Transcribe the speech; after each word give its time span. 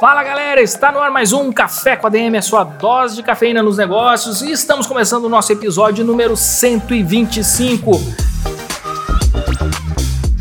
Fala 0.00 0.24
galera, 0.24 0.62
está 0.62 0.90
no 0.90 0.98
ar 0.98 1.10
mais 1.10 1.30
um 1.30 1.52
Café 1.52 1.94
com 1.94 2.06
a 2.06 2.10
DM, 2.10 2.38
a 2.38 2.40
sua 2.40 2.64
dose 2.64 3.16
de 3.16 3.22
cafeína 3.22 3.62
nos 3.62 3.76
negócios, 3.76 4.40
e 4.40 4.50
estamos 4.50 4.86
começando 4.86 5.26
o 5.26 5.28
nosso 5.28 5.52
episódio 5.52 6.02
número 6.06 6.34
125. 6.38 7.90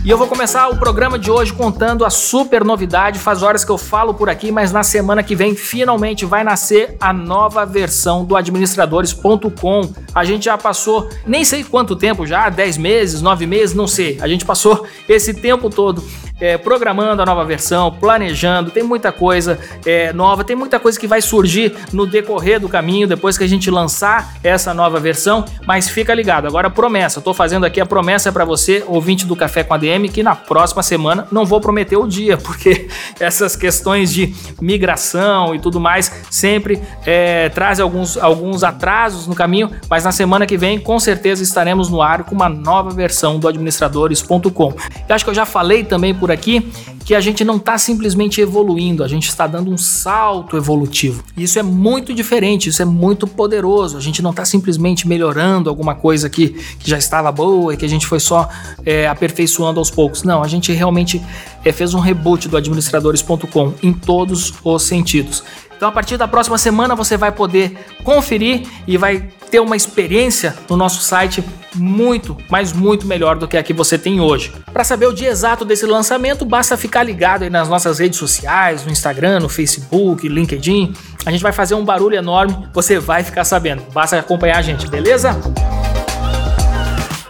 E 0.05 0.09
eu 0.09 0.17
vou 0.17 0.27
começar 0.27 0.69
o 0.69 0.77
programa 0.77 1.19
de 1.19 1.29
hoje 1.29 1.51
contando 1.51 2.05
a 2.05 2.09
super 2.09 2.63
novidade. 2.63 3.19
Faz 3.19 3.43
horas 3.43 3.65
que 3.65 3.69
eu 3.69 3.77
falo 3.77 4.13
por 4.13 4.29
aqui, 4.29 4.49
mas 4.49 4.71
na 4.71 4.81
semana 4.81 5.21
que 5.21 5.35
vem 5.35 5.53
finalmente 5.53 6.25
vai 6.25 6.41
nascer 6.41 6.95
a 6.97 7.11
nova 7.11 7.65
versão 7.65 8.23
do 8.23 8.37
administradores.com. 8.37 9.93
A 10.15 10.23
gente 10.23 10.45
já 10.45 10.57
passou 10.57 11.09
nem 11.27 11.43
sei 11.43 11.65
quanto 11.65 11.97
tempo 11.97 12.25
já, 12.25 12.47
10 12.47 12.77
meses, 12.77 13.21
9 13.21 13.45
meses, 13.45 13.75
não 13.75 13.87
sei. 13.87 14.17
A 14.21 14.27
gente 14.27 14.45
passou 14.45 14.87
esse 15.07 15.33
tempo 15.33 15.69
todo 15.69 16.01
é, 16.39 16.57
programando 16.57 17.21
a 17.21 17.25
nova 17.25 17.43
versão, 17.43 17.91
planejando, 17.91 18.71
tem 18.71 18.83
muita 18.83 19.11
coisa 19.11 19.59
é, 19.85 20.13
nova, 20.13 20.43
tem 20.43 20.55
muita 20.55 20.79
coisa 20.79 20.99
que 20.99 21.07
vai 21.07 21.21
surgir 21.21 21.75
no 21.91 22.05
decorrer 22.05 22.59
do 22.59 22.69
caminho 22.69 23.07
depois 23.07 23.37
que 23.37 23.43
a 23.43 23.47
gente 23.47 23.69
lançar 23.69 24.35
essa 24.43 24.73
nova 24.73 24.99
versão, 24.99 25.45
mas 25.65 25.89
fica 25.89 26.13
ligado. 26.13 26.47
Agora 26.47 26.69
promessa, 26.69 27.19
estou 27.19 27.33
fazendo 27.33 27.65
aqui 27.65 27.81
a 27.81 27.85
promessa 27.85 28.31
para 28.31 28.45
você, 28.45 28.83
ouvinte 28.87 29.25
do 29.25 29.35
Café 29.35 29.63
com 29.63 29.73
a 29.73 29.77
DM, 29.77 30.09
que 30.09 30.23
na 30.23 30.35
próxima 30.35 30.81
semana 30.83 31.27
não 31.31 31.45
vou 31.45 31.59
prometer 31.59 31.97
o 31.97 32.07
dia, 32.07 32.37
porque 32.39 32.87
essas 33.19 33.55
questões 33.55 34.11
de 34.11 34.33
migração 34.61 35.53
e 35.53 35.59
tudo 35.59 35.79
mais 35.79 36.11
sempre 36.29 36.81
é, 37.05 37.49
trazem 37.49 37.83
alguns, 37.83 38.17
alguns 38.17 38.63
atrasos 38.63 39.27
no 39.27 39.35
caminho, 39.35 39.71
mas 39.89 40.03
na 40.03 40.11
semana 40.11 40.45
que 40.45 40.57
vem 40.57 40.79
com 40.79 40.99
certeza 40.99 41.43
estaremos 41.43 41.89
no 41.89 42.01
ar 42.01 42.23
com 42.23 42.35
uma 42.35 42.49
nova 42.49 42.89
versão 42.91 43.39
do 43.39 43.47
administradores.com. 43.47 44.73
Eu 45.07 45.15
acho 45.15 45.23
que 45.23 45.29
eu 45.29 45.35
já 45.35 45.45
falei 45.45 45.83
também 45.83 46.13
por 46.13 46.28
por 46.29 46.33
aqui 46.33 46.71
que 47.05 47.15
a 47.15 47.19
gente 47.19 47.43
não 47.43 47.57
está 47.57 47.75
simplesmente 47.77 48.39
evoluindo, 48.39 49.03
a 49.03 49.07
gente 49.07 49.27
está 49.27 49.47
dando 49.47 49.71
um 49.71 49.77
salto 49.77 50.55
evolutivo. 50.55 51.23
Isso 51.35 51.57
é 51.57 51.63
muito 51.63 52.13
diferente, 52.13 52.69
isso 52.69 52.81
é 52.83 52.85
muito 52.85 53.25
poderoso. 53.25 53.97
A 53.97 53.99
gente 53.99 54.21
não 54.21 54.29
está 54.29 54.45
simplesmente 54.45 55.07
melhorando 55.07 55.69
alguma 55.69 55.95
coisa 55.95 56.29
que, 56.29 56.49
que 56.49 56.87
já 56.87 56.99
estava 56.99 57.31
boa 57.31 57.73
e 57.73 57.77
que 57.77 57.85
a 57.85 57.89
gente 57.89 58.05
foi 58.05 58.19
só 58.19 58.47
é, 58.85 59.07
aperfeiçoando 59.07 59.79
aos 59.79 59.89
poucos. 59.89 60.21
Não, 60.21 60.43
a 60.43 60.47
gente 60.47 60.71
realmente 60.71 61.19
é, 61.65 61.71
fez 61.71 61.95
um 61.95 61.99
reboot 61.99 62.47
do 62.47 62.55
administradores.com 62.55 63.73
em 63.81 63.91
todos 63.91 64.53
os 64.63 64.83
sentidos. 64.83 65.43
Então, 65.79 65.87
a 65.87 65.93
partir 65.93 66.17
da 66.17 66.27
próxima 66.27 66.57
semana, 66.57 66.93
você 66.93 67.15
vai 67.15 67.31
poder 67.31 67.71
conferir 68.03 68.67
e 68.85 68.97
vai 68.97 69.29
ter 69.49 69.61
uma 69.61 69.77
experiência 69.77 70.53
no 70.69 70.75
nosso 70.75 71.01
site 71.01 71.41
muito, 71.73 72.35
mas 72.49 72.73
muito 72.73 73.07
melhor 73.07 73.37
do 73.37 73.47
que 73.47 73.55
a 73.55 73.63
que 73.63 73.71
você 73.71 73.97
tem 73.97 74.19
hoje. 74.19 74.51
Para 74.73 74.83
saber 74.83 75.05
o 75.05 75.13
dia 75.13 75.29
exato 75.29 75.63
desse 75.63 75.85
lançamento, 75.85 76.43
basta 76.43 76.75
ficar 76.75 77.03
ligado 77.03 77.43
aí 77.43 77.49
nas 77.49 77.69
nossas 77.69 77.97
redes 77.97 78.19
sociais, 78.19 78.83
no 78.83 78.91
Instagram, 78.91 79.39
no 79.39 79.47
Facebook, 79.47 80.27
LinkedIn. 80.27 80.93
A 81.25 81.31
gente 81.31 81.41
vai 81.41 81.53
fazer 81.53 81.75
um 81.75 81.85
barulho 81.85 82.17
enorme, 82.17 82.67
você 82.73 82.99
vai 82.99 83.23
ficar 83.23 83.45
sabendo. 83.45 83.81
Basta 83.93 84.19
acompanhar 84.19 84.57
a 84.57 84.61
gente, 84.61 84.85
beleza? 84.85 85.31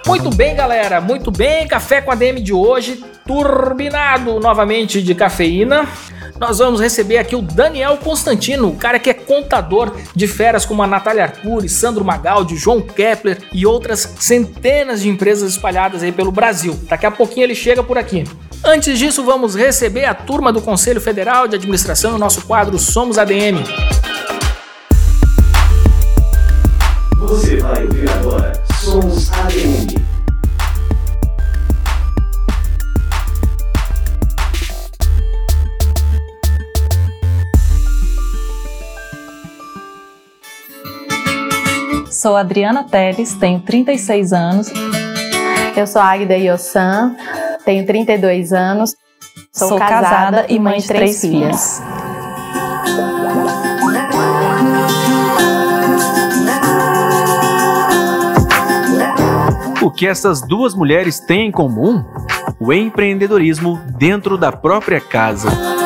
Muito 0.08 0.32
bem, 0.32 0.56
galera, 0.56 1.00
muito 1.00 1.30
bem. 1.30 1.68
Café 1.68 2.02
com 2.02 2.12
a 2.12 2.16
DM 2.16 2.42
de 2.42 2.52
hoje, 2.52 3.06
turbinado 3.28 4.40
novamente 4.40 5.04
de 5.04 5.14
cafeína 5.14 5.88
nós 6.40 6.60
vamos 6.60 6.80
receber 6.80 7.18
aqui 7.18 7.36
o 7.36 7.42
Daniel 7.42 7.98
Constantino, 7.98 8.70
o 8.70 8.76
cara 8.76 8.98
que 8.98 9.10
é 9.10 9.14
contador 9.14 9.94
de 10.16 10.28
feras 10.28 10.66
como 10.66 10.82
a 10.82 10.88
Natália 10.88 11.24
Arcuri, 11.24 11.68
Sandro 11.68 12.06
Magaldi, 12.06 12.56
João 12.56 12.82
Kepler 12.82 13.40
e 13.52 13.66
outras 13.66 14.16
centenas 14.20 15.02
de 15.02 15.10
empresas 15.10 15.52
espalhadas 15.52 16.02
aí 16.02 16.12
pelo 16.12 16.32
Brasil. 16.32 16.80
Daqui 16.84 17.06
a 17.06 17.12
pouquinho 17.12 17.44
ele 17.44 17.56
chega 17.56 17.84
por 17.84 17.98
aqui. 17.98 18.24
Antes 18.64 18.98
disso, 18.98 19.24
vamos 19.24 19.56
receber 19.56 20.06
a 20.06 20.14
turma 20.14 20.52
do 20.52 20.62
Conselho 20.62 21.02
Federal 21.02 21.48
de 21.48 21.56
Administração 21.56 22.12
no 22.12 22.18
nosso 22.18 22.42
quadro 22.46 22.80
Somos 22.80 23.18
ADM. 23.18 23.64
Você 27.18 27.58
vai 27.58 27.84
ouvir 27.84 28.10
agora 28.10 28.54
Somos 28.82 29.32
ADM. 29.32 30.09
Sou 42.20 42.36
Adriana 42.36 42.84
Teles, 42.84 43.34
tenho 43.36 43.62
36 43.62 44.34
anos. 44.34 44.68
Eu 45.74 45.88
sou 45.88 46.02
Agda 46.02 46.36
Yossan, 46.36 47.16
tenho 47.64 47.86
32 47.86 48.52
anos. 48.52 48.94
Sou, 49.54 49.70
sou 49.70 49.80
casada, 49.80 50.04
casada, 50.04 50.46
e 50.50 50.60
mãe 50.60 50.80
de 50.80 50.88
três, 50.88 51.22
três 51.22 51.22
filhas. 51.22 51.82
O 59.82 59.90
que 59.90 60.06
essas 60.06 60.42
duas 60.42 60.76
mulheres 60.76 61.22
têm 61.22 61.48
em 61.48 61.52
comum? 61.54 62.04
O 62.60 62.74
empreendedorismo 62.74 63.80
dentro 63.98 64.38
da 64.38 64.52
própria 64.52 65.00
casa. 65.00 65.79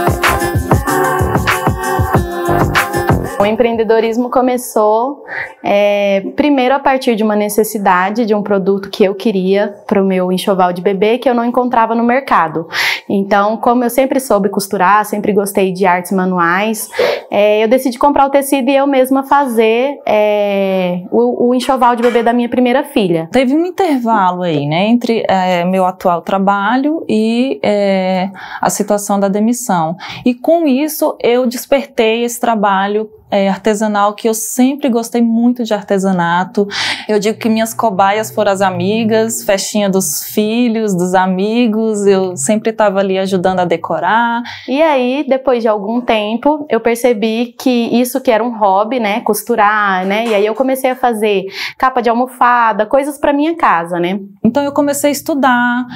O 3.43 3.45
empreendedorismo 3.45 4.29
começou 4.29 5.25
é, 5.61 6.23
primeiro 6.33 6.75
a 6.75 6.79
partir 6.79 7.13
de 7.13 7.23
uma 7.25 7.35
necessidade 7.35 8.25
de 8.25 8.33
um 8.33 8.41
produto 8.41 8.89
que 8.89 9.03
eu 9.03 9.13
queria 9.13 9.67
para 9.85 10.01
o 10.01 10.05
meu 10.05 10.31
enxoval 10.31 10.71
de 10.71 10.81
bebê 10.81 11.17
que 11.17 11.29
eu 11.29 11.33
não 11.33 11.43
encontrava 11.43 11.93
no 11.93 12.05
mercado. 12.05 12.65
Então, 13.09 13.57
como 13.57 13.83
eu 13.83 13.89
sempre 13.89 14.21
soube 14.21 14.47
costurar, 14.47 15.03
sempre 15.03 15.33
gostei 15.33 15.73
de 15.73 15.85
artes 15.85 16.13
manuais, 16.13 16.87
é, 17.29 17.61
eu 17.61 17.67
decidi 17.67 17.99
comprar 17.99 18.27
o 18.27 18.29
tecido 18.29 18.69
e 18.69 18.77
eu 18.77 18.87
mesma 18.87 19.23
fazer 19.23 19.99
é, 20.07 21.01
o, 21.11 21.49
o, 21.49 21.53
enxoval 21.53 21.97
de 21.97 22.01
bebê 22.01 22.23
da 22.23 22.31
minha 22.31 22.47
primeira 22.47 22.85
filha. 22.85 23.27
Teve 23.29 23.53
um 23.53 23.65
intervalo 23.65 24.43
aí, 24.43 24.65
né, 24.65 24.85
entre 24.85 25.25
é, 25.27 25.65
meu 25.65 25.85
atual 25.85 26.21
trabalho 26.21 27.03
e 27.09 27.59
é, 27.61 28.29
a 28.61 28.69
situação 28.69 29.19
da 29.19 29.27
demissão. 29.27 29.97
E 30.25 30.33
com 30.33 30.65
isso 30.65 31.17
eu 31.21 31.45
despertei 31.45 32.23
esse 32.23 32.39
trabalho 32.39 33.09
é, 33.33 33.49
artesanal 33.49 34.13
que 34.13 34.29
eu 34.29 34.33
sempre 34.35 34.87
gostei 34.89 35.19
muito 35.19 35.63
de 35.63 35.73
artesanato. 35.73 36.67
Eu 37.09 37.17
digo 37.17 37.39
que 37.39 37.49
minhas 37.49 37.73
cobaias 37.73 38.29
foram 38.29 38.51
as 38.51 38.61
amigas, 38.61 39.43
festinha 39.43 39.89
dos 39.89 40.23
filhos, 40.23 40.95
dos 40.95 41.15
amigos, 41.15 42.05
eu 42.05 42.37
sempre 42.37 42.69
estava 42.69 42.99
ali 42.99 43.17
ajudando 43.17 43.61
a 43.61 43.65
decorar. 43.65 44.43
E 44.67 44.79
aí, 44.83 45.25
depois 45.27 45.63
de 45.63 45.67
algum 45.67 45.99
tempo, 45.99 46.67
eu 46.69 46.79
percebi 46.79 47.55
que 47.57 47.69
isso 47.69 48.21
que 48.21 48.29
era 48.29 48.43
um 48.43 48.55
hobby, 48.55 48.99
né, 48.99 49.21
costurar, 49.21 50.05
né, 50.05 50.27
e 50.27 50.35
aí 50.35 50.45
eu 50.45 50.53
comecei 50.53 50.91
a 50.91 50.95
fazer 50.95 51.45
capa 51.75 52.01
de 52.01 52.09
almofada, 52.09 52.85
coisas 52.85 53.17
para 53.17 53.33
minha 53.33 53.55
casa, 53.55 53.99
né. 53.99 54.19
Então 54.43 54.61
eu 54.63 54.71
comecei 54.71 55.09
a 55.09 55.11
estudar, 55.11 55.87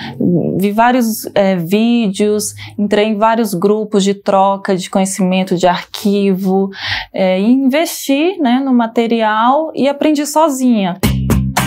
vi 0.57 0.71
vários 0.71 1.29
é, 1.35 1.55
vídeos, 1.55 2.55
entrei 2.79 3.05
em 3.05 3.17
vários 3.17 3.53
grupos 3.53 4.03
de 4.03 4.15
troca 4.15 4.75
de 4.75 4.89
conhecimento, 4.89 5.55
de 5.55 5.67
arquivo, 5.67 6.71
é, 7.13 7.26
é, 7.27 7.39
investir 7.39 8.39
né, 8.39 8.61
no 8.63 8.73
material 8.73 9.71
e 9.75 9.87
aprendi 9.87 10.25
sozinha. 10.25 10.99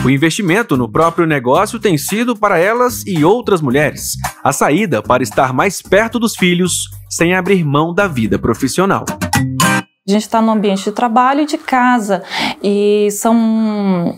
O 0.02 0.08
investimento 0.08 0.78
no 0.78 0.90
próprio 0.90 1.26
negócio 1.26 1.78
tem 1.78 1.98
sido 1.98 2.34
para 2.34 2.58
elas 2.58 3.06
e 3.06 3.22
outras 3.22 3.60
mulheres 3.60 4.16
a 4.42 4.50
saída 4.50 5.02
para 5.02 5.22
estar 5.22 5.52
mais 5.52 5.82
perto 5.82 6.18
dos 6.18 6.34
filhos 6.34 6.88
sem 7.10 7.34
abrir 7.34 7.62
mão 7.62 7.92
da 7.92 8.08
vida 8.08 8.38
profissional. 8.38 9.04
A 10.08 10.10
gente 10.10 10.22
está 10.22 10.40
no 10.40 10.52
ambiente 10.52 10.84
de 10.84 10.92
trabalho 10.92 11.42
e 11.42 11.46
de 11.46 11.58
casa 11.58 12.22
e 12.62 13.08
são 13.10 14.16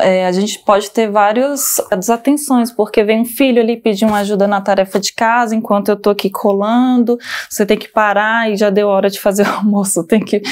é, 0.00 0.26
a 0.26 0.32
gente 0.32 0.58
pode 0.58 0.90
ter 0.90 1.08
várias 1.08 1.80
desatenções, 1.96 2.70
porque 2.72 3.04
vem 3.04 3.20
um 3.20 3.24
filho 3.24 3.62
ali 3.62 3.76
pedir 3.76 4.04
uma 4.04 4.18
ajuda 4.18 4.46
na 4.46 4.60
tarefa 4.60 4.98
de 4.98 5.12
casa, 5.12 5.54
enquanto 5.54 5.88
eu 5.88 5.96
tô 5.96 6.10
aqui 6.10 6.28
colando, 6.28 7.16
você 7.48 7.64
tem 7.64 7.76
que 7.76 7.88
parar 7.88 8.50
e 8.50 8.56
já 8.56 8.70
deu 8.70 8.88
hora 8.88 9.08
de 9.08 9.20
fazer 9.20 9.46
o 9.48 9.54
almoço, 9.54 10.04
tem 10.04 10.20
que 10.20 10.42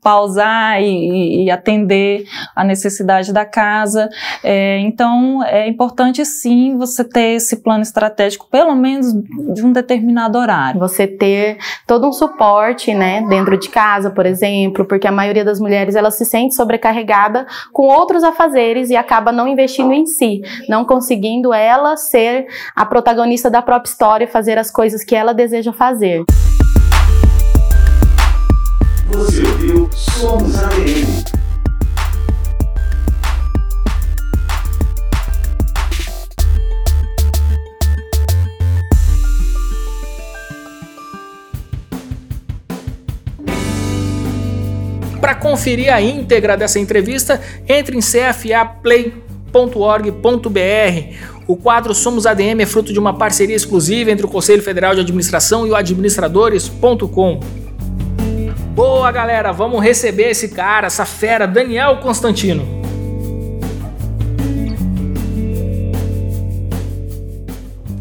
pausar 0.00 0.80
e, 0.80 1.44
e 1.44 1.50
atender 1.50 2.24
a 2.54 2.62
necessidade 2.62 3.32
da 3.32 3.44
casa. 3.44 4.08
É, 4.42 4.78
então, 4.78 5.42
é 5.42 5.68
importante 5.68 6.24
sim 6.24 6.76
você 6.76 7.02
ter 7.02 7.34
esse 7.34 7.56
plano 7.56 7.82
estratégico, 7.82 8.46
pelo 8.48 8.76
menos 8.76 9.12
de 9.12 9.64
um 9.64 9.72
determinado 9.72 10.38
horário. 10.38 10.78
Você 10.78 11.06
ter 11.06 11.58
todo 11.86 12.06
um 12.06 12.12
suporte, 12.12 12.94
né, 12.94 13.24
dentro 13.28 13.58
de 13.58 13.68
casa, 13.68 14.10
por 14.10 14.24
exemplo, 14.24 14.84
porque 14.84 15.08
a 15.08 15.12
maioria 15.12 15.44
das 15.44 15.58
mulheres, 15.58 15.96
ela 15.96 16.10
se 16.10 16.24
sente 16.24 16.54
sobrecarregada 16.54 17.46
com 17.72 17.84
outros 17.84 18.22
afazeres 18.22 18.83
e 18.90 18.96
acaba 18.96 19.32
não 19.32 19.48
investindo 19.48 19.92
em 19.92 20.06
si, 20.06 20.42
não 20.68 20.84
conseguindo 20.84 21.52
ela 21.52 21.96
ser 21.96 22.46
a 22.74 22.84
protagonista 22.84 23.50
da 23.50 23.62
própria 23.62 23.90
história 23.90 24.24
e 24.24 24.28
fazer 24.28 24.58
as 24.58 24.70
coisas 24.70 25.04
que 25.04 25.14
ela 25.14 25.32
deseja 25.32 25.72
fazer. 25.72 26.24
Você 29.10 29.42
ouviu 29.42 29.88
Somos. 29.92 31.43
Para 45.24 45.34
conferir 45.34 45.90
a 45.90 46.02
íntegra 46.02 46.54
dessa 46.54 46.78
entrevista, 46.78 47.40
entre 47.66 47.96
em 47.96 48.00
cfaplay.org.br. 48.02 49.14
O 51.46 51.56
quadro 51.56 51.94
Somos 51.94 52.26
ADM 52.26 52.60
é 52.60 52.66
fruto 52.66 52.92
de 52.92 52.98
uma 52.98 53.14
parceria 53.14 53.56
exclusiva 53.56 54.10
entre 54.10 54.26
o 54.26 54.28
Conselho 54.28 54.62
Federal 54.62 54.94
de 54.94 55.00
Administração 55.00 55.66
e 55.66 55.70
o 55.70 55.74
administradores.com. 55.74 57.40
Boa, 58.74 59.10
galera, 59.10 59.50
vamos 59.50 59.82
receber 59.82 60.28
esse 60.28 60.48
cara, 60.48 60.88
essa 60.88 61.06
fera, 61.06 61.46
Daniel 61.46 61.96
Constantino. 62.02 62.83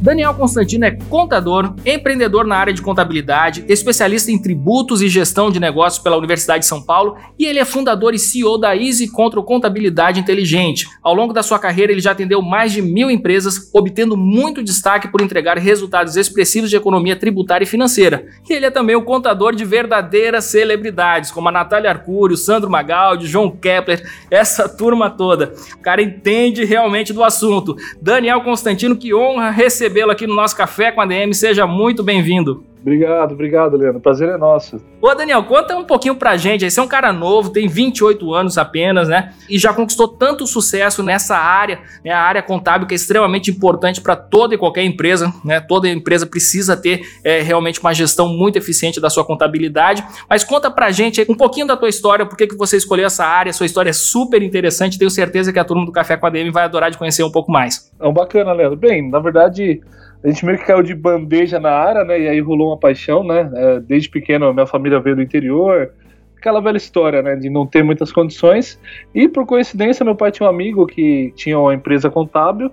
Daniel 0.04 0.34
Constantino 0.34 0.84
é 0.84 0.92
contador, 0.92 1.74
empreendedor 1.86 2.46
na 2.46 2.58
área 2.58 2.74
de 2.74 2.82
contabilidade, 2.82 3.64
especialista 3.70 4.30
em 4.30 4.38
tributos 4.38 5.02
e 5.02 5.08
gestão 5.08 5.50
de 5.50 5.62
negócios 5.62 6.04
pela 6.04 6.18
Universidade 6.18 6.60
de 6.60 6.66
São 6.66 6.84
Paulo 6.84 7.16
e 7.40 7.46
ele 7.46 7.58
é 7.58 7.64
fundador 7.64 8.14
e 8.14 8.20
CEO 8.20 8.58
da 8.58 8.76
Easy 8.76 9.10
Control 9.10 9.46
Contabilidade 9.46 10.20
Inteligente. 10.20 10.90
Ao 11.02 11.16
longo 11.16 11.32
da 11.32 11.42
sua 11.42 11.58
carreira, 11.58 11.90
ele 11.90 12.02
já 12.02 12.12
atendeu 12.12 12.42
mais 12.42 12.74
de 12.74 12.82
mil 12.82 13.10
empresas, 13.10 13.72
obtendo 13.74 14.18
muito 14.18 14.62
destaque 14.62 15.08
por 15.08 15.22
entregar 15.22 15.58
resultados 15.58 16.18
expressivos 16.18 16.70
de 16.70 16.76
economia 16.76 17.16
tributária 17.16 17.64
e 17.64 17.68
financeira. 17.68 18.26
E 18.50 18.52
ele 18.52 18.66
é 18.66 18.72
também 18.72 18.98
o 18.98 19.06
contador 19.06 19.56
de 19.56 19.64
verdadeiras 19.64 20.44
celebridades, 20.44 21.32
como 21.32 21.48
a 21.48 21.52
Natália 21.52 21.90
Arcúrio, 21.90 22.36
Sandro 22.36 22.70
Magaldi, 22.70 23.26
João 23.26 23.50
Kepler, 23.50 24.06
essa 24.30 24.68
turma 24.68 25.10
toda. 25.10 25.54
O 25.76 25.82
cara 25.82 26.02
entende 26.02 26.66
realmente 26.66 27.14
do 27.14 27.24
assunto. 27.24 27.78
Daniel 28.02 28.42
Constantino, 28.42 28.98
que 28.98 29.14
honra 29.14 29.50
receber 29.50 29.93
recebê-lo 29.94 30.12
aqui 30.12 30.26
no 30.26 30.36
nosso 30.36 30.58
Café 30.58 30.92
com 30.92 31.02
a 31.02 31.06
DM. 31.06 31.34
Seja 31.34 31.68
muito 31.68 32.04
bem-vindo. 32.04 32.73
Obrigado, 32.84 33.32
obrigado, 33.32 33.78
Leandro. 33.78 34.02
Prazer 34.02 34.28
é 34.28 34.38
nosso. 34.38 34.84
Ô, 35.02 35.16
Daniel, 35.16 35.42
conta 35.46 35.74
um 35.74 35.86
pouquinho 35.86 36.18
pra 36.18 36.36
gente. 36.36 36.70
Você 36.70 36.78
é 36.78 36.84
um 36.84 36.88
cara 36.88 37.14
novo, 37.14 37.50
tem 37.50 37.66
28 37.66 38.34
anos 38.34 38.58
apenas, 38.58 39.08
né? 39.08 39.34
E 39.50 39.58
já 39.58 39.74
conquistou 39.74 40.06
tanto 40.06 40.46
sucesso 40.46 41.02
nessa 41.02 41.38
área, 41.38 41.80
né? 42.04 42.12
A 42.12 42.20
área 42.20 42.44
contábil 42.44 42.86
que 42.86 42.94
é 42.94 42.98
extremamente 42.98 43.50
importante 43.50 44.02
para 44.02 44.18
toda 44.18 44.54
e 44.54 44.58
qualquer 44.58 44.84
empresa, 44.84 45.34
né? 45.46 45.62
Toda 45.62 45.88
empresa 45.88 46.26
precisa 46.26 46.76
ter 46.76 47.08
é, 47.24 47.42
realmente 47.42 47.80
uma 47.80 47.94
gestão 47.94 48.28
muito 48.28 48.58
eficiente 48.58 49.00
da 49.00 49.10
sua 49.10 49.24
contabilidade. 49.24 50.04
Mas 50.30 50.44
conta 50.44 50.70
pra 50.70 50.92
gente 50.92 51.26
um 51.30 51.36
pouquinho 51.36 51.66
da 51.66 51.78
tua 51.78 51.88
história, 51.88 52.26
por 52.26 52.36
que, 52.36 52.48
que 52.48 52.58
você 52.58 52.76
escolheu 52.76 53.06
essa 53.06 53.24
área. 53.24 53.54
Sua 53.54 53.66
história 53.66 53.92
é 53.92 53.94
super 53.94 54.44
interessante. 54.44 55.00
Tenho 55.00 55.10
certeza 55.10 55.54
que 55.54 55.60
a 55.60 55.64
turma 55.64 55.86
do 55.86 55.92
Café 55.94 56.18
com 56.18 56.28
a 56.28 56.30
DM 56.30 56.52
vai 56.52 56.66
adorar 56.66 56.92
de 56.92 56.98
conhecer 56.98 57.24
um 57.24 57.32
pouco 57.32 57.50
mais. 57.50 57.90
É 57.98 58.06
um 58.06 58.14
bacana, 58.14 58.52
Leandro. 58.52 58.76
Bem, 58.78 59.10
na 59.10 59.20
verdade 59.20 59.82
a 60.24 60.28
gente 60.30 60.46
meio 60.46 60.58
que 60.58 60.66
caiu 60.66 60.82
de 60.82 60.96
bandeja 60.96 61.60
na 61.60 61.72
área, 61.72 62.04
né? 62.06 62.20
E 62.22 62.28
aí 62.30 62.40
rolou 62.40 62.70
uma 62.70 62.78
paixão, 62.78 63.24
né? 63.24 63.52
É, 63.54 63.80
desde 63.82 64.10
pequeno, 64.10 64.54
minha 64.54 64.66
família 64.66 65.00
veio 65.00 65.18
do 65.18 65.22
interior. 65.22 65.92
Aquela 66.38 66.62
velha 66.62 66.78
história, 66.78 67.22
né? 67.22 67.36
De 67.36 67.50
não 67.50 67.68
ter 67.68 67.84
muitas 67.84 68.12
condições. 68.12 68.80
E 69.14 69.28
por 69.28 69.46
coincidência, 69.46 70.06
meu 70.06 70.16
pai 70.16 70.32
tinha 70.32 70.48
um 70.48 70.50
amigo 70.50 70.88
que 70.88 71.34
tinha 71.36 71.60
uma 71.60 71.74
empresa 71.74 72.10
contábil. 72.10 72.72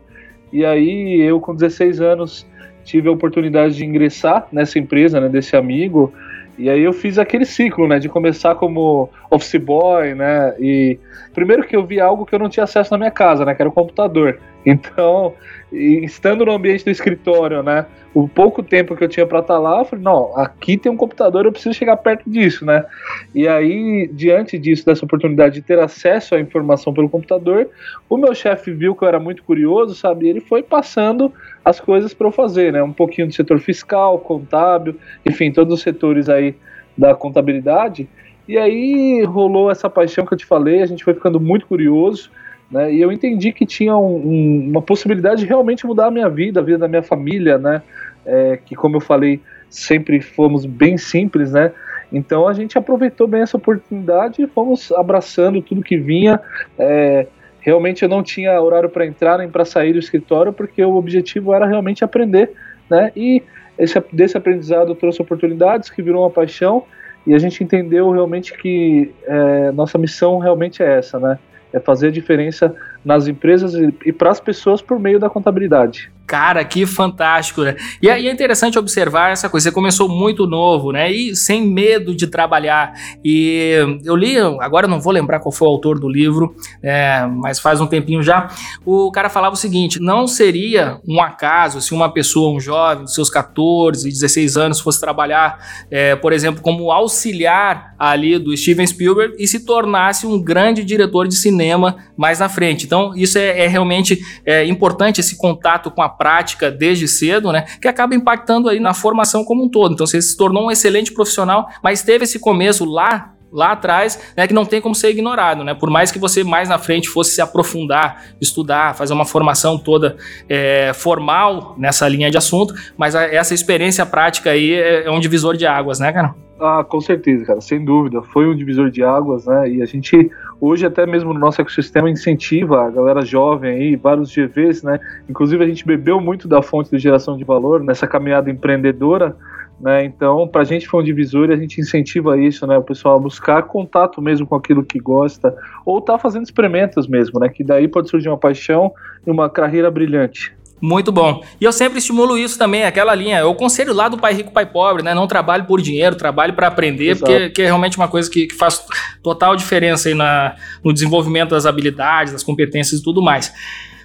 E 0.52 0.64
aí 0.64 1.20
eu, 1.20 1.40
com 1.40 1.52
16 1.52 2.00
anos, 2.00 2.46
tive 2.84 3.08
a 3.08 3.12
oportunidade 3.12 3.74
de 3.74 3.84
ingressar 3.84 4.46
nessa 4.52 4.78
empresa, 4.78 5.20
né? 5.20 5.28
Desse 5.28 5.56
amigo. 5.56 6.12
E 6.56 6.70
aí 6.70 6.82
eu 6.82 6.92
fiz 6.92 7.18
aquele 7.18 7.44
ciclo, 7.44 7.88
né? 7.88 7.98
De 7.98 8.08
começar 8.08 8.54
como 8.54 9.10
office 9.28 9.56
boy, 9.56 10.14
né? 10.14 10.54
E 10.60 11.00
primeiro 11.34 11.64
que 11.64 11.74
eu 11.74 11.84
vi 11.84 12.00
algo 12.00 12.24
que 12.24 12.34
eu 12.34 12.38
não 12.38 12.48
tinha 12.48 12.62
acesso 12.62 12.92
na 12.92 12.98
minha 12.98 13.10
casa, 13.10 13.44
né? 13.44 13.56
Que 13.56 13.62
era 13.62 13.68
o 13.68 13.72
computador. 13.72 14.38
Então, 14.64 15.32
estando 15.72 16.44
no 16.44 16.52
ambiente 16.52 16.84
do 16.84 16.90
escritório, 16.90 17.62
né? 17.62 17.86
O 18.12 18.28
pouco 18.28 18.62
tempo 18.62 18.96
que 18.96 19.04
eu 19.04 19.08
tinha 19.08 19.24
para 19.24 19.38
estar 19.38 19.54
tá 19.54 19.60
lá, 19.60 19.78
eu 19.78 19.84
falei, 19.84 20.04
não, 20.04 20.36
aqui 20.36 20.76
tem 20.76 20.90
um 20.90 20.96
computador, 20.96 21.44
eu 21.44 21.52
preciso 21.52 21.74
chegar 21.74 21.96
perto 21.96 22.28
disso, 22.28 22.64
né? 22.64 22.84
E 23.32 23.46
aí, 23.46 24.10
diante 24.12 24.58
disso, 24.58 24.84
dessa 24.84 25.04
oportunidade 25.04 25.54
de 25.54 25.62
ter 25.62 25.78
acesso 25.78 26.34
à 26.34 26.40
informação 26.40 26.92
pelo 26.92 27.08
computador, 27.08 27.68
o 28.08 28.16
meu 28.16 28.34
chefe 28.34 28.72
viu 28.72 28.96
que 28.96 29.04
eu 29.04 29.08
era 29.08 29.20
muito 29.20 29.44
curioso, 29.44 29.94
sabe? 29.94 30.26
E 30.26 30.28
ele 30.30 30.40
foi 30.40 30.62
passando 30.62 31.32
as 31.64 31.78
coisas 31.78 32.12
para 32.12 32.26
eu 32.26 32.32
fazer, 32.32 32.72
né? 32.72 32.82
Um 32.82 32.92
pouquinho 32.92 33.28
do 33.28 33.34
setor 33.34 33.60
fiscal, 33.60 34.18
contábil, 34.18 34.96
enfim, 35.24 35.52
todos 35.52 35.74
os 35.74 35.80
setores 35.80 36.28
aí 36.28 36.56
da 36.98 37.14
contabilidade. 37.14 38.08
E 38.48 38.58
aí 38.58 39.22
rolou 39.22 39.70
essa 39.70 39.88
paixão 39.88 40.26
que 40.26 40.34
eu 40.34 40.38
te 40.38 40.44
falei, 40.44 40.82
a 40.82 40.86
gente 40.86 41.04
foi 41.04 41.14
ficando 41.14 41.38
muito 41.38 41.66
curioso. 41.66 42.30
Né? 42.70 42.94
E 42.94 43.00
eu 43.00 43.10
entendi 43.10 43.52
que 43.52 43.66
tinha 43.66 43.96
um, 43.96 44.16
um, 44.16 44.68
uma 44.70 44.82
possibilidade 44.82 45.40
de 45.42 45.46
realmente 45.46 45.86
mudar 45.86 46.06
a 46.06 46.10
minha 46.10 46.28
vida, 46.28 46.60
a 46.60 46.62
vida 46.62 46.78
da 46.78 46.88
minha 46.88 47.02
família, 47.02 47.58
né? 47.58 47.82
É, 48.24 48.58
que 48.64 48.76
como 48.76 48.96
eu 48.96 49.00
falei, 49.00 49.40
sempre 49.68 50.20
fomos 50.20 50.64
bem 50.64 50.96
simples, 50.96 51.52
né? 51.52 51.72
Então 52.12 52.46
a 52.46 52.52
gente 52.52 52.76
aproveitou 52.76 53.26
bem 53.26 53.42
essa 53.42 53.56
oportunidade 53.56 54.42
e 54.42 54.46
fomos 54.46 54.92
abraçando 54.92 55.62
tudo 55.62 55.82
que 55.82 55.96
vinha. 55.96 56.40
É, 56.78 57.26
realmente 57.60 58.02
eu 58.02 58.08
não 58.08 58.22
tinha 58.22 58.60
horário 58.60 58.88
para 58.88 59.06
entrar 59.06 59.38
nem 59.38 59.48
para 59.48 59.64
sair 59.64 59.92
do 59.92 59.98
escritório, 59.98 60.52
porque 60.52 60.84
o 60.84 60.96
objetivo 60.96 61.54
era 61.54 61.66
realmente 61.66 62.04
aprender, 62.04 62.52
né? 62.88 63.10
E 63.16 63.42
esse, 63.78 64.00
desse 64.12 64.36
aprendizado 64.36 64.94
trouxe 64.94 65.22
oportunidades 65.22 65.90
que 65.90 66.02
virou 66.02 66.22
uma 66.22 66.30
paixão 66.30 66.84
e 67.26 67.34
a 67.34 67.38
gente 67.38 67.62
entendeu 67.62 68.10
realmente 68.10 68.56
que 68.56 69.12
é, 69.24 69.72
nossa 69.72 69.98
missão 69.98 70.38
realmente 70.38 70.82
é 70.82 70.98
essa, 70.98 71.18
né? 71.18 71.38
É 71.72 71.80
fazer 71.80 72.08
a 72.08 72.10
diferença 72.10 72.74
nas 73.04 73.26
empresas 73.26 73.74
e, 73.74 73.94
e 74.06 74.12
para 74.12 74.30
as 74.30 74.40
pessoas 74.40 74.82
por 74.82 74.98
meio 74.98 75.18
da 75.18 75.30
contabilidade. 75.30 76.10
Cara, 76.30 76.64
que 76.64 76.86
fantástico, 76.86 77.62
né? 77.62 77.74
E 78.00 78.08
aí 78.08 78.28
é 78.28 78.30
interessante 78.30 78.78
observar 78.78 79.32
essa 79.32 79.48
coisa. 79.48 79.68
Você 79.68 79.74
começou 79.74 80.08
muito 80.08 80.46
novo, 80.46 80.92
né? 80.92 81.10
E 81.10 81.34
sem 81.34 81.66
medo 81.66 82.14
de 82.14 82.28
trabalhar. 82.28 82.92
E 83.24 83.74
eu 84.04 84.14
li, 84.14 84.36
agora 84.60 84.86
não 84.86 85.00
vou 85.00 85.12
lembrar 85.12 85.40
qual 85.40 85.50
foi 85.50 85.66
o 85.66 85.70
autor 85.72 85.98
do 85.98 86.08
livro, 86.08 86.54
é, 86.84 87.26
mas 87.26 87.58
faz 87.58 87.80
um 87.80 87.86
tempinho 87.88 88.22
já. 88.22 88.48
O 88.86 89.10
cara 89.10 89.28
falava 89.28 89.54
o 89.54 89.58
seguinte: 89.58 89.98
não 90.00 90.28
seria 90.28 91.00
um 91.04 91.20
acaso 91.20 91.80
se 91.80 91.92
uma 91.92 92.08
pessoa, 92.08 92.54
um 92.56 92.60
jovem, 92.60 93.02
dos 93.02 93.14
seus 93.14 93.28
14, 93.28 94.08
16 94.08 94.56
anos, 94.56 94.78
fosse 94.78 95.00
trabalhar, 95.00 95.58
é, 95.90 96.14
por 96.14 96.32
exemplo, 96.32 96.62
como 96.62 96.92
auxiliar 96.92 97.96
ali 97.98 98.38
do 98.38 98.56
Steven 98.56 98.86
Spielberg 98.86 99.34
e 99.36 99.48
se 99.48 99.66
tornasse 99.66 100.28
um 100.28 100.40
grande 100.40 100.84
diretor 100.84 101.26
de 101.26 101.34
cinema 101.34 101.96
mais 102.16 102.38
na 102.38 102.48
frente. 102.48 102.86
Então, 102.86 103.16
isso 103.16 103.36
é, 103.36 103.64
é 103.64 103.66
realmente 103.66 104.20
é, 104.46 104.64
importante 104.64 105.20
esse 105.20 105.36
contato 105.36 105.90
com 105.90 106.00
a 106.00 106.19
prática 106.20 106.70
desde 106.70 107.08
cedo, 107.08 107.50
né? 107.50 107.64
Que 107.80 107.88
acaba 107.88 108.14
impactando 108.14 108.68
aí 108.68 108.78
na 108.78 108.92
formação 108.92 109.42
como 109.42 109.64
um 109.64 109.70
todo. 109.70 109.94
Então, 109.94 110.06
você 110.06 110.20
se 110.20 110.36
tornou 110.36 110.66
um 110.66 110.70
excelente 110.70 111.12
profissional, 111.12 111.66
mas 111.82 112.02
teve 112.02 112.24
esse 112.24 112.38
começo 112.38 112.84
lá 112.84 113.32
lá 113.52 113.72
atrás, 113.72 114.32
né, 114.36 114.46
que 114.46 114.54
não 114.54 114.64
tem 114.64 114.80
como 114.80 114.94
ser 114.94 115.10
ignorado, 115.10 115.64
né? 115.64 115.74
Por 115.74 115.90
mais 115.90 116.12
que 116.12 116.20
você 116.20 116.44
mais 116.44 116.68
na 116.68 116.78
frente 116.78 117.08
fosse 117.08 117.32
se 117.32 117.40
aprofundar, 117.40 118.22
estudar, 118.40 118.94
fazer 118.94 119.12
uma 119.12 119.24
formação 119.24 119.76
toda 119.76 120.16
é, 120.48 120.92
formal 120.94 121.74
nessa 121.76 122.06
linha 122.06 122.30
de 122.30 122.38
assunto, 122.38 122.72
mas 122.96 123.16
a, 123.16 123.24
essa 123.24 123.52
experiência 123.52 124.06
prática 124.06 124.50
aí 124.50 124.74
é, 124.74 125.06
é 125.06 125.10
um 125.10 125.18
divisor 125.18 125.56
de 125.56 125.66
águas, 125.66 125.98
né, 125.98 126.12
cara? 126.12 126.32
Ah, 126.62 126.84
com 126.84 127.00
certeza, 127.00 127.46
cara, 127.46 127.60
sem 127.62 127.82
dúvida. 127.82 128.20
Foi 128.22 128.46
um 128.46 128.54
divisor 128.54 128.90
de 128.90 129.02
águas, 129.02 129.46
né? 129.46 129.70
E 129.70 129.82
a 129.82 129.86
gente, 129.86 130.30
hoje, 130.60 130.84
até 130.84 131.06
mesmo 131.06 131.32
no 131.32 131.40
nosso 131.40 131.58
ecossistema, 131.58 132.10
incentiva 132.10 132.84
a 132.84 132.90
galera 132.90 133.22
jovem 133.24 133.70
aí, 133.70 133.96
vários 133.96 134.30
GVs, 134.30 134.82
né? 134.82 135.00
Inclusive, 135.26 135.64
a 135.64 135.66
gente 135.66 135.86
bebeu 135.86 136.20
muito 136.20 136.46
da 136.46 136.60
fonte 136.60 136.90
de 136.90 136.98
geração 136.98 137.34
de 137.34 137.44
valor 137.44 137.82
nessa 137.82 138.06
caminhada 138.06 138.50
empreendedora, 138.50 139.34
né? 139.80 140.04
Então, 140.04 140.46
para 140.46 140.60
a 140.60 140.64
gente 140.64 140.86
foi 140.86 141.00
um 141.00 141.04
divisor 141.04 141.48
e 141.48 141.54
a 141.54 141.56
gente 141.56 141.80
incentiva 141.80 142.38
isso, 142.38 142.66
né? 142.66 142.76
O 142.76 142.82
pessoal 142.82 143.16
a 143.16 143.20
buscar 143.20 143.62
contato 143.62 144.20
mesmo 144.20 144.46
com 144.46 144.54
aquilo 144.54 144.84
que 144.84 144.98
gosta, 144.98 145.56
ou 145.86 145.98
tá 145.98 146.18
fazendo 146.18 146.44
experimentos 146.44 147.08
mesmo, 147.08 147.40
né? 147.40 147.48
Que 147.48 147.64
daí 147.64 147.88
pode 147.88 148.10
surgir 148.10 148.28
uma 148.28 148.36
paixão 148.36 148.92
e 149.26 149.30
uma 149.30 149.48
carreira 149.48 149.90
brilhante. 149.90 150.54
Muito 150.80 151.12
bom. 151.12 151.44
E 151.60 151.64
eu 151.64 151.72
sempre 151.72 151.98
estimulo 151.98 152.38
isso 152.38 152.58
também, 152.58 152.84
aquela 152.84 153.14
linha. 153.14 153.40
Eu 153.40 153.54
conselho 153.54 153.92
lá 153.92 154.08
do 154.08 154.16
pai 154.16 154.32
rico, 154.32 154.50
pai 154.50 154.64
pobre, 154.64 155.02
né? 155.02 155.14
Não 155.14 155.26
trabalhe 155.26 155.64
por 155.64 155.80
dinheiro, 155.80 156.16
trabalhe 156.16 156.52
para 156.52 156.68
aprender, 156.68 157.18
porque, 157.18 157.62
é 157.62 157.66
realmente 157.66 157.98
uma 157.98 158.08
coisa 158.08 158.30
que, 158.30 158.46
que 158.46 158.54
faz 158.54 158.82
total 159.22 159.54
diferença 159.56 160.08
aí 160.08 160.14
na, 160.14 160.56
no 160.82 160.92
desenvolvimento 160.92 161.50
das 161.50 161.66
habilidades, 161.66 162.32
das 162.32 162.42
competências 162.42 163.00
e 163.00 163.04
tudo 163.04 163.20
mais. 163.20 163.52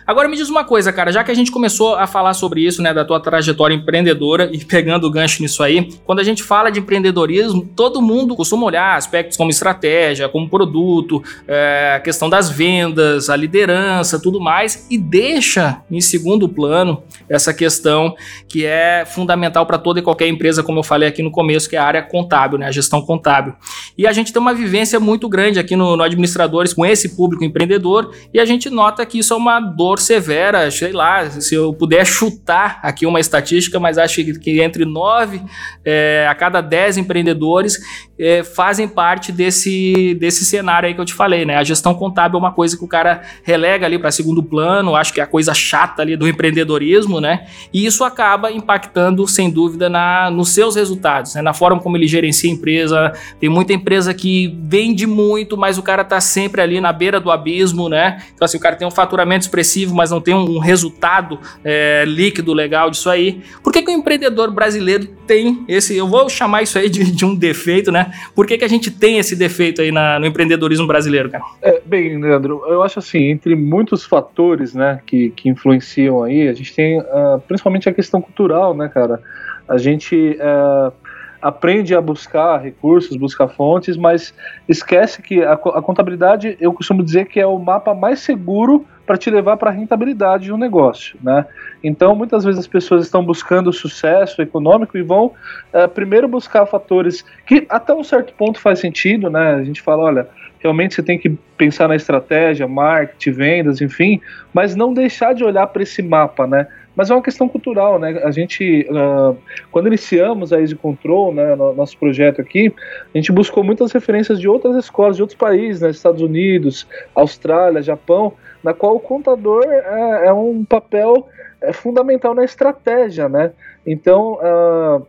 Agora 0.07 0.27
me 0.27 0.37
diz 0.37 0.49
uma 0.49 0.63
coisa, 0.63 0.93
cara, 0.93 1.11
já 1.11 1.23
que 1.23 1.31
a 1.31 1.33
gente 1.33 1.51
começou 1.51 1.95
a 1.95 2.05
falar 2.05 2.35
sobre 2.35 2.61
isso, 2.61 2.79
né, 2.79 2.93
da 2.93 3.03
tua 3.03 3.19
trajetória 3.19 3.73
empreendedora 3.73 4.47
e 4.53 4.63
pegando 4.63 5.07
o 5.07 5.09
gancho 5.09 5.41
nisso 5.41 5.63
aí, 5.63 5.89
quando 6.05 6.19
a 6.19 6.23
gente 6.23 6.43
fala 6.43 6.69
de 6.69 6.79
empreendedorismo, 6.79 7.67
todo 7.75 7.99
mundo 8.03 8.35
costuma 8.35 8.65
olhar 8.67 8.95
aspectos 8.95 9.35
como 9.35 9.49
estratégia, 9.49 10.29
como 10.29 10.47
produto, 10.47 11.23
é, 11.47 11.93
a 11.95 11.99
questão 11.99 12.29
das 12.29 12.51
vendas, 12.51 13.31
a 13.31 13.35
liderança, 13.35 14.19
tudo 14.21 14.39
mais, 14.39 14.85
e 14.91 14.97
deixa 14.97 15.81
em 15.89 15.99
segundo 15.99 16.47
plano 16.47 17.01
essa 17.27 17.51
questão 17.51 18.15
que 18.47 18.63
é 18.63 19.05
fundamental 19.07 19.65
para 19.65 19.79
toda 19.79 19.99
e 19.99 20.03
qualquer 20.03 20.27
empresa, 20.27 20.61
como 20.61 20.79
eu 20.79 20.83
falei 20.83 21.09
aqui 21.09 21.23
no 21.23 21.31
começo, 21.31 21.67
que 21.67 21.75
é 21.75 21.79
a 21.79 21.83
área 21.83 22.03
contábil, 22.03 22.59
né, 22.59 22.67
a 22.67 22.71
gestão 22.71 23.01
contábil. 23.01 23.55
E 23.97 24.05
a 24.05 24.13
gente 24.13 24.31
tem 24.31 24.39
uma 24.39 24.53
vivência 24.53 24.99
muito 24.99 25.27
grande 25.27 25.57
aqui 25.57 25.75
no, 25.75 25.97
no 25.97 26.03
Administradores 26.03 26.75
com 26.75 26.85
esse 26.85 27.15
público 27.15 27.43
empreendedor 27.43 28.13
e 28.31 28.39
a 28.39 28.45
gente 28.45 28.69
nota 28.69 29.03
que 29.03 29.17
isso 29.17 29.33
é 29.33 29.37
uma 29.37 29.59
dor 29.59 29.94
severa, 29.99 30.69
sei 30.71 30.91
lá, 30.91 31.29
se 31.29 31.55
eu 31.55 31.73
puder 31.73 32.05
chutar 32.05 32.79
aqui 32.81 33.05
uma 33.05 33.19
estatística, 33.19 33.79
mas 33.79 33.97
acho 33.97 34.23
que 34.39 34.61
entre 34.61 34.85
9 34.85 35.41
é, 35.83 36.27
a 36.29 36.35
cada 36.35 36.61
10 36.61 36.97
empreendedores 36.97 37.79
é, 38.17 38.43
fazem 38.43 38.87
parte 38.87 39.31
desse, 39.31 40.15
desse 40.19 40.45
cenário 40.45 40.87
aí 40.87 40.93
que 40.93 41.01
eu 41.01 41.05
te 41.05 41.13
falei, 41.13 41.45
né? 41.45 41.57
A 41.57 41.63
gestão 41.63 41.93
contábil 41.93 42.37
é 42.37 42.39
uma 42.39 42.51
coisa 42.51 42.77
que 42.77 42.83
o 42.83 42.87
cara 42.87 43.21
relega 43.43 43.85
ali 43.85 43.99
para 43.99 44.11
segundo 44.11 44.41
plano, 44.41 44.95
acho 44.95 45.13
que 45.13 45.19
é 45.19 45.23
a 45.23 45.27
coisa 45.27 45.53
chata 45.53 46.01
ali 46.01 46.15
do 46.15 46.27
empreendedorismo, 46.27 47.19
né? 47.19 47.47
E 47.73 47.85
isso 47.85 48.03
acaba 48.03 48.51
impactando, 48.51 49.27
sem 49.27 49.49
dúvida, 49.49 49.89
na, 49.89 50.29
nos 50.31 50.49
seus 50.49 50.75
resultados, 50.75 51.35
né? 51.35 51.41
na 51.41 51.53
forma 51.53 51.79
como 51.81 51.97
ele 51.97 52.07
gerencia 52.07 52.49
a 52.49 52.53
empresa. 52.53 53.13
Tem 53.39 53.49
muita 53.49 53.73
empresa 53.73 54.13
que 54.13 54.57
vende 54.63 55.05
muito, 55.05 55.57
mas 55.57 55.77
o 55.77 55.83
cara 55.83 56.03
tá 56.03 56.21
sempre 56.21 56.61
ali 56.61 56.79
na 56.79 56.93
beira 56.93 57.19
do 57.19 57.29
abismo, 57.29 57.89
né? 57.89 58.23
Então, 58.33 58.45
assim, 58.45 58.57
o 58.57 58.59
cara 58.59 58.75
tem 58.75 58.87
um 58.87 58.91
faturamento 58.91 59.45
expressivo, 59.45 59.84
mas 59.93 60.11
não 60.11 60.21
tem 60.21 60.33
um, 60.33 60.57
um 60.57 60.59
resultado 60.59 61.39
é, 61.63 62.03
líquido 62.07 62.53
legal 62.53 62.89
disso 62.89 63.09
aí. 63.09 63.41
Por 63.63 63.71
que, 63.71 63.81
que 63.81 63.91
o 63.91 63.93
empreendedor 63.93 64.51
brasileiro 64.51 65.07
tem 65.27 65.63
esse, 65.67 65.95
eu 65.95 66.07
vou 66.07 66.29
chamar 66.29 66.61
isso 66.63 66.77
aí 66.77 66.89
de, 66.89 67.11
de 67.11 67.25
um 67.25 67.35
defeito, 67.35 67.91
né? 67.91 68.11
Por 68.33 68.45
que, 68.45 68.57
que 68.57 68.65
a 68.65 68.69
gente 68.69 68.89
tem 68.91 69.17
esse 69.17 69.35
defeito 69.35 69.81
aí 69.81 69.91
na, 69.91 70.19
no 70.19 70.25
empreendedorismo 70.25 70.87
brasileiro, 70.87 71.29
cara? 71.29 71.43
É, 71.61 71.81
bem, 71.85 72.19
Leandro, 72.19 72.63
eu 72.67 72.81
acho 72.83 72.99
assim, 72.99 73.25
entre 73.25 73.55
muitos 73.55 74.05
fatores, 74.05 74.73
né, 74.73 74.99
que, 75.05 75.29
que 75.31 75.49
influenciam 75.49 76.23
aí, 76.23 76.47
a 76.47 76.53
gente 76.53 76.73
tem 76.73 76.99
uh, 76.99 77.41
principalmente 77.47 77.89
a 77.89 77.93
questão 77.93 78.21
cultural, 78.21 78.75
né, 78.75 78.89
cara? 78.89 79.21
A 79.67 79.77
gente 79.77 80.37
uh, 80.39 80.93
aprende 81.41 81.95
a 81.95 82.01
buscar 82.01 82.57
recursos, 82.57 83.15
buscar 83.17 83.47
fontes, 83.47 83.97
mas 83.97 84.33
esquece 84.67 85.21
que 85.21 85.43
a, 85.43 85.53
a 85.53 85.81
contabilidade, 85.81 86.57
eu 86.59 86.73
costumo 86.73 87.03
dizer 87.03 87.25
que 87.25 87.39
é 87.39 87.45
o 87.45 87.57
mapa 87.57 87.93
mais 87.93 88.19
seguro 88.19 88.85
para 89.05 89.17
te 89.17 89.29
levar 89.29 89.57
para 89.57 89.69
a 89.69 89.73
rentabilidade 89.73 90.45
de 90.45 90.53
um 90.53 90.57
negócio, 90.57 91.17
né? 91.21 91.45
Então, 91.83 92.15
muitas 92.15 92.43
vezes 92.43 92.59
as 92.59 92.67
pessoas 92.67 93.05
estão 93.05 93.23
buscando 93.23 93.71
sucesso 93.71 94.41
econômico 94.41 94.97
e 94.97 95.03
vão 95.03 95.25
uh, 95.25 95.87
primeiro 95.93 96.27
buscar 96.27 96.65
fatores 96.65 97.23
que 97.45 97.65
até 97.69 97.93
um 97.93 98.03
certo 98.03 98.33
ponto 98.33 98.59
faz 98.59 98.79
sentido, 98.79 99.29
né? 99.29 99.55
A 99.55 99.63
gente 99.63 99.81
fala, 99.81 100.03
olha, 100.03 100.27
realmente 100.59 100.95
você 100.95 101.03
tem 101.03 101.19
que 101.19 101.29
pensar 101.55 101.87
na 101.87 101.95
estratégia, 101.95 102.67
marketing, 102.67 103.31
vendas, 103.31 103.81
enfim, 103.81 104.19
mas 104.51 104.75
não 104.75 104.93
deixar 104.93 105.33
de 105.33 105.43
olhar 105.43 105.67
para 105.67 105.83
esse 105.83 106.01
mapa, 106.01 106.47
né? 106.47 106.67
Mas 106.95 107.09
é 107.09 107.13
uma 107.13 107.21
questão 107.21 107.47
cultural, 107.49 107.99
né? 107.99 108.21
A 108.23 108.31
gente, 108.31 108.87
uh, 108.89 109.37
quando 109.71 109.87
iniciamos 109.87 110.53
a 110.53 110.59
Easy 110.59 110.75
Control, 110.75 111.33
né, 111.33 111.55
no 111.55 111.73
nosso 111.73 111.97
projeto 111.97 112.39
aqui, 112.41 112.73
a 113.13 113.17
gente 113.17 113.31
buscou 113.31 113.63
muitas 113.63 113.91
referências 113.91 114.39
de 114.39 114.47
outras 114.47 114.75
escolas, 114.77 115.17
de 115.17 115.21
outros 115.21 115.37
países, 115.37 115.81
né, 115.81 115.89
Estados 115.89 116.21
Unidos, 116.21 116.87
Austrália, 117.13 117.81
Japão, 117.81 118.33
na 118.63 118.73
qual 118.73 118.95
o 118.95 118.99
contador 118.99 119.65
é, 119.65 120.27
é 120.27 120.33
um 120.33 120.63
papel 120.63 121.27
é, 121.61 121.73
fundamental 121.73 122.33
na 122.33 122.43
estratégia, 122.43 123.27
né? 123.27 123.51
Então, 123.85 124.39
uh, 124.41 125.05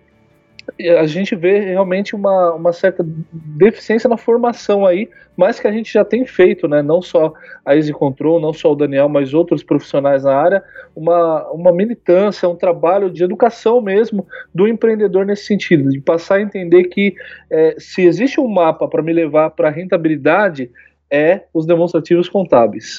a 0.99 1.07
gente 1.07 1.35
vê 1.35 1.59
realmente 1.59 2.15
uma, 2.15 2.53
uma 2.53 2.73
certa 2.73 3.05
deficiência 3.33 4.09
na 4.09 4.17
formação 4.17 4.85
aí, 4.87 5.09
mas 5.37 5.59
que 5.59 5.67
a 5.67 5.73
gente 5.73 5.93
já 5.93 6.05
tem 6.05 6.25
feito, 6.25 6.69
né? 6.69 6.83
Não 6.83 7.01
só 7.01 7.33
a 7.65 7.75
Easy 7.75 7.93
Control, 7.93 8.41
não 8.41 8.53
só 8.53 8.73
o 8.73 8.77
Daniel, 8.77 9.09
mas 9.09 9.35
outros 9.35 9.63
profissionais 9.63 10.25
na 10.25 10.35
área, 10.35 10.63
uma, 10.95 11.51
uma 11.51 11.73
militância, 11.73 12.49
um 12.49 12.57
trabalho 12.57 13.11
de 13.11 13.25
educação 13.25 13.81
mesmo 13.81 14.27
do 14.55 14.67
empreendedor 14.69 15.25
nesse 15.25 15.45
sentido, 15.45 15.91
de 15.91 16.01
passar 16.01 16.37
a 16.37 16.43
entender 16.43 16.85
que 16.85 17.15
é, 17.51 17.77
se 17.79 18.05
existe 18.05 18.41
um 18.41 18.49
mapa 18.49 18.89
para 18.89 19.03
me 19.03 19.13
levar 19.13 19.51
para 19.51 19.69
a 19.69 19.73
rentabilidade, 19.73 20.71
é 21.11 21.43
os 21.55 21.67
demonstrativos 21.67 22.29
contábeis. 22.29 22.99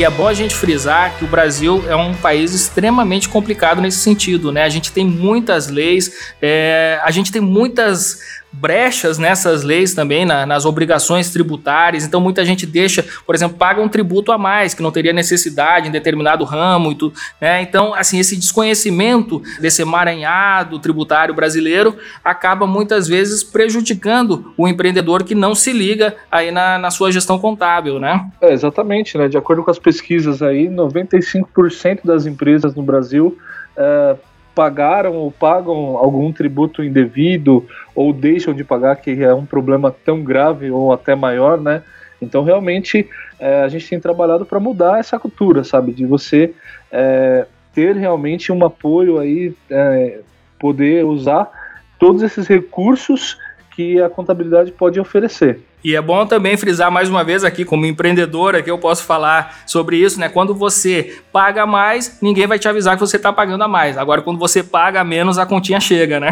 E 0.00 0.04
é 0.04 0.08
bom 0.08 0.26
a 0.26 0.32
gente 0.32 0.54
frisar 0.54 1.14
que 1.18 1.26
o 1.26 1.28
Brasil 1.28 1.84
é 1.86 1.94
um 1.94 2.14
país 2.14 2.54
extremamente 2.54 3.28
complicado 3.28 3.82
nesse 3.82 3.98
sentido, 3.98 4.50
né? 4.50 4.62
A 4.62 4.68
gente 4.70 4.90
tem 4.90 5.04
muitas 5.04 5.68
leis, 5.68 6.32
é, 6.40 6.98
a 7.04 7.10
gente 7.10 7.30
tem 7.30 7.42
muitas 7.42 8.39
brechas 8.52 9.18
nessas 9.18 9.62
leis 9.62 9.94
também, 9.94 10.24
na, 10.24 10.44
nas 10.44 10.64
obrigações 10.64 11.30
tributárias. 11.30 12.04
Então, 12.04 12.20
muita 12.20 12.44
gente 12.44 12.66
deixa, 12.66 13.04
por 13.24 13.34
exemplo, 13.34 13.56
paga 13.56 13.80
um 13.80 13.88
tributo 13.88 14.32
a 14.32 14.38
mais, 14.38 14.74
que 14.74 14.82
não 14.82 14.90
teria 14.90 15.12
necessidade 15.12 15.88
em 15.88 15.90
determinado 15.90 16.44
ramo 16.44 16.92
e 16.92 16.94
tudo. 16.94 17.14
Né? 17.40 17.62
Então, 17.62 17.94
assim, 17.94 18.18
esse 18.18 18.36
desconhecimento 18.36 19.42
desse 19.60 19.82
emaranhado 19.82 20.78
tributário 20.78 21.34
brasileiro 21.34 21.96
acaba 22.24 22.66
muitas 22.66 23.06
vezes 23.06 23.44
prejudicando 23.44 24.52
o 24.56 24.66
empreendedor 24.66 25.22
que 25.22 25.34
não 25.34 25.54
se 25.54 25.72
liga 25.72 26.16
aí 26.30 26.50
na, 26.50 26.78
na 26.78 26.90
sua 26.90 27.12
gestão 27.12 27.38
contábil, 27.38 27.98
né? 27.98 28.26
É, 28.40 28.52
exatamente, 28.52 29.16
né? 29.16 29.28
De 29.28 29.36
acordo 29.36 29.62
com 29.62 29.70
as 29.70 29.78
pesquisas 29.78 30.42
aí, 30.42 30.68
95% 30.68 32.00
das 32.04 32.26
empresas 32.26 32.74
no 32.74 32.82
Brasil 32.82 33.36
é, 33.76 34.16
pagaram 34.60 35.14
ou 35.14 35.32
pagam 35.32 35.96
algum 35.96 36.30
tributo 36.30 36.84
indevido 36.84 37.66
ou 37.94 38.12
deixam 38.12 38.52
de 38.52 38.62
pagar, 38.62 38.94
que 38.96 39.24
é 39.24 39.32
um 39.32 39.46
problema 39.46 39.90
tão 39.90 40.22
grave 40.22 40.70
ou 40.70 40.92
até 40.92 41.14
maior, 41.14 41.58
né? 41.58 41.82
Então, 42.20 42.44
realmente, 42.44 43.08
é, 43.38 43.62
a 43.62 43.68
gente 43.68 43.88
tem 43.88 43.98
trabalhado 43.98 44.44
para 44.44 44.60
mudar 44.60 45.00
essa 45.00 45.18
cultura, 45.18 45.64
sabe? 45.64 45.94
De 45.94 46.04
você 46.04 46.52
é, 46.92 47.46
ter 47.74 47.96
realmente 47.96 48.52
um 48.52 48.62
apoio 48.62 49.18
aí, 49.18 49.54
é, 49.70 50.20
poder 50.58 51.06
usar 51.06 51.50
todos 51.98 52.20
esses 52.20 52.46
recursos 52.46 53.38
que 53.74 53.98
a 53.98 54.10
contabilidade 54.10 54.72
pode 54.72 55.00
oferecer. 55.00 55.58
E 55.82 55.96
é 55.96 56.00
bom 56.00 56.26
também 56.26 56.56
frisar 56.56 56.90
mais 56.90 57.08
uma 57.08 57.24
vez 57.24 57.42
aqui, 57.42 57.64
como 57.64 57.86
empreendedora, 57.86 58.62
que 58.62 58.70
eu 58.70 58.78
posso 58.78 59.04
falar 59.04 59.62
sobre 59.66 59.96
isso, 59.96 60.20
né? 60.20 60.28
Quando 60.28 60.54
você 60.54 61.18
paga 61.32 61.64
mais, 61.64 62.18
ninguém 62.20 62.46
vai 62.46 62.58
te 62.58 62.68
avisar 62.68 62.96
que 62.96 63.00
você 63.00 63.16
está 63.16 63.32
pagando 63.32 63.64
a 63.64 63.68
mais. 63.68 63.96
Agora, 63.96 64.20
quando 64.20 64.38
você 64.38 64.62
paga 64.62 65.02
menos, 65.02 65.38
a 65.38 65.46
continha 65.46 65.80
chega, 65.80 66.20
né? 66.20 66.30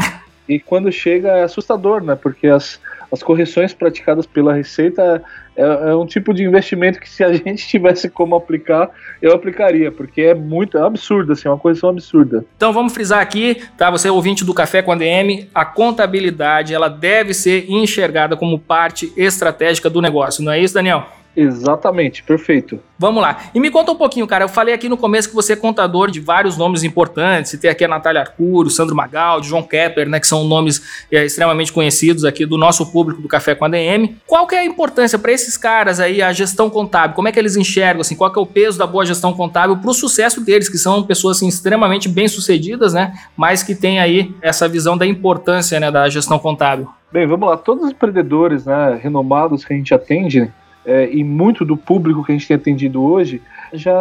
E 0.48 0.58
quando 0.58 0.90
chega 0.92 1.28
é 1.28 1.42
assustador, 1.44 2.02
né? 2.02 2.14
Porque 2.14 2.46
as, 2.46 2.80
as 3.12 3.22
correções 3.22 3.72
praticadas 3.72 4.26
pela 4.26 4.54
Receita 4.54 5.22
é, 5.58 5.90
é, 5.90 5.94
um 5.94 6.06
tipo 6.06 6.32
de 6.32 6.44
investimento 6.44 7.00
que 7.00 7.10
se 7.10 7.24
a 7.24 7.32
gente 7.34 7.66
tivesse 7.66 8.08
como 8.08 8.36
aplicar, 8.36 8.90
eu 9.20 9.32
aplicaria, 9.32 9.90
porque 9.90 10.22
é 10.22 10.34
muito 10.34 10.78
é 10.78 10.82
absurdo, 10.82 11.32
assim, 11.32 11.48
é 11.48 11.50
uma 11.50 11.58
correção 11.58 11.90
absurda. 11.90 12.44
Então 12.56 12.72
vamos 12.72 12.92
frisar 12.92 13.20
aqui, 13.20 13.60
tá? 13.76 13.90
Você 13.90 14.06
é 14.06 14.12
ouvinte 14.12 14.44
do 14.44 14.54
Café 14.54 14.80
com 14.80 14.92
a 14.92 14.96
DM, 14.96 15.48
a 15.52 15.64
contabilidade 15.64 16.72
ela 16.72 16.88
deve 16.88 17.34
ser 17.34 17.68
enxergada 17.68 18.36
como 18.36 18.58
parte 18.58 19.12
estratégica 19.16 19.90
do 19.90 20.00
negócio, 20.00 20.44
não 20.44 20.52
é 20.52 20.60
isso, 20.60 20.74
Daniel? 20.74 21.06
Exatamente, 21.40 22.24
perfeito. 22.24 22.80
Vamos 22.98 23.22
lá. 23.22 23.38
E 23.54 23.60
me 23.60 23.70
conta 23.70 23.92
um 23.92 23.94
pouquinho, 23.94 24.26
cara. 24.26 24.42
Eu 24.42 24.48
falei 24.48 24.74
aqui 24.74 24.88
no 24.88 24.96
começo 24.96 25.28
que 25.28 25.34
você 25.36 25.52
é 25.52 25.56
contador 25.56 26.10
de 26.10 26.18
vários 26.18 26.56
nomes 26.56 26.82
importantes. 26.82 27.52
Você 27.52 27.56
tem 27.56 27.70
aqui 27.70 27.84
a 27.84 27.88
Natália 27.88 28.22
Arcuro, 28.22 28.68
Sandro 28.68 28.96
Magaldi, 28.96 29.46
João 29.46 29.62
Kepler, 29.62 30.08
né? 30.08 30.18
Que 30.18 30.26
são 30.26 30.42
nomes 30.42 30.82
é, 31.12 31.24
extremamente 31.24 31.72
conhecidos 31.72 32.24
aqui 32.24 32.44
do 32.44 32.58
nosso 32.58 32.90
público 32.90 33.22
do 33.22 33.28
Café 33.28 33.54
com 33.54 33.64
a 33.64 33.68
DM. 33.68 34.16
Qual 34.26 34.48
que 34.48 34.56
é 34.56 34.58
a 34.58 34.64
importância 34.64 35.16
para 35.16 35.30
esses 35.30 35.56
caras 35.56 36.00
aí, 36.00 36.20
a 36.20 36.32
gestão 36.32 36.68
contábil? 36.68 37.14
Como 37.14 37.28
é 37.28 37.30
que 37.30 37.38
eles 37.38 37.54
enxergam, 37.54 38.00
assim? 38.00 38.16
Qual 38.16 38.32
que 38.32 38.38
é 38.40 38.42
o 38.42 38.46
peso 38.46 38.76
da 38.76 38.86
boa 38.86 39.06
gestão 39.06 39.32
contábil 39.32 39.76
para 39.76 39.90
o 39.90 39.94
sucesso 39.94 40.40
deles, 40.40 40.68
que 40.68 40.76
são 40.76 41.04
pessoas, 41.04 41.36
assim, 41.36 41.46
extremamente 41.46 42.08
bem-sucedidas, 42.08 42.94
né? 42.94 43.12
Mas 43.36 43.62
que 43.62 43.76
têm 43.76 44.00
aí 44.00 44.34
essa 44.42 44.66
visão 44.66 44.98
da 44.98 45.06
importância, 45.06 45.78
né, 45.78 45.88
da 45.88 46.08
gestão 46.08 46.36
contábil. 46.36 46.88
Bem, 47.12 47.28
vamos 47.28 47.48
lá. 47.48 47.56
Todos 47.56 47.84
os 47.84 47.90
empreendedores, 47.92 48.66
né, 48.66 48.98
renomados 49.00 49.64
que 49.64 49.72
a 49.72 49.76
gente 49.76 49.94
atende, 49.94 50.52
é, 50.88 51.06
e 51.12 51.22
muito 51.22 51.66
do 51.66 51.76
público 51.76 52.24
que 52.24 52.32
a 52.32 52.34
gente 52.34 52.48
tem 52.48 52.56
atendido 52.56 53.02
hoje 53.02 53.42
já 53.74 53.94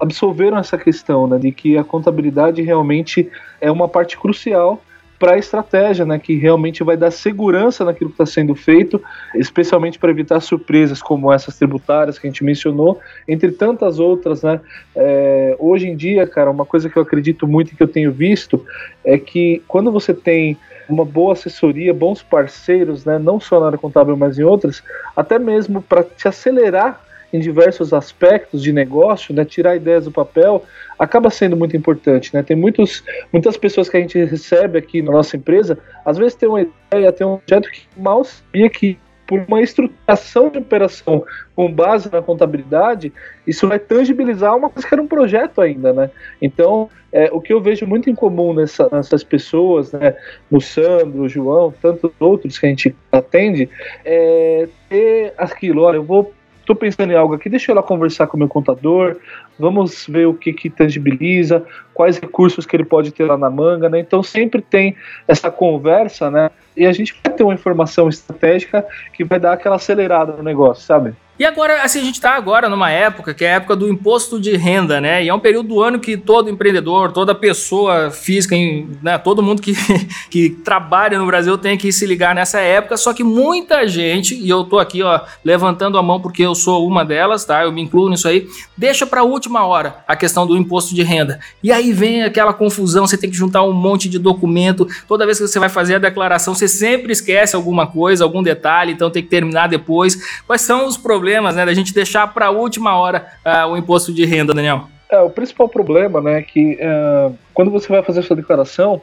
absolveram 0.00 0.56
essa 0.56 0.78
questão 0.78 1.26
né, 1.26 1.38
de 1.38 1.52
que 1.52 1.76
a 1.76 1.84
contabilidade 1.84 2.62
realmente 2.62 3.30
é 3.60 3.70
uma 3.70 3.86
parte 3.86 4.16
crucial 4.16 4.82
para 5.18 5.34
a 5.34 5.38
estratégia, 5.38 6.06
né, 6.06 6.18
que 6.18 6.34
realmente 6.36 6.82
vai 6.82 6.96
dar 6.96 7.10
segurança 7.10 7.84
naquilo 7.84 8.08
que 8.08 8.14
está 8.14 8.24
sendo 8.24 8.54
feito, 8.54 9.00
especialmente 9.34 9.98
para 9.98 10.10
evitar 10.10 10.40
surpresas 10.40 11.02
como 11.02 11.30
essas 11.30 11.56
tributárias 11.58 12.18
que 12.18 12.26
a 12.26 12.30
gente 12.30 12.42
mencionou, 12.42 12.98
entre 13.28 13.52
tantas 13.52 13.98
outras, 13.98 14.42
né. 14.42 14.58
É, 14.96 15.54
hoje 15.58 15.86
em 15.86 15.94
dia, 15.94 16.26
cara, 16.26 16.50
uma 16.50 16.64
coisa 16.64 16.88
que 16.88 16.96
eu 16.96 17.02
acredito 17.02 17.46
muito 17.46 17.72
e 17.72 17.76
que 17.76 17.82
eu 17.82 17.88
tenho 17.88 18.10
visto 18.10 18.64
é 19.04 19.18
que 19.18 19.62
quando 19.68 19.92
você 19.92 20.14
tem 20.14 20.56
uma 20.92 21.04
boa 21.04 21.32
assessoria, 21.32 21.94
bons 21.94 22.22
parceiros, 22.22 23.04
né, 23.04 23.18
não 23.18 23.40
só 23.40 23.58
na 23.58 23.66
área 23.66 23.78
contábil, 23.78 24.16
mas 24.16 24.38
em 24.38 24.42
outras, 24.42 24.82
até 25.16 25.38
mesmo 25.38 25.80
para 25.80 26.04
te 26.04 26.28
acelerar 26.28 27.00
em 27.32 27.40
diversos 27.40 27.94
aspectos 27.94 28.62
de 28.62 28.72
negócio, 28.72 29.34
né, 29.34 29.44
tirar 29.44 29.74
ideias 29.74 30.04
do 30.04 30.12
papel, 30.12 30.64
acaba 30.98 31.30
sendo 31.30 31.56
muito 31.56 31.74
importante. 31.74 32.34
Né? 32.34 32.42
Tem 32.42 32.54
muitos, 32.54 33.02
muitas 33.32 33.56
pessoas 33.56 33.88
que 33.88 33.96
a 33.96 34.00
gente 34.00 34.22
recebe 34.24 34.78
aqui 34.78 35.00
na 35.00 35.12
nossa 35.12 35.36
empresa, 35.36 35.78
às 36.04 36.18
vezes 36.18 36.34
tem 36.34 36.48
uma 36.48 36.60
ideia, 36.60 37.10
tem 37.10 37.26
um 37.26 37.38
projeto 37.38 37.70
que 37.70 37.86
mal 37.96 38.22
sabia 38.22 38.68
que 38.68 38.98
por 39.32 39.42
uma 39.48 39.62
estruturação 39.62 40.50
de 40.50 40.58
operação 40.58 41.24
com 41.56 41.72
base 41.72 42.12
na 42.12 42.20
contabilidade, 42.20 43.10
isso 43.46 43.66
vai 43.66 43.78
tangibilizar 43.78 44.54
uma 44.54 44.68
coisa 44.68 44.86
que 44.86 44.94
era 44.94 45.02
um 45.02 45.06
projeto 45.06 45.62
ainda, 45.62 45.90
né? 45.90 46.10
Então, 46.42 46.90
é, 47.10 47.30
o 47.32 47.40
que 47.40 47.50
eu 47.50 47.58
vejo 47.58 47.86
muito 47.86 48.10
em 48.10 48.14
comum 48.14 48.52
nessa, 48.52 48.90
nessas 48.92 49.24
pessoas, 49.24 49.90
né, 49.90 50.14
no 50.50 50.60
Sandro, 50.60 51.22
o 51.22 51.28
João, 51.30 51.72
tantos 51.80 52.10
outros 52.20 52.58
que 52.58 52.66
a 52.66 52.68
gente 52.68 52.94
atende, 53.10 53.70
é 54.04 54.68
ter 54.90 55.32
aquilo, 55.38 55.80
olha, 55.80 55.96
eu 55.96 56.04
vou 56.04 56.34
estou 56.62 56.74
pensando 56.74 57.12
em 57.12 57.16
algo 57.16 57.34
aqui, 57.34 57.48
deixa 57.48 57.70
eu 57.70 57.76
lá 57.76 57.82
conversar 57.82 58.26
com 58.26 58.36
o 58.36 58.38
meu 58.38 58.48
contador, 58.48 59.16
vamos 59.58 60.06
ver 60.08 60.26
o 60.26 60.34
que, 60.34 60.52
que 60.52 60.70
tangibiliza, 60.70 61.64
quais 61.92 62.18
recursos 62.18 62.64
que 62.64 62.74
ele 62.74 62.84
pode 62.84 63.12
ter 63.12 63.24
lá 63.24 63.36
na 63.36 63.50
manga, 63.50 63.88
né? 63.88 64.00
Então 64.00 64.22
sempre 64.22 64.62
tem 64.62 64.96
essa 65.28 65.50
conversa, 65.50 66.30
né? 66.30 66.50
E 66.76 66.86
a 66.86 66.92
gente 66.92 67.14
vai 67.22 67.34
ter 67.34 67.42
uma 67.42 67.54
informação 67.54 68.08
estratégica 68.08 68.86
que 69.12 69.24
vai 69.24 69.38
dar 69.38 69.52
aquela 69.52 69.76
acelerada 69.76 70.32
no 70.32 70.42
negócio, 70.42 70.84
sabe? 70.84 71.14
E 71.42 71.44
agora, 71.44 71.82
assim, 71.82 71.98
a 71.98 72.04
gente 72.04 72.14
está 72.14 72.36
agora 72.36 72.68
numa 72.68 72.88
época 72.88 73.34
que 73.34 73.44
é 73.44 73.54
a 73.54 73.56
época 73.56 73.74
do 73.74 73.88
imposto 73.88 74.38
de 74.38 74.56
renda, 74.56 75.00
né? 75.00 75.24
E 75.24 75.28
é 75.28 75.34
um 75.34 75.40
período 75.40 75.70
do 75.70 75.82
ano 75.82 75.98
que 75.98 76.16
todo 76.16 76.48
empreendedor, 76.48 77.10
toda 77.10 77.34
pessoa 77.34 78.12
física, 78.12 78.54
né, 79.02 79.18
todo 79.18 79.42
mundo 79.42 79.60
que, 79.60 79.74
que 80.30 80.50
trabalha 80.50 81.18
no 81.18 81.26
Brasil 81.26 81.58
tem 81.58 81.76
que 81.76 81.90
se 81.90 82.06
ligar 82.06 82.32
nessa 82.32 82.60
época. 82.60 82.96
Só 82.96 83.12
que 83.12 83.24
muita 83.24 83.88
gente, 83.88 84.36
e 84.36 84.48
eu 84.48 84.62
tô 84.62 84.78
aqui, 84.78 85.02
ó, 85.02 85.18
levantando 85.44 85.98
a 85.98 86.02
mão 86.02 86.20
porque 86.20 86.44
eu 86.44 86.54
sou 86.54 86.86
uma 86.86 87.04
delas, 87.04 87.44
tá? 87.44 87.64
Eu 87.64 87.72
me 87.72 87.82
incluo 87.82 88.08
nisso 88.08 88.28
aí, 88.28 88.46
deixa 88.76 89.04
para 89.04 89.22
a 89.22 89.24
última 89.24 89.66
hora 89.66 89.96
a 90.06 90.14
questão 90.14 90.46
do 90.46 90.56
imposto 90.56 90.94
de 90.94 91.02
renda. 91.02 91.40
E 91.60 91.72
aí 91.72 91.92
vem 91.92 92.22
aquela 92.22 92.52
confusão, 92.52 93.04
você 93.04 93.18
tem 93.18 93.28
que 93.28 93.36
juntar 93.36 93.64
um 93.64 93.72
monte 93.72 94.08
de 94.08 94.20
documento. 94.20 94.86
Toda 95.08 95.26
vez 95.26 95.38
que 95.38 95.48
você 95.48 95.58
vai 95.58 95.68
fazer 95.68 95.96
a 95.96 95.98
declaração, 95.98 96.54
você 96.54 96.68
sempre 96.68 97.10
esquece 97.10 97.56
alguma 97.56 97.84
coisa, 97.84 98.22
algum 98.22 98.44
detalhe, 98.44 98.92
então 98.92 99.10
tem 99.10 99.24
que 99.24 99.28
terminar 99.28 99.66
depois. 99.66 100.40
Quais 100.46 100.60
são 100.60 100.86
os 100.86 100.96
problemas? 100.96 101.31
Problemas, 101.32 101.56
né, 101.56 101.64
da 101.64 101.72
gente 101.72 101.94
deixar 101.94 102.26
para 102.26 102.46
a 102.46 102.50
última 102.50 102.94
hora 102.94 103.26
uh, 103.46 103.68
o 103.68 103.76
imposto 103.76 104.12
de 104.12 104.24
renda, 104.26 104.52
Daniel? 104.52 104.88
É, 105.10 105.18
o 105.20 105.30
principal 105.30 105.66
problema, 105.66 106.20
né, 106.20 106.40
é 106.40 106.42
que 106.42 106.74
uh, 106.74 107.34
quando 107.54 107.70
você 107.70 107.88
vai 107.88 108.02
fazer 108.02 108.22
sua 108.22 108.36
declaração, 108.36 109.00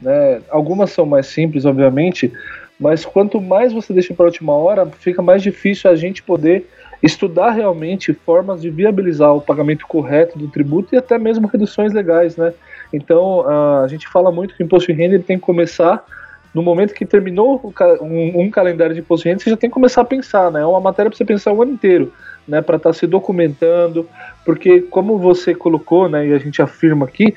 né, 0.00 0.42
algumas 0.50 0.90
são 0.90 1.06
mais 1.06 1.26
simples, 1.26 1.64
obviamente, 1.64 2.30
mas 2.78 3.06
quanto 3.06 3.40
mais 3.40 3.72
você 3.72 3.94
deixa 3.94 4.12
para 4.12 4.26
a 4.26 4.28
última 4.28 4.52
hora, 4.52 4.86
fica 4.98 5.22
mais 5.22 5.42
difícil 5.42 5.90
a 5.90 5.96
gente 5.96 6.22
poder 6.22 6.68
estudar 7.02 7.52
realmente 7.52 8.12
formas 8.12 8.60
de 8.60 8.68
viabilizar 8.68 9.34
o 9.34 9.40
pagamento 9.40 9.86
correto 9.86 10.38
do 10.38 10.48
tributo 10.48 10.94
e 10.94 10.98
até 10.98 11.18
mesmo 11.18 11.46
reduções 11.46 11.94
legais, 11.94 12.36
né? 12.36 12.52
Então, 12.92 13.40
uh, 13.40 13.84
a 13.84 13.88
gente 13.88 14.06
fala 14.06 14.30
muito 14.30 14.54
que 14.54 14.62
o 14.62 14.66
imposto 14.66 14.92
de 14.92 14.98
renda 14.98 15.14
ele 15.14 15.24
tem 15.24 15.38
que 15.38 15.44
começar 15.44 16.04
no 16.54 16.62
momento 16.62 16.94
que 16.94 17.06
terminou 17.06 17.72
um, 18.00 18.42
um, 18.42 18.50
calendário 18.50 18.94
de 18.94 19.00
imposto 19.00 19.24
de 19.24 19.30
renda, 19.30 19.42
você 19.42 19.50
já 19.50 19.56
tem 19.56 19.70
que 19.70 19.74
começar 19.74 20.00
a 20.00 20.04
pensar, 20.04 20.50
né? 20.50 20.60
É 20.60 20.66
uma 20.66 20.80
matéria 20.80 21.10
para 21.10 21.16
você 21.16 21.24
pensar 21.24 21.52
o 21.52 21.62
ano 21.62 21.72
inteiro, 21.72 22.12
né? 22.46 22.60
Para 22.60 22.76
estar 22.76 22.90
tá 22.90 22.92
se 22.92 23.06
documentando, 23.06 24.08
porque 24.44 24.80
como 24.80 25.18
você 25.18 25.54
colocou, 25.54 26.08
né? 26.08 26.26
E 26.26 26.32
a 26.32 26.38
gente 26.38 26.60
afirma 26.60 27.06
aqui, 27.06 27.34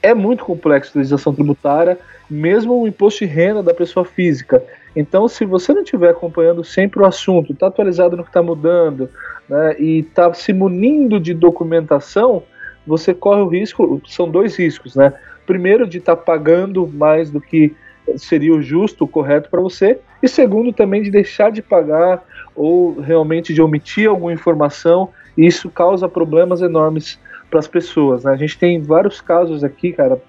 é 0.00 0.14
muito 0.14 0.44
complexo 0.44 0.92
a 0.94 0.98
legislação 0.98 1.34
tributária, 1.34 1.98
mesmo 2.30 2.80
o 2.80 2.86
imposto 2.86 3.24
de 3.24 3.30
renda 3.30 3.62
da 3.62 3.74
pessoa 3.74 4.04
física. 4.04 4.62
Então, 4.94 5.26
se 5.26 5.44
você 5.44 5.72
não 5.72 5.82
estiver 5.82 6.10
acompanhando 6.10 6.62
sempre 6.62 7.00
o 7.00 7.06
assunto, 7.06 7.52
está 7.52 7.66
atualizado 7.66 8.16
no 8.16 8.22
que 8.22 8.30
está 8.30 8.42
mudando, 8.42 9.10
né? 9.48 9.76
E 9.78 9.98
está 10.00 10.32
se 10.34 10.52
munindo 10.52 11.18
de 11.18 11.34
documentação, 11.34 12.42
você 12.86 13.12
corre 13.12 13.40
o 13.40 13.48
risco, 13.48 14.00
são 14.06 14.28
dois 14.28 14.56
riscos, 14.56 14.94
né? 14.94 15.12
Primeiro, 15.46 15.86
de 15.86 15.98
estar 15.98 16.16
tá 16.16 16.22
pagando 16.22 16.86
mais 16.86 17.30
do 17.30 17.40
que 17.40 17.74
seria 18.16 18.54
o 18.54 18.62
justo, 18.62 19.04
o 19.04 19.08
correto 19.08 19.48
para 19.48 19.60
você, 19.60 19.98
e 20.22 20.28
segundo 20.28 20.72
também 20.72 21.02
de 21.02 21.10
deixar 21.10 21.50
de 21.50 21.62
pagar 21.62 22.22
ou 22.54 23.00
realmente 23.00 23.54
de 23.54 23.62
omitir 23.62 24.08
alguma 24.08 24.32
informação, 24.32 25.08
e 25.36 25.46
isso 25.46 25.70
causa 25.70 26.08
problemas 26.08 26.60
enormes 26.60 27.18
para 27.50 27.60
as 27.60 27.68
pessoas. 27.68 28.24
Né? 28.24 28.32
A 28.32 28.36
gente 28.36 28.58
tem 28.58 28.80
vários 28.80 29.20
casos 29.20 29.62
aqui, 29.62 29.92
cara. 29.92 30.20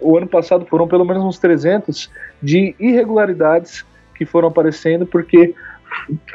O 0.00 0.16
ano 0.16 0.26
passado 0.26 0.66
foram 0.66 0.88
pelo 0.88 1.04
menos 1.04 1.22
uns 1.24 1.38
300 1.38 2.10
de 2.42 2.74
irregularidades 2.78 3.84
que 4.16 4.24
foram 4.24 4.48
aparecendo 4.48 5.06
porque 5.06 5.54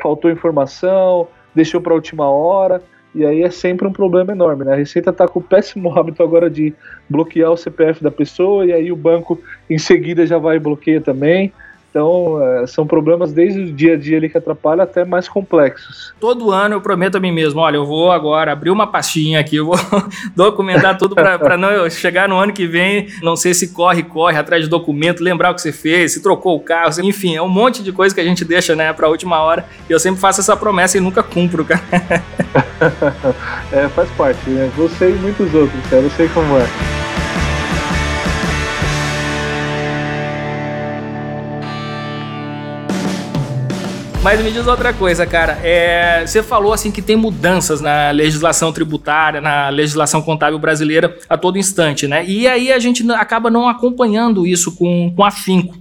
faltou 0.02 0.32
informação, 0.32 1.28
deixou 1.54 1.82
para 1.82 1.92
a 1.92 1.96
última 1.96 2.30
hora. 2.30 2.82
E 3.18 3.26
aí 3.26 3.42
é 3.42 3.50
sempre 3.50 3.88
um 3.88 3.92
problema 3.92 4.32
enorme, 4.32 4.64
né? 4.64 4.74
A 4.74 4.76
Receita 4.76 5.10
está 5.10 5.28
com 5.28 5.40
o 5.40 5.44
péssimo 5.44 5.92
hábito 5.98 6.22
agora 6.22 6.52
de 6.52 6.72
bloquear 7.10 7.52
o 7.52 7.58
CPF 7.58 8.04
da 8.04 8.12
pessoa 8.12 8.64
e 8.64 8.72
aí 8.72 8.92
o 8.92 8.96
banco 8.96 9.42
em 9.68 9.80
seguida 9.80 10.24
já 10.28 10.38
vai 10.38 10.58
e 10.58 10.60
bloqueia 10.60 11.02
também. 11.02 11.52
Então, 11.98 12.40
é, 12.44 12.68
são 12.68 12.86
problemas 12.86 13.34
desde 13.34 13.60
o 13.60 13.74
dia 13.74 13.96
a 13.96 13.98
dia 13.98 14.18
ali 14.18 14.30
que 14.30 14.38
atrapalham 14.38 14.84
até 14.84 15.04
mais 15.04 15.28
complexos. 15.28 16.14
Todo 16.20 16.52
ano 16.52 16.76
eu 16.76 16.82
prometo 16.82 17.16
a 17.16 17.20
mim 17.20 17.32
mesmo, 17.32 17.60
olha, 17.60 17.78
eu 17.78 17.88
vou 17.88 18.12
agora 18.12 18.52
abrir 18.52 18.70
uma 18.70 18.86
pastinha 18.86 19.40
aqui, 19.40 19.56
eu 19.56 19.66
vou 19.66 19.76
documentar 20.38 20.96
tudo 20.96 21.16
para 21.16 21.58
não 21.58 21.90
chegar 21.90 22.30
no 22.30 22.38
ano 22.38 22.54
que 22.54 22.68
vem, 22.68 23.08
não 23.24 23.36
sei 23.36 23.56
se 23.56 23.70
corre, 23.70 24.04
corre 24.04 24.38
atrás 24.38 24.64
de 24.64 24.70
documento, 24.70 25.24
lembrar 25.24 25.50
o 25.50 25.56
que 25.56 25.62
você 25.62 25.72
fez, 25.72 26.14
se 26.14 26.22
trocou 26.22 26.56
o 26.56 26.60
carro, 26.60 26.92
enfim, 27.02 27.36
é 27.36 27.42
um 27.42 27.50
monte 27.50 27.82
de 27.82 27.92
coisa 27.92 28.14
que 28.14 28.22
a 28.22 28.26
gente 28.26 28.46
deixa, 28.46 28.76
né, 28.76 28.94
para 28.94 29.08
a 29.08 29.10
última 29.10 29.42
hora. 29.42 29.66
E 29.90 29.92
eu 29.92 30.00
sempre 30.00 30.22
faço 30.22 30.40
essa 30.40 30.56
promessa 30.56 31.00
e 31.00 31.02
nunca 31.02 31.24
cumpro, 31.24 31.66
cara. 31.66 31.82
é, 33.74 33.88
faz 33.88 34.08
parte, 34.12 34.48
né? 34.52 34.70
Você 34.78 35.10
e 35.10 35.16
muitos 35.16 35.52
outros, 35.52 35.84
cara, 35.90 36.04
eu 36.04 36.12
sei 36.12 36.28
como 36.30 36.58
é. 36.60 37.07
Mas 44.28 44.44
me 44.44 44.52
diz 44.52 44.68
outra 44.68 44.92
coisa, 44.92 45.26
cara. 45.26 45.58
É, 45.64 46.28
você 46.28 46.44
falou 46.44 46.74
assim 46.74 46.92
que 46.92 47.02
tem 47.02 47.16
mudanças 47.16 47.80
na 47.80 48.12
legislação 48.12 48.74
tributária, 48.74 49.40
na 49.40 49.70
legislação 49.70 50.22
contábil 50.22 50.60
brasileira 50.60 51.18
a 51.30 51.38
todo 51.38 51.58
instante, 51.58 52.10
né? 52.10 52.26
E 52.26 52.46
aí 52.46 52.74
a 52.74 52.78
gente 52.78 53.10
acaba 53.14 53.50
não 53.50 53.70
acompanhando 53.70 54.46
isso 54.46 54.76
com, 54.76 55.14
com 55.16 55.24
afinco. 55.24 55.78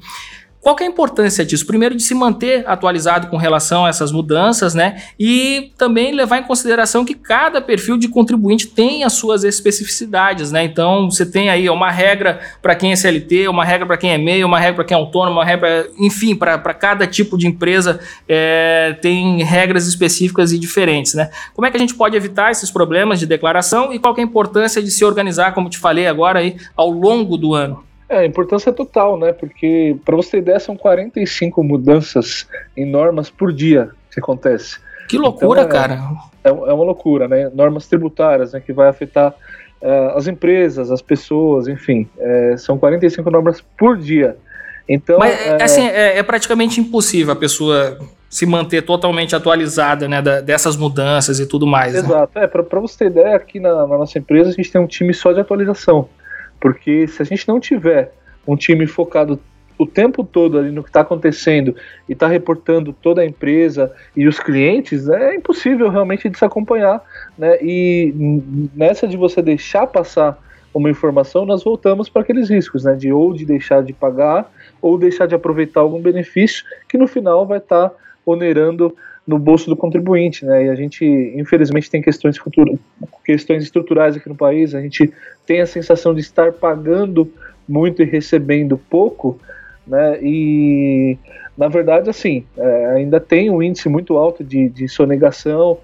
Qual 0.67 0.77
é 0.81 0.83
a 0.83 0.87
importância 0.87 1.47
disso? 1.47 1.65
Primeiro, 1.65 1.95
de 1.95 2.03
se 2.03 2.13
manter 2.13 2.69
atualizado 2.69 3.29
com 3.29 3.37
relação 3.37 3.87
a 3.87 3.89
essas 3.89 4.11
mudanças, 4.11 4.75
né? 4.75 5.01
E 5.17 5.71
também 5.79 6.13
levar 6.13 6.39
em 6.39 6.43
consideração 6.43 7.05
que 7.05 7.15
cada 7.15 7.61
perfil 7.61 7.97
de 7.97 8.09
contribuinte 8.09 8.67
tem 8.67 9.05
as 9.05 9.13
suas 9.13 9.45
especificidades, 9.45 10.51
né? 10.51 10.65
Então, 10.65 11.09
você 11.09 11.25
tem 11.25 11.51
aí 11.51 11.71
uma 11.71 11.89
regra 11.89 12.41
para 12.61 12.75
quem 12.75 12.91
é 12.91 12.97
CLT, 12.97 13.47
uma 13.47 13.65
regra 13.65 13.87
para 13.87 13.97
quem 13.97 14.11
é 14.11 14.19
MEI, 14.19 14.43
uma 14.43 14.59
regra 14.59 14.75
para 14.75 14.85
quem 14.87 14.97
é 14.97 14.99
autônomo, 14.99 15.37
uma 15.37 15.45
regra, 15.45 15.89
enfim, 16.01 16.35
para 16.35 16.59
cada 16.75 17.07
tipo 17.07 17.39
de 17.39 17.47
empresa 17.47 18.01
é, 18.29 18.97
tem 19.01 19.45
regras 19.45 19.87
específicas 19.87 20.51
e 20.51 20.59
diferentes, 20.59 21.15
né? 21.15 21.31
Como 21.55 21.65
é 21.65 21.71
que 21.71 21.77
a 21.77 21.81
gente 21.81 21.95
pode 21.95 22.17
evitar 22.17 22.51
esses 22.51 22.73
problemas 22.73 23.21
de 23.21 23.27
declaração 23.27 23.93
e 23.93 24.01
qual 24.01 24.17
é 24.17 24.21
a 24.21 24.25
importância 24.25 24.83
de 24.83 24.91
se 24.91 25.05
organizar, 25.05 25.55
como 25.55 25.71
te 25.71 25.79
falei 25.79 26.09
agora, 26.09 26.41
aí, 26.41 26.57
ao 26.75 26.91
longo 26.91 27.37
do 27.37 27.55
ano? 27.55 27.86
É, 28.09 28.19
a 28.19 28.27
importância 28.27 28.71
é 28.71 28.73
total, 28.73 29.19
né? 29.19 29.33
Porque, 29.33 29.97
para 30.05 30.15
você 30.15 30.33
ter 30.33 30.39
ideia, 30.39 30.61
são 30.61 30.77
45 30.77 31.63
mudanças 31.63 32.49
em 32.77 32.85
normas 32.85 33.31
por 33.31 33.53
dia 33.53 33.91
que 34.13 34.21
acontece. 34.21 34.79
Que 35.09 35.19
loucura, 35.19 35.63
então, 35.63 35.77
é, 35.77 35.81
cara! 35.81 36.01
É, 36.45 36.49
é, 36.49 36.53
uma 36.53 36.85
loucura, 36.85 37.29
né? 37.29 37.51
Normas 37.53 37.87
tributárias, 37.87 38.53
né? 38.53 38.61
Que 38.65 38.73
vai 38.73 38.89
afetar 38.89 39.35
uh, 39.83 40.17
as 40.17 40.27
empresas, 40.27 40.91
as 40.91 41.03
pessoas, 41.03 41.69
enfim. 41.69 42.09
É, 42.19 42.57
são 42.57 42.79
45 42.79 43.31
normas 43.31 43.61
por 43.77 43.97
dia. 43.97 44.37
Então, 44.89 45.19
Mas, 45.19 45.35
é, 45.45 45.63
assim, 45.63 45.87
é, 45.87 46.19
é, 46.19 46.23
praticamente 46.23 46.81
impossível 46.81 47.33
a 47.33 47.37
pessoa 47.37 47.99
se 48.31 48.47
manter 48.47 48.83
totalmente 48.83 49.35
atualizada, 49.35 50.07
né? 50.07 50.23
Da, 50.23 50.41
dessas 50.41 50.77
mudanças 50.77 51.41
e 51.41 51.47
tudo 51.47 51.67
mais. 51.67 51.93
Né? 51.93 52.01
Exato. 52.01 52.39
Né? 52.39 52.45
É, 52.45 52.47
para 52.47 52.81
você 52.81 52.99
ter 52.99 53.07
ideia, 53.07 53.37
aqui 53.37 53.59
na, 53.59 53.87
na 53.87 53.99
nossa 53.99 54.17
empresa 54.19 54.51
a 54.51 54.53
gente 54.53 54.71
tem 54.71 54.81
um 54.81 54.87
time 54.87 55.13
só 55.13 55.33
de 55.33 55.41
atualização. 55.41 56.09
Porque 56.61 57.07
se 57.07 57.23
a 57.23 57.25
gente 57.25 57.47
não 57.47 57.61
tiver 57.61 58.13
um 58.47 58.57
time 58.57 58.87
focado 58.87 59.41
o 59.79 59.87
tempo 59.87 60.25
todo 60.25 60.59
ali 60.59 60.71
no 60.71 60.83
que 60.83 60.89
está 60.89 61.01
acontecendo 61.01 61.77
e 62.09 62.13
está 62.13 62.27
reportando 62.27 62.93
toda 62.93 63.21
a 63.21 63.27
empresa 63.27 63.93
e 64.17 64.27
os 64.27 64.39
clientes, 64.39 65.09
é 65.09 65.35
impossível 65.35 65.91
realmente 65.91 66.29
de 66.29 66.39
se 66.39 66.45
acompanhar. 66.45 67.03
Né? 67.37 67.59
E 67.61 68.15
nessa 68.75 69.07
de 69.07 69.17
você 69.17 69.43
deixar 69.43 69.87
passar 69.87 70.39
uma 70.73 70.91
informação, 70.91 71.47
nós 71.47 71.65
voltamos 71.65 72.09
para 72.09 72.23
aqueles 72.23 72.51
riscos, 72.51 72.85
né? 72.85 72.95
De 72.95 73.11
ou 73.11 73.33
de 73.33 73.47
deixar 73.47 73.83
de 73.83 73.95
pagar 73.95 74.51
ou 74.81 74.99
deixar 74.99 75.27
de 75.27 75.35
aproveitar 75.35 75.81
algum 75.81 76.01
benefício 76.01 76.65
que 76.87 76.99
no 76.99 77.07
final 77.07 77.47
vai 77.47 77.59
estar 77.59 77.89
tá 77.89 77.97
onerando 78.27 78.95
no 79.27 79.39
bolso 79.39 79.69
do 79.69 79.77
contribuinte, 79.77 80.45
né? 80.45 80.67
E 80.67 80.69
a 80.69 80.75
gente, 80.75 81.05
infelizmente, 81.37 81.91
tem 81.91 82.01
questões 82.01 82.39
futuras, 82.39 82.79
questões 83.25 83.63
estruturais 83.63 84.17
aqui 84.17 84.29
no 84.29 84.37
país. 84.37 84.75
A 84.75 84.81
gente 84.81 85.13
tem 85.45 85.61
a 85.61 85.67
sensação 85.67 86.15
de 86.15 86.21
estar 86.21 86.53
pagando 86.53 87.31
muito 87.69 88.03
e 88.03 88.05
recebendo 88.05 88.79
pouco, 88.79 89.39
né? 89.87 90.19
E 90.23 91.19
na 91.57 91.69
verdade, 91.69 92.11
assim, 92.11 92.45
é, 92.57 92.87
ainda 92.97 93.19
tem 93.19 93.51
um 93.51 93.63
índice 93.63 93.89
muito 93.89 94.17
alto 94.17 94.45
de, 94.45 94.69
de 94.69 94.87
sonegação 94.89 95.79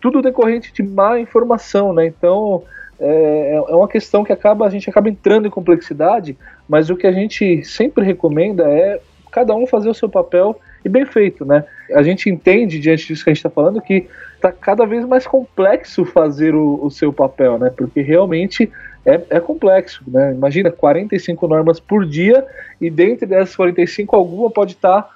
tudo 0.00 0.22
decorrente 0.22 0.72
de 0.72 0.82
má 0.82 1.18
informação, 1.18 1.92
né? 1.92 2.06
Então 2.06 2.62
é, 2.98 3.54
é 3.54 3.74
uma 3.74 3.88
questão 3.88 4.24
que 4.24 4.32
acaba 4.32 4.66
a 4.66 4.70
gente 4.70 4.88
acaba 4.88 5.08
entrando 5.08 5.46
em 5.46 5.50
complexidade, 5.50 6.36
mas 6.68 6.90
o 6.90 6.96
que 6.96 7.06
a 7.06 7.12
gente 7.12 7.64
sempre 7.64 8.04
recomenda 8.04 8.64
é 8.64 9.00
cada 9.30 9.54
um 9.54 9.66
fazer 9.66 9.88
o 9.88 9.94
seu 9.94 10.08
papel 10.08 10.58
e 10.84 10.88
bem 10.88 11.06
feito, 11.06 11.44
né? 11.44 11.64
A 11.94 12.02
gente 12.02 12.28
entende 12.28 12.78
diante 12.78 13.06
disso 13.06 13.24
que 13.24 13.30
a 13.30 13.32
gente 13.32 13.38
está 13.38 13.50
falando 13.50 13.80
que 13.80 14.06
está 14.34 14.52
cada 14.52 14.84
vez 14.84 15.04
mais 15.06 15.26
complexo 15.26 16.04
fazer 16.04 16.54
o, 16.54 16.84
o, 16.84 16.90
seu 16.90 17.12
papel, 17.12 17.58
né? 17.58 17.70
Porque 17.74 18.02
realmente 18.02 18.70
é, 19.04 19.20
é, 19.30 19.40
complexo, 19.40 20.02
né? 20.06 20.32
Imagina 20.32 20.70
45 20.70 21.48
normas 21.48 21.80
por 21.80 22.04
dia 22.04 22.44
e 22.80 22.90
dentre 22.90 23.26
dessas 23.26 23.56
45 23.56 24.14
alguma 24.14 24.50
pode 24.50 24.72
estar 24.72 25.02
tá, 25.02 25.10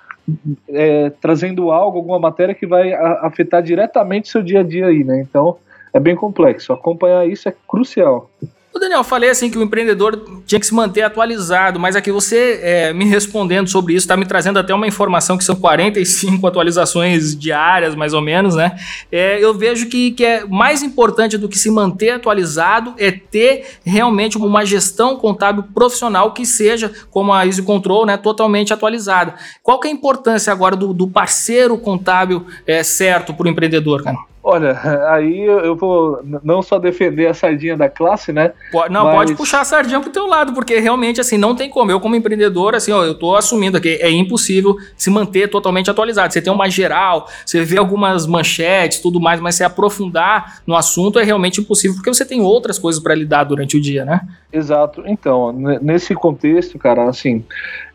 é, 0.69 1.11
trazendo 1.21 1.71
algo, 1.71 1.99
alguma 1.99 2.19
matéria 2.19 2.55
que 2.55 2.67
vai 2.67 2.93
afetar 2.93 3.63
diretamente 3.63 4.29
seu 4.29 4.43
dia 4.43 4.61
a 4.61 4.63
dia 4.63 4.87
aí, 4.87 5.05
né? 5.05 5.21
Então 5.21 5.59
é 5.93 6.01
bem 6.01 6.17
complexo. 6.17 6.73
Acompanhar 6.73 7.29
isso 7.29 7.49
é 7.49 7.55
crucial. 7.67 8.31
O 8.75 8.79
Daniel, 8.79 9.03
falei 9.03 9.31
assim 9.31 9.51
que 9.51 9.59
o 9.59 9.63
empreendedor 9.63 10.43
tinha 10.47 10.61
que 10.61 10.67
se 10.67 10.75
manter 10.75 11.03
atualizado, 11.03 11.81
mas 11.81 11.97
aqui 11.97 12.13
você 12.13 12.61
é, 12.63 12.93
me 12.93 13.07
respondendo 13.07 13.67
sobre 13.69 13.95
isso, 13.95 14.05
está 14.05 14.17
me 14.17 14.27
trazendo 14.27 14.59
até 14.59 14.75
uma 14.75 14.87
informação 14.87 15.39
que 15.39 15.45
são 15.45 15.57
45 15.57 16.47
atualizações 16.47 17.37
diárias, 17.37 17.95
mais 17.95 18.13
ou 18.13 18.21
menos, 18.21 18.55
né? 18.55 18.79
É, 19.11 19.43
eu 19.43 19.55
vejo 19.55 19.89
que, 19.89 20.13
que 20.13 20.25
é 20.25 20.45
mais 20.45 20.83
importante 20.83 21.39
do 21.39 21.49
que 21.49 21.59
se 21.59 21.71
manter 21.71 22.11
atualizado 22.11 22.95
é 22.99 23.11
ter 23.11 23.79
realmente 23.85 24.37
uma 24.37 24.65
gestão 24.65 25.17
contábil 25.17 25.65
profissional 25.75 26.33
que 26.33 26.45
seja, 26.45 26.93
como 27.11 27.33
a 27.33 27.47
Easy 27.47 27.63
Control, 27.63 28.07
né, 28.07 28.17
totalmente 28.17 28.73
atualizada. 28.73 29.35
Qual 29.63 29.81
que 29.81 29.89
é 29.89 29.91
a 29.91 29.95
importância 29.95 30.53
agora 30.53 30.77
do, 30.77 30.93
do 30.93 31.09
parceiro 31.09 31.77
contábil 31.79 32.47
é, 32.67 32.83
certo 32.83 33.33
para 33.35 33.47
o 33.47 33.49
empreendedor, 33.49 34.05
cara? 34.05 34.19
Olha, 34.43 34.79
aí 35.13 35.45
eu 35.45 35.77
vou 35.77 36.21
não 36.43 36.63
só 36.63 36.79
defender 36.79 37.27
a 37.27 37.35
sardinha 37.35 37.77
da 37.77 37.89
classe, 37.89 38.33
né? 38.33 38.55
Não, 38.91 39.05
mas... 39.05 39.15
pode 39.15 39.35
puxar 39.35 39.63
a 39.63 39.65
sardinha 39.65 40.01
pro 40.01 40.11
teu 40.11 40.27
lado, 40.27 40.53
porque 40.53 40.79
realmente, 40.79 41.21
assim, 41.21 41.39
não 41.39 41.55
tem 41.55 41.71
como. 41.71 41.91
Eu, 41.91 42.01
como 42.01 42.15
empreendedor, 42.15 42.75
assim, 42.75 42.93
ó, 42.93 43.05
eu 43.05 43.15
tô 43.15 43.35
assumindo 43.35 43.77
aqui, 43.77 43.99
é 44.01 44.11
impossível 44.11 44.77
se 44.97 45.11
manter 45.11 45.49
totalmente 45.49 45.91
atualizado. 45.91 46.33
Você 46.33 46.43
tem 46.43 46.53
uma 46.53 46.69
geral, 46.69 47.29
você 47.45 47.65
vê 47.65 47.79
algumas 47.79 48.27
manchetes, 48.27 49.01
tudo 49.01 49.21
mais, 49.21 49.41
mas 49.41 49.55
se 49.55 49.65
aprofundar 49.65 50.61
no 50.67 50.77
assunto 50.77 51.19
é 51.19 51.25
realmente 51.25 51.61
impossível, 51.61 51.97
porque 51.97 52.13
você 52.13 52.25
tem 52.25 52.41
outras 52.41 52.79
coisas 52.79 53.03
para 53.03 53.15
lidar 53.15 53.45
durante 53.45 53.77
o 53.77 53.81
dia, 53.81 54.05
né? 54.05 54.21
Exato. 54.53 55.03
Então, 55.07 55.53
nesse 55.81 56.15
contexto, 56.15 56.79
cara, 56.79 57.09
assim, 57.09 57.45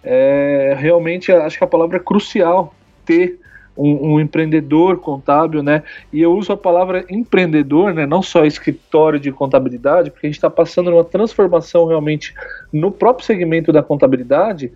é, 0.04 0.76
realmente 0.78 1.32
acho 1.32 1.58
que 1.58 1.64
a 1.64 1.68
palavra 1.68 1.98
é 1.98 2.00
crucial 2.00 2.74
ter 3.06 3.40
um, 3.78 4.14
um, 4.14 4.20
empreendedor 4.20 4.98
contábil, 4.98 5.64
né? 5.64 5.84
E 6.12 6.22
eu 6.22 6.34
uso 6.34 6.52
a 6.52 6.58
palavra 6.58 7.06
empreendedor, 7.10 7.94
né? 7.94 8.06
Não 8.06 8.22
só 8.22 8.46
escritório 8.46 9.20
de 9.20 9.32
contabilidade, 9.32 10.12
porque 10.12 10.28
a 10.28 10.30
gente 10.30 10.38
está 10.38 10.50
passando 10.50 10.92
uma 10.92 11.04
transformação 11.04 11.86
realmente 11.86 12.34
no 12.72 12.92
próprio 12.92 13.26
segmento 13.26 13.72
da 13.72 13.82
contabilidade, 13.82 14.72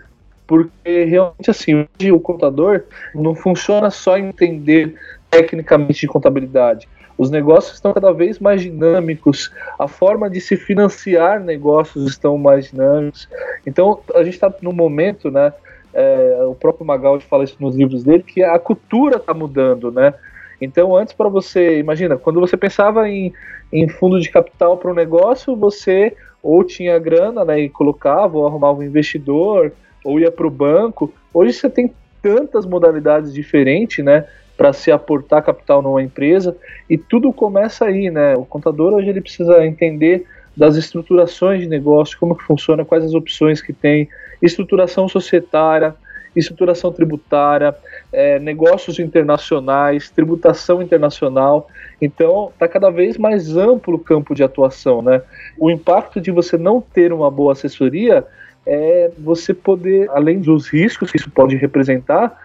porque 0.46 1.04
realmente 1.04 1.52
assim, 1.52 1.86
hoje 2.00 2.12
o 2.12 2.20
contador 2.20 2.84
não 3.14 3.36
funciona 3.36 3.90
só 3.92 4.18
entender 4.18 4.96
tecnicamente 5.30 6.02
de 6.02 6.08
contabilidade. 6.08 6.88
Os 7.18 7.32
negócios 7.32 7.74
estão 7.74 7.94
cada 7.94 8.12
vez 8.12 8.38
mais 8.38 8.62
dinâmicos, 8.62 9.52
a 9.80 9.88
forma 9.88 10.30
de 10.30 10.40
se 10.40 10.56
financiar 10.56 11.40
negócios 11.40 12.08
estão 12.08 12.38
mais 12.38 12.70
dinâmicos. 12.70 13.28
Então, 13.66 14.00
a 14.14 14.24
gente 14.24 14.36
está 14.36 14.54
no 14.62 14.72
momento, 14.72 15.32
né, 15.32 15.52
é, 15.93 16.43
o 16.47 16.56
próprio 16.56 16.86
Magaldi 16.86 17.26
fala 17.26 17.43
isso 17.43 17.58
nos 17.60 17.76
livros 17.76 18.04
dele, 18.04 18.23
que 18.23 18.43
a 18.43 18.58
cultura 18.60 19.17
está 19.17 19.34
mudando, 19.34 19.91
né? 19.91 20.13
Então, 20.60 20.95
antes 20.95 21.13
para 21.13 21.30
você, 21.30 21.80
imagina, 21.80 22.17
quando 22.17 22.39
você 22.39 22.58
pensava 22.58 23.08
em, 23.08 23.32
em 23.71 23.88
fundo 23.88 24.19
de 24.19 24.30
capital 24.30 24.78
para 24.78 24.91
um 24.91 24.95
negócio, 24.95 25.56
você 25.56 26.15
ou 26.41 26.63
tinha 26.63 26.97
grana 26.97 27.43
né, 27.43 27.60
e 27.60 27.69
colocava, 27.69 28.38
ou 28.38 28.47
arrumava 28.47 28.80
um 28.80 28.84
investidor, 28.84 29.71
ou 30.04 30.19
ia 30.19 30.32
para 30.32 30.47
o 30.47 30.52
banco. 30.52 31.13
Hoje 31.34 31.54
você 31.54 31.69
tem 31.69 31.93
tantas 32.21 32.65
modalidades 32.65 33.34
diferentes, 33.34 34.04
né? 34.04 34.26
Para 34.56 34.73
se 34.73 34.91
aportar 34.91 35.43
capital 35.43 35.82
numa 35.82 36.02
empresa 36.02 36.56
e 36.89 36.97
tudo 36.97 37.32
começa 37.32 37.86
aí, 37.86 38.10
né? 38.10 38.34
O 38.36 38.45
contador 38.45 38.93
hoje 38.93 39.10
ele 39.10 39.21
precisa 39.21 39.65
entender 39.65 40.26
das 40.56 40.76
estruturações 40.76 41.62
de 41.62 41.67
negócio, 41.67 42.17
como 42.17 42.36
que 42.36 42.43
funciona, 42.43 42.84
quais 42.84 43.04
as 43.04 43.13
opções 43.13 43.62
que 43.62 43.71
tem, 43.71 44.10
estruturação 44.41 45.08
societária, 45.08 45.95
estruturação 46.36 46.91
tributária, 46.91 47.76
é, 48.12 48.39
negócios 48.39 49.00
internacionais, 49.00 50.10
tributação 50.10 50.82
internacional. 50.82 51.69
Então, 52.02 52.50
está 52.54 52.67
cada 52.67 52.89
vez 52.89 53.17
mais 53.17 53.56
amplo 53.58 53.95
o 53.95 54.00
campo 54.00 54.36
de 54.36 54.43
atuação. 54.43 55.02
Né? 55.02 55.21
O 55.58 55.69
impacto 55.69 56.21
de 56.21 56.32
você 56.32 56.58
não 56.58 56.80
ter 56.80 57.12
uma 57.12 57.32
boa 57.32 57.54
assessoria 57.54 58.26
é 58.65 59.12
você 59.17 59.54
poder, 59.54 60.10
além 60.12 60.39
dos 60.39 60.67
riscos 60.67 61.10
que 61.10 61.17
isso 61.17 61.32
pode 61.32 61.56
representar, 61.56 62.38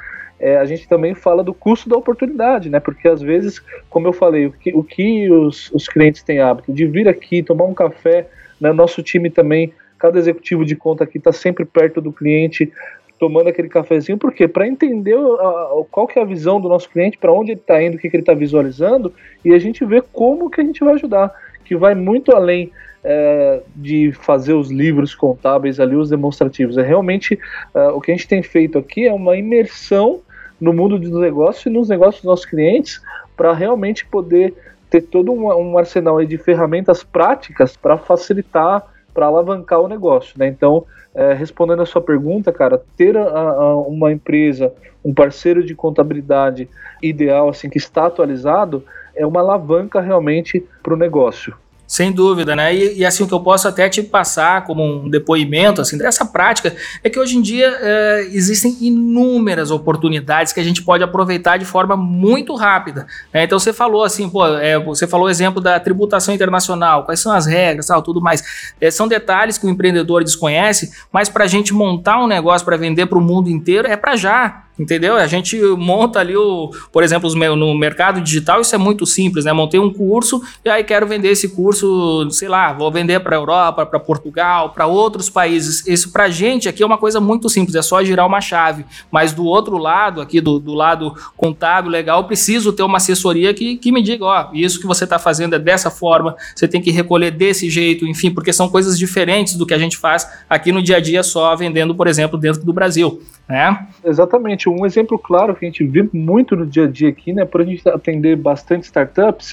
é, 0.43 0.57
a 0.57 0.65
gente 0.65 0.89
também 0.89 1.15
fala 1.15 1.43
do 1.43 1.55
custo 1.55 1.89
da 1.89 1.97
oportunidade, 1.97 2.69
né? 2.69 2.81
Porque 2.81 3.07
às 3.07 3.23
vezes, 3.23 3.63
como 3.89 4.09
eu 4.09 4.13
falei, 4.13 4.47
o 4.47 4.53
que, 4.53 4.75
o 4.75 4.83
que 4.83 5.31
os, 5.31 5.71
os 5.73 5.87
clientes 5.89 6.21
têm 6.25 6.41
hábito 6.41 6.73
de 6.73 6.85
vir 6.85 7.07
aqui, 7.07 7.45
tomar 7.45 7.65
um 7.65 7.73
café, 7.73 8.27
né? 8.61 8.73
Nosso 8.73 9.05
time 9.05 9.31
também, 9.31 9.73
cada 10.03 10.19
executivo 10.19 10.65
de 10.65 10.75
conta 10.75 11.05
aqui 11.05 11.19
está 11.19 11.31
sempre 11.31 11.65
perto 11.65 12.01
do 12.01 12.13
cliente, 12.13 12.73
tomando 13.21 13.49
aquele 13.49 13.69
cafezinho, 13.69 14.19
por 14.19 14.33
quê? 14.33 14.49
Para 14.49 14.67
entender 14.67 15.15
a, 15.15 15.85
qual 15.89 16.09
que 16.09 16.19
é 16.19 16.23
a 16.23 16.25
visão 16.25 16.61
do 16.61 16.69
nosso 16.69 16.91
cliente, 16.91 17.17
para 17.17 17.33
onde 17.33 17.53
ele 17.53 17.61
está 17.61 17.81
indo, 17.81 17.95
o 17.95 17.99
que, 17.99 18.11
que 18.11 18.17
ele 18.17 18.23
está 18.23 18.35
visualizando, 18.35 19.15
e 19.45 19.55
a 19.55 19.61
gente 19.61 19.85
vê 19.85 20.03
como 20.13 20.51
que 20.51 20.61
a 20.61 20.65
gente 20.65 20.83
vai 20.83 20.95
ajudar, 20.95 21.33
que 21.65 21.77
vai 21.77 21.95
muito 21.95 22.35
além 22.35 22.73
é, 23.05 23.63
de 23.77 24.11
fazer 24.11 24.55
os 24.55 24.73
livros 24.73 25.15
contábeis 25.15 25.79
ali, 25.79 25.95
os 25.95 26.11
demonstrativos. 26.11 26.77
É 26.77 26.83
realmente 26.83 27.39
é, 27.73 27.87
o 27.91 28.01
que 28.01 28.11
a 28.11 28.17
gente 28.17 28.27
tem 28.27 28.43
feito 28.43 28.77
aqui 28.77 29.07
é 29.07 29.13
uma 29.13 29.37
imersão 29.37 30.21
no 30.61 30.73
mundo 30.73 30.99
dos 30.99 31.13
negócios 31.13 31.65
e 31.67 31.71
nos 31.71 31.89
negócios 31.89 32.23
dos 32.23 32.29
nossos 32.29 32.47
clientes 32.47 33.01
para 33.37 33.53
realmente 33.53 34.05
poder 34.05 34.53
ter 34.91 35.03
todo 35.03 35.33
um, 35.33 35.47
um 35.47 35.79
arsenal 35.79 36.25
de 36.25 36.37
ferramentas 36.39 37.05
práticas 37.05 37.77
para 37.77 37.97
facilitar, 37.97 38.92
para 39.13 39.27
alavancar 39.27 39.81
o 39.81 39.89
negócio. 39.89 40.35
Né? 40.39 40.49
Então, 40.49 40.85
é, 41.15 41.33
respondendo 41.33 41.83
a 41.83 41.87
sua 41.87 42.01
pergunta, 42.01 42.53
cara, 42.53 42.83
ter 42.97 43.17
a, 43.17 43.23
a, 43.23 43.77
uma 43.77 44.13
empresa, 44.13 44.73
um 45.05 45.13
parceiro 45.13 45.65
de 45.65 45.75
contabilidade 45.75 46.69
ideal, 47.03 47.49
assim, 47.49 47.69
que 47.69 47.79
está 47.79 48.07
atualizado, 48.07 48.85
é 49.15 49.27
uma 49.27 49.41
alavanca 49.41 50.01
realmente 50.01 50.65
para 50.83 50.95
o 50.95 50.97
negócio. 50.97 51.55
Sem 51.93 52.11
dúvida, 52.11 52.57
né? 52.57 52.75
E, 52.75 53.01
e, 53.01 53.05
assim, 53.05 53.23
o 53.23 53.29
que 53.29 53.35
eu 53.35 53.41
posso 53.41 53.69
até 53.69 53.87
te 53.87 54.03
passar 54.03 54.65
como 54.65 54.83
um 54.83 55.11
depoimento 55.11 55.79
assim, 55.79 55.99
dessa 55.99 56.25
prática 56.25 56.75
é 57.05 57.11
que 57.11 57.19
hoje 57.19 57.37
em 57.37 57.43
dia 57.43 57.67
é, 57.83 58.29
existem 58.33 58.75
inúmeras 58.81 59.71
oportunidades 59.71 60.55
que 60.55 60.61
a 60.61 60.65
gente 60.65 60.83
pode 60.83 61.05
aproveitar 61.05 61.59
de 61.59 61.67
forma 61.67 61.95
muito 61.95 62.55
rápida. 62.55 63.07
Né? 63.31 63.45
Então 63.45 63.59
você 63.59 63.75
falou 63.75 64.05
assim, 64.05 64.27
pô, 64.27 64.47
é, 64.57 64.79
você 64.79 65.07
falou 65.07 65.27
o 65.27 65.29
exemplo 65.29 65.61
da 65.61 65.79
tributação 65.79 66.35
internacional, 66.35 67.05
quais 67.05 67.21
são 67.21 67.31
as 67.31 67.45
regras, 67.45 67.89
tal, 67.89 68.01
tudo 68.01 68.23
mais. 68.23 68.73
É, 68.81 68.91
são 68.91 69.07
detalhes 69.07 69.59
que 69.59 69.67
o 69.67 69.69
empreendedor 69.69 70.25
desconhece, 70.25 70.93
mas 71.13 71.29
para 71.29 71.45
a 71.45 71.47
gente 71.47 71.75
montar 71.75 72.25
um 72.25 72.27
negócio 72.27 72.65
para 72.65 72.79
vender 72.79 73.05
para 73.05 73.19
o 73.19 73.21
mundo 73.21 73.51
inteiro 73.51 73.87
é 73.87 73.99
para 73.99 74.17
já. 74.17 74.63
Entendeu? 74.79 75.17
A 75.17 75.27
gente 75.27 75.61
monta 75.77 76.19
ali 76.19 76.35
o, 76.35 76.71
por 76.91 77.03
exemplo, 77.03 77.29
no 77.55 77.75
mercado 77.75 78.23
digital, 78.23 78.61
isso 78.61 78.75
é 78.75 78.79
muito 78.79 79.05
simples, 79.05 79.45
né? 79.45 79.53
Montei 79.53 79.79
um 79.79 79.93
curso 79.93 80.43
e 80.65 80.71
aí 80.71 80.83
quero 80.83 81.07
vender 81.07 81.29
esse 81.29 81.51
curso, 81.51 82.29
sei 82.31 82.49
lá, 82.49 82.73
vou 82.73 82.91
vender 82.91 83.21
para 83.21 83.37
Europa, 83.37 83.85
para 83.85 84.01
Portugal, 84.01 84.71
para 84.71 84.87
outros 84.87 85.29
países. 85.29 85.87
Isso 85.87 86.11
para 86.11 86.31
gente 86.31 86.71
aqui 86.71 86.83
é 86.83 86.87
uma 86.87 86.97
coisa 86.97 87.21
muito 87.21 87.51
simples, 87.51 87.75
é 87.75 87.83
só 87.83 88.03
girar 88.03 88.27
uma 88.27 88.41
chave. 88.41 88.87
Mas 89.11 89.35
do 89.35 89.45
outro 89.45 89.77
lado, 89.77 90.23
aqui 90.23 90.41
do, 90.41 90.59
do 90.59 90.73
lado 90.73 91.15
contábil, 91.37 91.91
legal, 91.91 92.25
preciso 92.25 92.73
ter 92.73 92.83
uma 92.83 92.97
assessoria 92.97 93.53
que, 93.53 93.77
que 93.77 93.93
me 93.93 94.03
diga, 94.03 94.25
ó, 94.25 94.49
isso 94.55 94.81
que 94.81 94.87
você 94.87 95.05
está 95.05 95.19
fazendo 95.19 95.55
é 95.55 95.59
dessa 95.59 95.91
forma, 95.91 96.35
você 96.57 96.67
tem 96.67 96.81
que 96.81 96.91
recolher 96.91 97.31
desse 97.31 97.69
jeito, 97.69 98.07
enfim, 98.07 98.31
porque 98.31 98.53
são 98.55 98.71
coisas 98.71 98.99
diferentes 98.99 99.55
do 99.55 99.67
que 99.67 99.75
a 99.75 99.79
gente 99.79 99.99
faz 99.99 100.27
aqui 100.49 100.73
no 100.73 100.83
dia 100.83 100.97
a 100.97 101.01
dia 101.01 101.23
só 101.23 101.55
vendendo, 101.55 101.95
por 101.95 102.07
exemplo, 102.07 102.39
dentro 102.39 102.65
do 102.65 102.73
Brasil. 102.73 103.23
Né? 103.49 103.87
Exatamente. 104.05 104.62
Um 104.69 104.87
exemplo 104.87 105.19
claro 105.19 105.55
que 105.55 105.65
a 105.65 105.69
gente 105.69 105.85
vê 105.85 106.09
muito 106.13 106.57
no 106.57 106.67
dia 106.67 106.85
a 106.85 106.89
dia 106.89 107.09
aqui, 107.09 107.33
né? 107.33 107.45
Por 107.45 107.61
a 107.61 107.65
gente 107.65 107.87
atender 107.89 108.37
bastante 108.37 108.85
startups, 108.85 109.53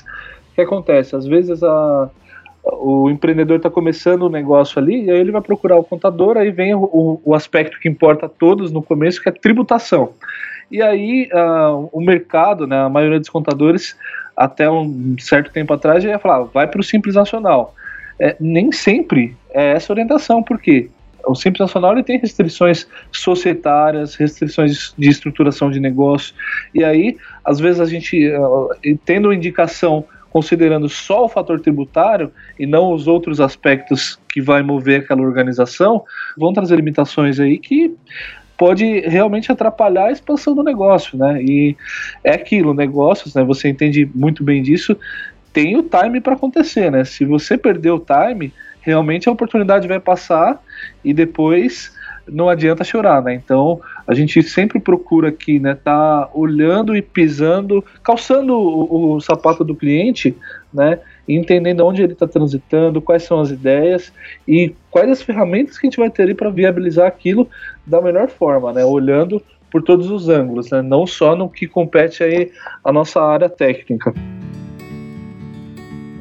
o 0.51 0.55
que 0.55 0.61
acontece? 0.61 1.15
Às 1.15 1.25
vezes 1.25 1.63
a, 1.63 2.09
o 2.63 3.09
empreendedor 3.09 3.57
está 3.57 3.69
começando 3.69 4.23
o 4.23 4.27
um 4.27 4.31
negócio 4.31 4.79
ali, 4.79 5.05
e 5.05 5.11
aí 5.11 5.19
ele 5.19 5.31
vai 5.31 5.41
procurar 5.41 5.77
o 5.77 5.83
contador, 5.83 6.37
aí 6.37 6.51
vem 6.51 6.73
o, 6.75 7.21
o, 7.23 7.33
aspecto 7.33 7.79
que 7.79 7.87
importa 7.87 8.25
a 8.25 8.29
todos 8.29 8.71
no 8.71 8.81
começo, 8.81 9.21
que 9.21 9.29
é 9.29 9.31
tributação. 9.31 10.13
E 10.71 10.81
aí 10.81 11.27
o 11.91 11.99
mercado, 11.99 12.67
né, 12.67 12.79
a 12.83 12.89
maioria 12.89 13.19
dos 13.19 13.29
contadores, 13.29 13.97
até 14.35 14.69
um 14.69 15.15
certo 15.19 15.51
tempo 15.51 15.73
atrás, 15.73 16.03
já 16.03 16.09
ia 16.09 16.19
falar, 16.19 16.43
vai 16.43 16.67
para 16.67 16.79
o 16.79 16.83
Simples 16.83 17.15
Nacional. 17.15 17.73
É, 18.19 18.35
nem 18.39 18.71
sempre 18.71 19.35
é 19.51 19.71
essa 19.71 19.91
orientação, 19.93 20.43
por 20.43 20.59
quê? 20.59 20.89
O 21.25 21.35
Simples 21.35 21.59
Nacional 21.59 21.93
ele 21.93 22.03
tem 22.03 22.17
restrições 22.17 22.87
societárias, 23.11 24.15
restrições 24.15 24.93
de 24.97 25.09
estruturação 25.09 25.69
de 25.69 25.79
negócio, 25.79 26.33
e 26.73 26.83
aí, 26.83 27.17
às 27.43 27.59
vezes, 27.59 27.79
a 27.81 27.85
gente, 27.85 28.31
tendo 29.05 29.33
indicação 29.33 30.05
considerando 30.29 30.87
só 30.87 31.25
o 31.25 31.29
fator 31.29 31.59
tributário 31.59 32.31
e 32.57 32.65
não 32.65 32.93
os 32.93 33.07
outros 33.07 33.41
aspectos 33.41 34.19
que 34.31 34.41
vai 34.41 34.61
mover 34.61 35.01
aquela 35.01 35.21
organização, 35.21 36.03
vão 36.37 36.53
trazer 36.53 36.75
limitações 36.75 37.39
aí 37.39 37.57
que 37.57 37.95
pode 38.57 38.99
realmente 39.01 39.51
atrapalhar 39.51 40.07
a 40.07 40.11
expansão 40.11 40.53
do 40.53 40.61
negócio, 40.61 41.17
né? 41.17 41.41
E 41.41 41.77
é 42.23 42.33
aquilo, 42.33 42.73
negócios, 42.73 43.33
né? 43.33 43.43
Você 43.43 43.69
entende 43.69 44.09
muito 44.13 44.43
bem 44.43 44.61
disso, 44.61 44.97
tem 45.53 45.77
o 45.77 45.83
time 45.83 46.21
para 46.21 46.33
acontecer, 46.33 46.91
né? 46.91 47.03
Se 47.05 47.25
você 47.25 47.57
perder 47.57 47.91
o 47.91 47.99
time, 47.99 48.53
realmente 48.81 49.27
a 49.27 49.31
oportunidade 49.31 49.87
vai 49.87 49.99
passar 49.99 50.61
e 51.03 51.13
depois 51.13 51.97
não 52.31 52.49
adianta 52.49 52.83
chorar, 52.83 53.21
né? 53.21 53.33
Então 53.33 53.81
a 54.07 54.13
gente 54.13 54.41
sempre 54.43 54.79
procura 54.79 55.29
aqui, 55.29 55.59
né, 55.59 55.75
tá 55.75 56.29
olhando 56.33 56.95
e 56.95 57.01
pisando, 57.01 57.83
calçando 58.03 58.55
o, 58.55 59.15
o 59.15 59.21
sapato 59.21 59.63
do 59.63 59.75
cliente, 59.75 60.35
né, 60.73 60.99
entendendo 61.27 61.85
onde 61.85 62.01
ele 62.01 62.13
está 62.13 62.27
transitando, 62.27 63.01
quais 63.01 63.23
são 63.23 63.39
as 63.39 63.51
ideias 63.51 64.11
e 64.47 64.73
quais 64.89 65.09
as 65.09 65.21
ferramentas 65.21 65.77
que 65.77 65.85
a 65.85 65.89
gente 65.89 65.99
vai 65.99 66.09
ter 66.09 66.35
para 66.35 66.49
viabilizar 66.49 67.07
aquilo 67.07 67.47
da 67.85 68.01
melhor 68.01 68.29
forma, 68.29 68.73
né, 68.73 68.83
olhando 68.83 69.41
por 69.71 69.83
todos 69.83 70.09
os 70.09 70.27
ângulos, 70.29 70.71
né, 70.71 70.81
não 70.81 71.05
só 71.05 71.35
no 71.35 71.49
que 71.49 71.67
compete 71.67 72.23
aí 72.23 72.51
a 72.83 72.91
nossa 72.91 73.21
área 73.21 73.49
técnica. 73.49 74.13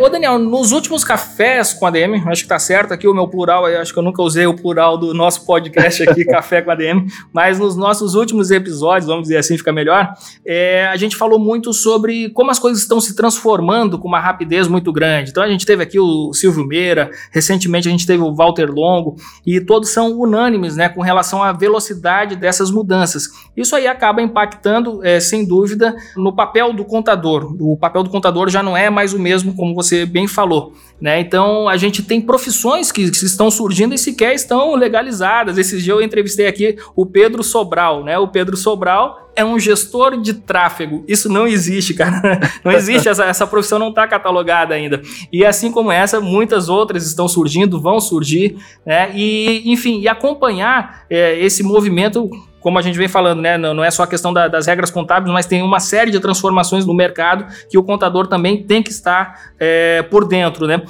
Ô, 0.00 0.08
Daniel, 0.08 0.38
nos 0.38 0.70
últimos 0.70 1.02
cafés 1.02 1.74
com 1.74 1.84
a 1.84 1.90
DM, 1.90 2.22
acho 2.28 2.44
que 2.44 2.48
tá 2.48 2.58
certo 2.60 2.94
aqui 2.94 3.08
o 3.08 3.12
meu 3.12 3.26
plural, 3.26 3.66
acho 3.66 3.92
que 3.92 3.98
eu 3.98 4.02
nunca 4.02 4.22
usei 4.22 4.46
o 4.46 4.54
plural 4.54 4.96
do 4.96 5.12
nosso 5.12 5.44
podcast 5.44 6.08
aqui, 6.08 6.22
Café 6.30 6.62
com 6.62 6.70
a 6.70 6.76
DM, 6.76 7.04
mas 7.32 7.58
nos 7.58 7.74
nossos 7.74 8.14
últimos 8.14 8.52
episódios, 8.52 9.08
vamos 9.08 9.22
dizer 9.24 9.38
assim, 9.38 9.58
fica 9.58 9.72
melhor, 9.72 10.14
é, 10.46 10.86
a 10.86 10.94
gente 10.94 11.16
falou 11.16 11.36
muito 11.36 11.72
sobre 11.72 12.28
como 12.30 12.48
as 12.48 12.60
coisas 12.60 12.80
estão 12.80 13.00
se 13.00 13.16
transformando 13.16 13.98
com 13.98 14.06
uma 14.06 14.20
rapidez 14.20 14.68
muito 14.68 14.92
grande. 14.92 15.30
Então 15.30 15.42
a 15.42 15.48
gente 15.48 15.66
teve 15.66 15.82
aqui 15.82 15.98
o 15.98 16.32
Silvio 16.32 16.64
Meira, 16.64 17.10
recentemente 17.32 17.88
a 17.88 17.90
gente 17.90 18.06
teve 18.06 18.22
o 18.22 18.32
Walter 18.32 18.70
Longo, 18.70 19.16
e 19.44 19.60
todos 19.60 19.90
são 19.90 20.16
unânimes, 20.16 20.76
né, 20.76 20.88
com 20.88 21.00
relação 21.00 21.42
à 21.42 21.50
velocidade 21.50 22.36
dessas 22.36 22.70
mudanças. 22.70 23.24
Isso 23.56 23.74
aí 23.74 23.88
acaba 23.88 24.22
impactando, 24.22 25.04
é, 25.04 25.18
sem 25.18 25.44
dúvida, 25.44 25.96
no 26.16 26.32
papel 26.32 26.72
do 26.72 26.84
contador. 26.84 27.56
O 27.58 27.76
papel 27.76 28.04
do 28.04 28.10
contador 28.10 28.48
já 28.48 28.62
não 28.62 28.76
é 28.76 28.88
mais 28.88 29.12
o 29.12 29.18
mesmo 29.18 29.56
como 29.56 29.74
você 29.74 29.87
você 29.88 30.06
bem 30.06 30.26
falou. 30.26 30.74
Né? 31.00 31.20
Então 31.20 31.68
a 31.68 31.76
gente 31.76 32.02
tem 32.02 32.20
profissões 32.20 32.90
que, 32.90 33.08
que, 33.08 33.24
estão 33.24 33.52
surgindo 33.52 33.94
e 33.94 33.98
sequer 33.98 34.34
estão 34.34 34.74
legalizadas. 34.74 35.56
Esses 35.56 35.82
dias 35.82 35.96
eu 35.96 36.02
entrevistei 36.02 36.48
aqui 36.48 36.76
o 36.96 37.06
Pedro 37.06 37.42
Sobral, 37.44 38.02
né? 38.02 38.18
O 38.18 38.26
Pedro 38.26 38.56
Sobral 38.56 39.30
é 39.36 39.44
um 39.44 39.60
gestor 39.60 40.20
de 40.20 40.34
tráfego. 40.34 41.04
Isso 41.06 41.28
não 41.28 41.46
existe, 41.46 41.94
cara. 41.94 42.40
Não 42.64 42.72
existe, 42.72 43.08
essa, 43.08 43.24
essa 43.24 43.46
profissão 43.46 43.78
não 43.78 43.90
está 43.90 44.06
catalogada 44.08 44.74
ainda. 44.74 45.00
E 45.32 45.44
assim 45.44 45.70
como 45.70 45.92
essa, 45.92 46.20
muitas 46.20 46.68
outras 46.68 47.06
estão 47.06 47.28
surgindo, 47.28 47.80
vão 47.80 48.00
surgir, 48.00 48.56
né? 48.84 49.12
E, 49.14 49.62
enfim, 49.72 50.00
e 50.00 50.08
acompanhar 50.08 51.04
é, 51.08 51.38
esse 51.38 51.62
movimento 51.62 52.28
como 52.60 52.78
a 52.78 52.82
gente 52.82 52.98
vem 52.98 53.08
falando, 53.08 53.40
né, 53.40 53.56
não 53.56 53.84
é 53.84 53.90
só 53.90 54.02
a 54.02 54.06
questão 54.06 54.32
da, 54.32 54.48
das 54.48 54.66
regras 54.66 54.90
contábeis, 54.90 55.32
mas 55.32 55.46
tem 55.46 55.62
uma 55.62 55.80
série 55.80 56.10
de 56.10 56.20
transformações 56.20 56.84
no 56.84 56.94
mercado 56.94 57.46
que 57.68 57.78
o 57.78 57.82
contador 57.82 58.26
também 58.26 58.62
tem 58.62 58.82
que 58.82 58.90
estar 58.90 59.52
é, 59.58 60.02
por 60.02 60.26
dentro, 60.26 60.66
né? 60.66 60.82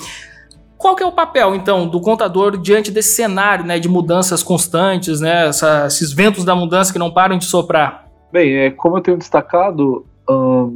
Qual 0.77 0.95
que 0.95 1.03
é 1.03 1.07
o 1.07 1.13
papel, 1.13 1.57
então, 1.57 1.89
do 1.89 2.01
contador 2.01 2.57
diante 2.57 2.93
desse 2.93 3.17
cenário 3.17 3.65
né, 3.65 3.81
de 3.81 3.89
mudanças 3.89 4.45
constantes, 4.45 5.21
né, 5.21 5.49
essa, 5.49 5.87
esses 5.87 6.13
ventos 6.13 6.45
da 6.45 6.55
mudança 6.55 6.93
que 6.93 6.99
não 7.01 7.11
param 7.11 7.37
de 7.37 7.45
soprar? 7.45 8.09
Bem, 8.33 8.57
é, 8.57 8.71
como 8.71 8.97
eu 8.97 9.01
tenho 9.01 9.17
destacado, 9.17 10.07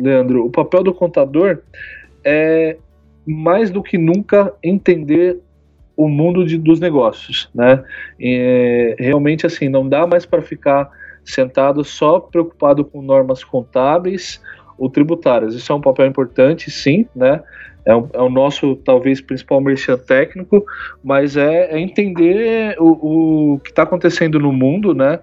Leandro, 0.00 0.44
o 0.44 0.50
papel 0.50 0.82
do 0.82 0.92
contador 0.92 1.58
é 2.24 2.76
mais 3.26 3.70
do 3.70 3.82
que 3.82 3.96
nunca 3.96 4.52
entender 4.62 5.38
o 5.96 6.08
mundo 6.08 6.44
de, 6.44 6.58
dos 6.58 6.80
negócios, 6.80 7.48
né? 7.54 7.82
E, 8.18 8.94
realmente 8.98 9.46
assim 9.46 9.68
não 9.68 9.88
dá 9.88 10.06
mais 10.06 10.26
para 10.26 10.42
ficar 10.42 10.90
sentado 11.24 11.84
só 11.84 12.18
preocupado 12.18 12.84
com 12.84 13.00
normas 13.00 13.44
contábeis 13.44 14.40
ou 14.78 14.90
tributárias. 14.90 15.54
Isso 15.54 15.70
é 15.72 15.74
um 15.74 15.80
papel 15.80 16.06
importante, 16.06 16.70
sim, 16.70 17.06
né? 17.14 17.42
É 17.84 17.94
o, 17.94 18.08
é 18.12 18.20
o 18.20 18.28
nosso 18.28 18.76
talvez 18.76 19.20
principal 19.20 19.60
merchan 19.60 19.98
técnico, 19.98 20.64
mas 21.02 21.36
é, 21.36 21.72
é 21.72 21.80
entender 21.80 22.76
o, 22.78 23.54
o 23.54 23.58
que 23.58 23.70
está 23.70 23.82
acontecendo 23.82 24.38
no 24.38 24.52
mundo, 24.52 24.94
né? 24.94 25.18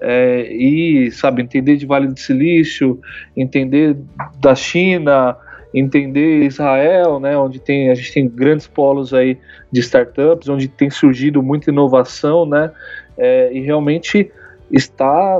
É, 0.00 0.42
e 0.52 1.10
sabe 1.10 1.42
entender 1.42 1.76
de 1.76 1.86
Vale 1.86 2.08
do 2.08 2.18
Silício, 2.18 3.00
entender 3.34 3.96
da 4.40 4.54
China, 4.54 5.36
entender 5.74 6.44
Israel, 6.44 7.18
né, 7.18 7.36
onde 7.36 7.58
tem 7.58 7.90
a 7.90 7.94
gente 7.94 8.12
tem 8.12 8.28
grandes 8.28 8.66
polos 8.66 9.14
aí 9.14 9.38
de 9.70 9.80
startups, 9.80 10.48
onde 10.48 10.68
tem 10.68 10.90
surgido 10.90 11.42
muita 11.42 11.70
inovação, 11.70 12.44
né, 12.44 12.70
é, 13.16 13.52
e 13.52 13.60
realmente 13.60 14.30
está 14.70 15.38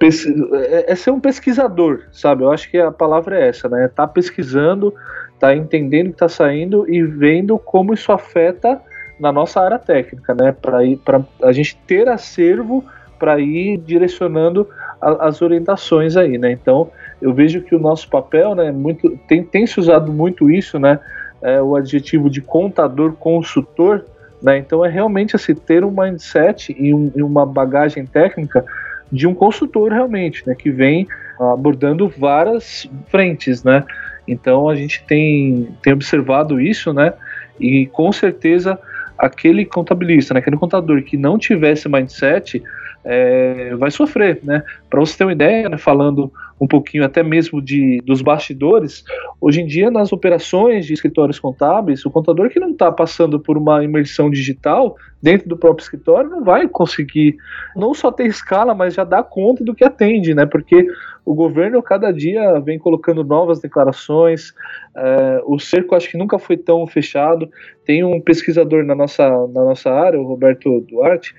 é, 0.00 0.92
é 0.92 0.94
ser 0.94 1.10
um 1.10 1.20
pesquisador, 1.20 2.04
sabe? 2.12 2.44
Eu 2.44 2.52
acho 2.52 2.70
que 2.70 2.78
a 2.78 2.92
palavra 2.92 3.38
é 3.38 3.48
essa, 3.48 3.68
né? 3.68 3.90
Tá 3.92 4.06
pesquisando, 4.06 4.94
tá 5.40 5.54
entendendo 5.54 6.06
o 6.06 6.10
que 6.10 6.14
está 6.14 6.28
saindo 6.28 6.88
e 6.88 7.02
vendo 7.02 7.58
como 7.58 7.92
isso 7.92 8.12
afeta 8.12 8.80
na 9.18 9.32
nossa 9.32 9.60
área 9.60 9.78
técnica, 9.78 10.34
né? 10.34 10.52
Para 10.52 10.84
ir 10.84 10.96
para 10.98 11.20
a 11.42 11.50
gente 11.50 11.76
ter 11.86 12.08
acervo 12.08 12.84
para 13.18 13.38
ir 13.38 13.76
direcionando 13.78 14.66
a, 15.00 15.26
as 15.28 15.42
orientações 15.42 16.16
aí, 16.16 16.38
né? 16.38 16.52
Então 16.52 16.90
eu 17.20 17.34
vejo 17.34 17.60
que 17.62 17.74
o 17.74 17.78
nosso 17.78 18.08
papel, 18.08 18.54
né, 18.54 18.72
muito, 18.72 19.18
tem, 19.28 19.42
tem 19.42 19.66
se 19.66 19.78
usado 19.78 20.12
muito 20.12 20.50
isso, 20.50 20.78
né, 20.78 20.98
é, 21.42 21.60
o 21.60 21.76
adjetivo 21.76 22.30
de 22.30 22.40
contador 22.40 23.12
consultor, 23.12 24.04
né, 24.42 24.58
então 24.58 24.84
é 24.84 24.88
realmente 24.88 25.36
assim, 25.36 25.54
ter 25.54 25.84
um 25.84 25.90
mindset 25.90 26.74
e, 26.78 26.94
um, 26.94 27.12
e 27.14 27.22
uma 27.22 27.44
bagagem 27.44 28.06
técnica 28.06 28.64
de 29.12 29.26
um 29.26 29.34
consultor 29.34 29.92
realmente, 29.92 30.46
né, 30.46 30.54
que 30.54 30.70
vem 30.70 31.06
abordando 31.38 32.08
várias 32.08 32.88
frentes, 33.08 33.62
né, 33.64 33.84
então 34.26 34.68
a 34.68 34.74
gente 34.74 35.04
tem, 35.04 35.68
tem 35.82 35.92
observado 35.92 36.60
isso, 36.60 36.92
né, 36.92 37.12
e 37.58 37.86
com 37.86 38.10
certeza 38.12 38.78
aquele 39.20 39.64
contabilista, 39.64 40.34
né, 40.34 40.40
aquele 40.40 40.56
contador 40.56 41.02
que 41.02 41.16
não 41.16 41.38
tivesse 41.38 41.88
mindset, 41.88 42.62
é, 43.04 43.74
vai 43.76 43.90
sofrer, 43.90 44.40
né? 44.42 44.62
Para 44.88 45.00
você 45.00 45.16
ter 45.16 45.24
uma 45.24 45.32
ideia, 45.32 45.68
né, 45.68 45.78
falando 45.78 46.30
um 46.60 46.66
pouquinho 46.66 47.04
até 47.04 47.22
mesmo 47.22 47.62
de, 47.62 47.98
dos 48.04 48.20
bastidores, 48.20 49.02
hoje 49.40 49.62
em 49.62 49.66
dia 49.66 49.90
nas 49.90 50.12
operações 50.12 50.84
de 50.84 50.92
escritórios 50.92 51.38
contábeis, 51.38 52.04
o 52.04 52.10
contador 52.10 52.50
que 52.50 52.60
não 52.60 52.72
está 52.72 52.92
passando 52.92 53.40
por 53.40 53.56
uma 53.56 53.82
imersão 53.82 54.30
digital 54.30 54.94
dentro 55.22 55.48
do 55.48 55.56
próprio 55.56 55.82
escritório 55.82 56.28
não 56.28 56.44
vai 56.44 56.68
conseguir 56.68 57.36
não 57.74 57.94
só 57.94 58.12
ter 58.12 58.26
escala, 58.26 58.74
mas 58.74 58.94
já 58.94 59.04
dar 59.04 59.22
conta 59.22 59.64
do 59.64 59.74
que 59.74 59.84
atende, 59.84 60.34
né? 60.34 60.44
Porque 60.44 60.86
o 61.30 61.34
governo 61.34 61.80
cada 61.80 62.12
dia 62.12 62.58
vem 62.58 62.76
colocando 62.76 63.22
novas 63.22 63.60
declarações, 63.60 64.52
é, 64.96 65.40
o 65.46 65.60
cerco 65.60 65.94
acho 65.94 66.10
que 66.10 66.18
nunca 66.18 66.40
foi 66.40 66.56
tão 66.56 66.84
fechado. 66.88 67.48
Tem 67.86 68.02
um 68.02 68.20
pesquisador 68.20 68.84
na 68.84 68.96
nossa, 68.96 69.28
na 69.28 69.64
nossa 69.64 69.92
área, 69.92 70.20
o 70.20 70.24
Roberto 70.24 70.80
Duarte, 70.80 71.32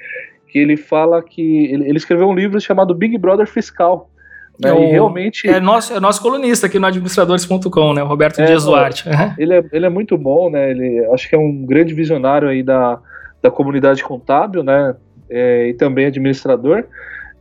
que 0.47 0.57
ele 0.57 0.77
fala 0.77 1.21
que 1.21 1.65
ele, 1.65 1.89
ele 1.89 1.97
escreveu 1.97 2.29
um 2.29 2.33
livro 2.33 2.57
chamado 2.61 2.95
Big 2.95 3.17
Brother 3.17 3.45
Fiscal. 3.45 4.09
Né, 4.57 4.69
é, 4.69 4.73
o, 4.73 4.81
e 4.81 4.85
realmente 4.91 5.49
é 5.49 5.59
nosso, 5.59 5.93
é 5.93 5.99
nosso 5.99 6.21
colunista 6.21 6.67
aqui 6.67 6.79
no 6.79 6.87
administradores.com, 6.87 7.93
né, 7.93 8.01
o 8.01 8.07
Roberto 8.07 8.39
é, 8.39 8.45
Dias 8.45 8.63
Duarte. 8.63 9.09
Ele, 9.37 9.55
é, 9.55 9.63
ele 9.73 9.85
é 9.85 9.89
muito 9.89 10.17
bom, 10.17 10.49
né? 10.49 10.71
Ele 10.71 11.05
acho 11.13 11.27
que 11.27 11.35
é 11.35 11.37
um 11.37 11.65
grande 11.65 11.93
visionário 11.93 12.47
aí 12.47 12.63
da, 12.63 12.97
da 13.41 13.51
comunidade 13.51 14.01
contábil, 14.05 14.63
né? 14.63 14.95
É, 15.29 15.67
e 15.67 15.73
também 15.73 16.05
administrador. 16.05 16.85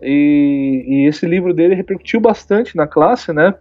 E, 0.02 0.84
e, 0.86 1.06
esse 1.06 1.26
livro 1.26 1.52
dele 1.52 1.74
repercutiu 1.74 2.20
bastante 2.20 2.76
na 2.76 2.86
classe, 2.86 3.32
né? 3.32 3.54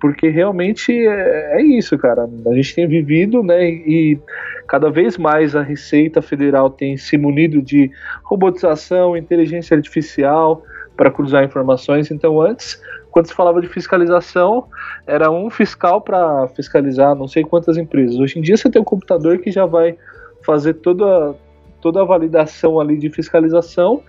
Porque 0.00 0.28
realmente 0.28 0.92
é, 0.92 1.58
é 1.58 1.62
isso, 1.62 1.96
cara. 1.98 2.28
A 2.46 2.54
gente 2.54 2.74
tem 2.74 2.86
vivido, 2.86 3.42
né? 3.42 3.68
E, 3.68 4.18
cada 4.66 4.90
vez 4.90 5.18
mais 5.18 5.54
a 5.54 5.62
Receita 5.62 6.22
Federal 6.22 6.70
tem 6.70 6.96
se 6.96 7.18
munido 7.18 7.60
de 7.60 7.90
robotização, 8.22 9.16
inteligência 9.16 9.76
artificial 9.76 10.64
para 10.96 11.10
cruzar 11.10 11.44
informações. 11.44 12.10
Então, 12.10 12.40
antes, 12.40 12.80
quando 13.10 13.26
se 13.26 13.34
falava 13.34 13.60
de 13.60 13.68
fiscalização, 13.68 14.66
era 15.06 15.30
um 15.30 15.50
fiscal 15.50 16.00
para 16.00 16.48
fiscalizar 16.48 17.14
não 17.14 17.28
sei 17.28 17.44
quantas 17.44 17.76
empresas. 17.76 18.18
Hoje 18.18 18.38
em 18.38 18.42
dia, 18.42 18.56
você 18.56 18.70
tem 18.70 18.80
um 18.80 18.84
computador 18.84 19.38
que 19.38 19.50
já 19.50 19.66
vai 19.66 19.96
fazer 20.44 20.74
toda, 20.74 21.34
toda 21.80 22.00
a 22.00 22.04
validação 22.04 22.80
ali 22.80 22.96
de 22.96 23.10
fiscalização 23.10 24.02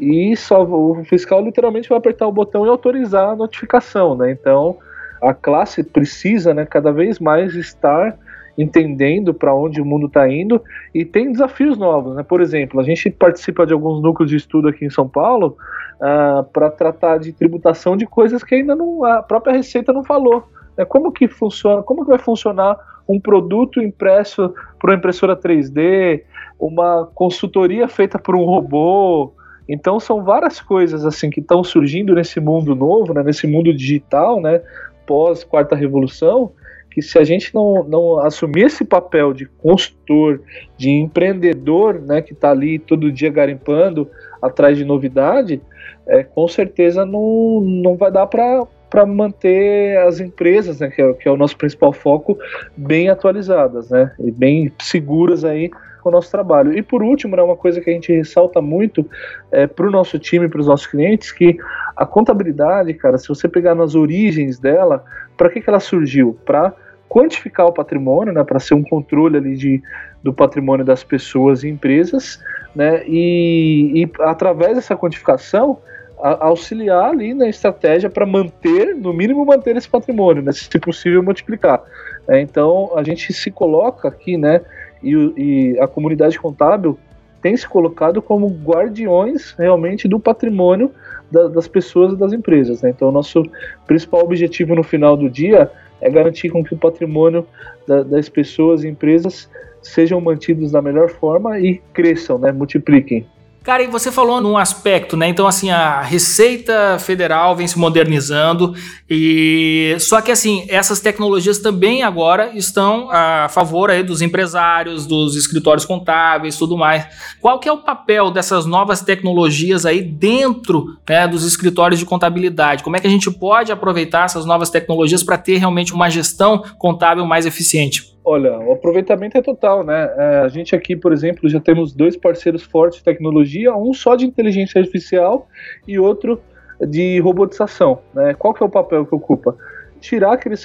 e 0.00 0.34
só 0.36 0.64
o 0.64 1.04
fiscal 1.04 1.42
literalmente 1.42 1.88
vai 1.88 1.98
apertar 1.98 2.26
o 2.26 2.32
botão 2.32 2.64
e 2.64 2.68
autorizar 2.68 3.30
a 3.30 3.36
notificação, 3.36 4.16
né? 4.16 4.30
Então, 4.30 4.78
a 5.22 5.34
classe 5.34 5.84
precisa, 5.84 6.54
né, 6.54 6.64
cada 6.64 6.90
vez 6.90 7.18
mais 7.18 7.54
estar 7.54 8.16
entendendo 8.56 9.32
para 9.32 9.54
onde 9.54 9.80
o 9.80 9.84
mundo 9.84 10.06
está 10.06 10.28
indo 10.28 10.62
e 10.94 11.04
tem 11.04 11.30
desafios 11.30 11.76
novos, 11.78 12.16
né? 12.16 12.22
Por 12.22 12.40
exemplo, 12.40 12.80
a 12.80 12.82
gente 12.82 13.10
participa 13.10 13.66
de 13.66 13.72
alguns 13.72 14.02
núcleos 14.02 14.30
de 14.30 14.36
estudo 14.36 14.68
aqui 14.68 14.84
em 14.84 14.90
São 14.90 15.08
Paulo 15.08 15.56
uh, 16.00 16.04
ah, 16.04 16.46
para 16.50 16.70
tratar 16.70 17.18
de 17.18 17.32
tributação 17.32 17.96
de 17.96 18.06
coisas 18.06 18.42
que 18.42 18.54
ainda 18.54 18.74
não 18.74 19.04
a 19.04 19.22
própria 19.22 19.54
Receita 19.54 19.92
não 19.92 20.02
falou. 20.02 20.44
Né? 20.76 20.84
Como 20.84 21.12
que 21.12 21.28
funciona? 21.28 21.82
Como 21.82 22.04
que 22.04 22.10
vai 22.10 22.18
funcionar 22.18 22.76
um 23.08 23.20
produto 23.20 23.80
impresso 23.80 24.52
por 24.78 24.90
uma 24.90 24.96
impressora 24.96 25.36
3D, 25.36 26.22
uma 26.58 27.08
consultoria 27.14 27.88
feita 27.88 28.18
por 28.18 28.34
um 28.34 28.44
robô? 28.44 29.32
Então 29.70 30.00
são 30.00 30.24
várias 30.24 30.60
coisas 30.60 31.06
assim 31.06 31.30
que 31.30 31.38
estão 31.38 31.62
surgindo 31.62 32.12
nesse 32.12 32.40
mundo 32.40 32.74
novo, 32.74 33.14
né, 33.14 33.22
nesse 33.22 33.46
mundo 33.46 33.72
digital, 33.72 34.40
né, 34.40 34.60
pós 35.06 35.44
quarta 35.44 35.76
revolução, 35.76 36.50
que 36.90 37.00
se 37.00 37.16
a 37.16 37.22
gente 37.22 37.54
não, 37.54 37.84
não 37.84 38.18
assumir 38.18 38.64
esse 38.64 38.84
papel 38.84 39.32
de 39.32 39.46
consultor, 39.46 40.42
de 40.76 40.90
empreendedor, 40.90 42.00
né, 42.00 42.20
que 42.20 42.32
está 42.32 42.50
ali 42.50 42.80
todo 42.80 43.12
dia 43.12 43.30
garimpando 43.30 44.10
atrás 44.42 44.76
de 44.76 44.84
novidade, 44.84 45.62
é, 46.08 46.24
com 46.24 46.48
certeza 46.48 47.06
não, 47.06 47.60
não 47.60 47.96
vai 47.96 48.10
dar 48.10 48.26
para 48.26 49.06
manter 49.06 49.98
as 49.98 50.18
empresas, 50.18 50.80
né, 50.80 50.88
que 50.88 51.00
é, 51.00 51.12
que 51.12 51.28
é 51.28 51.30
o 51.30 51.36
nosso 51.36 51.56
principal 51.56 51.92
foco, 51.92 52.36
bem 52.76 53.08
atualizadas, 53.08 53.88
né, 53.88 54.12
e 54.18 54.32
bem 54.32 54.72
seguras 54.80 55.44
aí 55.44 55.70
com 56.00 56.08
o 56.08 56.12
nosso 56.12 56.30
trabalho. 56.30 56.76
E 56.76 56.82
por 56.82 57.02
último, 57.02 57.36
é 57.36 57.42
uma 57.42 57.56
coisa 57.56 57.80
que 57.80 57.90
a 57.90 57.92
gente 57.92 58.12
ressalta 58.12 58.60
muito 58.60 59.06
é, 59.50 59.66
para 59.66 59.86
o 59.86 59.90
nosso 59.90 60.18
time, 60.18 60.48
para 60.48 60.60
os 60.60 60.66
nossos 60.66 60.86
clientes, 60.86 61.32
que 61.32 61.56
a 61.96 62.06
contabilidade, 62.06 62.94
cara, 62.94 63.18
se 63.18 63.28
você 63.28 63.48
pegar 63.48 63.74
nas 63.74 63.94
origens 63.94 64.58
dela, 64.58 65.04
para 65.36 65.50
que, 65.50 65.60
que 65.60 65.68
ela 65.68 65.80
surgiu? 65.80 66.38
Para 66.44 66.74
quantificar 67.08 67.66
o 67.66 67.72
patrimônio, 67.72 68.32
né, 68.32 68.44
para 68.44 68.60
ser 68.60 68.74
um 68.74 68.84
controle 68.84 69.36
ali 69.36 69.56
de, 69.56 69.82
do 70.22 70.32
patrimônio 70.32 70.84
das 70.84 71.02
pessoas 71.02 71.64
e 71.64 71.68
empresas, 71.68 72.40
né, 72.74 73.02
e, 73.04 74.04
e 74.04 74.10
através 74.20 74.76
dessa 74.76 74.96
quantificação 74.96 75.78
auxiliar 76.22 77.10
ali 77.10 77.32
na 77.32 77.48
estratégia 77.48 78.10
para 78.10 78.26
manter, 78.26 78.94
no 78.94 79.12
mínimo 79.12 79.44
manter 79.44 79.76
esse 79.76 79.88
patrimônio, 79.88 80.42
né, 80.42 80.52
se 80.52 80.78
possível 80.78 81.22
multiplicar. 81.22 81.82
É, 82.28 82.40
então 82.40 82.92
a 82.94 83.02
gente 83.02 83.32
se 83.32 83.50
coloca 83.50 84.06
aqui, 84.06 84.36
né, 84.36 84.60
e, 85.02 85.12
e 85.36 85.80
a 85.80 85.86
comunidade 85.86 86.38
contábil 86.38 86.98
tem 87.42 87.56
se 87.56 87.66
colocado 87.66 88.20
como 88.20 88.48
guardiões 88.48 89.54
realmente 89.58 90.06
do 90.06 90.20
patrimônio 90.20 90.90
da, 91.30 91.48
das 91.48 91.66
pessoas 91.66 92.12
e 92.12 92.16
das 92.16 92.32
empresas. 92.32 92.82
Né? 92.82 92.90
Então, 92.90 93.10
nosso 93.10 93.42
principal 93.86 94.22
objetivo 94.22 94.74
no 94.74 94.82
final 94.82 95.16
do 95.16 95.30
dia 95.30 95.70
é 96.00 96.10
garantir 96.10 96.50
com 96.50 96.62
que 96.64 96.74
o 96.74 96.78
patrimônio 96.78 97.46
da, 97.86 98.02
das 98.02 98.28
pessoas 98.28 98.84
e 98.84 98.88
empresas 98.88 99.48
sejam 99.82 100.20
mantidos 100.20 100.72
da 100.72 100.82
melhor 100.82 101.08
forma 101.08 101.58
e 101.58 101.80
cresçam, 101.92 102.38
né? 102.38 102.52
multipliquem. 102.52 103.26
Cara, 103.62 103.82
e 103.82 103.86
você 103.86 104.10
falou 104.10 104.40
num 104.40 104.56
aspecto, 104.56 105.18
né? 105.18 105.28
Então, 105.28 105.46
assim, 105.46 105.68
a 105.68 106.00
Receita 106.00 106.98
Federal 106.98 107.54
vem 107.54 107.68
se 107.68 107.78
modernizando 107.78 108.74
e 109.08 109.94
só 110.00 110.22
que 110.22 110.32
assim, 110.32 110.64
essas 110.70 110.98
tecnologias 110.98 111.58
também 111.58 112.02
agora 112.02 112.56
estão 112.56 113.10
a 113.10 113.48
favor 113.50 113.90
aí 113.90 114.02
dos 114.02 114.22
empresários, 114.22 115.06
dos 115.06 115.36
escritórios 115.36 115.84
contábeis, 115.84 116.56
tudo 116.56 116.74
mais. 116.74 117.06
Qual 117.38 117.58
que 117.58 117.68
é 117.68 117.72
o 117.72 117.82
papel 117.82 118.30
dessas 118.30 118.64
novas 118.64 119.02
tecnologias 119.02 119.84
aí 119.84 120.00
dentro 120.00 120.96
né, 121.06 121.28
dos 121.28 121.44
escritórios 121.44 122.00
de 122.00 122.06
contabilidade? 122.06 122.82
Como 122.82 122.96
é 122.96 122.98
que 122.98 123.06
a 123.06 123.10
gente 123.10 123.30
pode 123.30 123.70
aproveitar 123.70 124.24
essas 124.24 124.46
novas 124.46 124.70
tecnologias 124.70 125.22
para 125.22 125.36
ter 125.36 125.58
realmente 125.58 125.92
uma 125.92 126.08
gestão 126.08 126.64
contábil 126.78 127.26
mais 127.26 127.44
eficiente? 127.44 128.09
Olha, 128.24 128.58
o 128.58 128.72
aproveitamento 128.72 129.38
é 129.38 129.42
total, 129.42 129.82
né? 129.82 130.10
É, 130.16 130.38
a 130.40 130.48
gente 130.48 130.74
aqui, 130.74 130.94
por 130.94 131.12
exemplo, 131.12 131.48
já 131.48 131.58
temos 131.58 131.92
dois 131.92 132.16
parceiros 132.16 132.62
fortes 132.62 132.98
de 132.98 133.04
tecnologia, 133.04 133.74
um 133.74 133.94
só 133.94 134.14
de 134.14 134.26
inteligência 134.26 134.78
artificial 134.78 135.48
e 135.88 135.98
outro 135.98 136.40
de 136.80 137.18
robotização. 137.20 138.00
Né? 138.14 138.34
Qual 138.34 138.52
que 138.52 138.62
é 138.62 138.66
o 138.66 138.70
papel 138.70 139.06
que 139.06 139.14
ocupa? 139.14 139.56
Tirar 140.00 140.34
aquele 140.34 140.56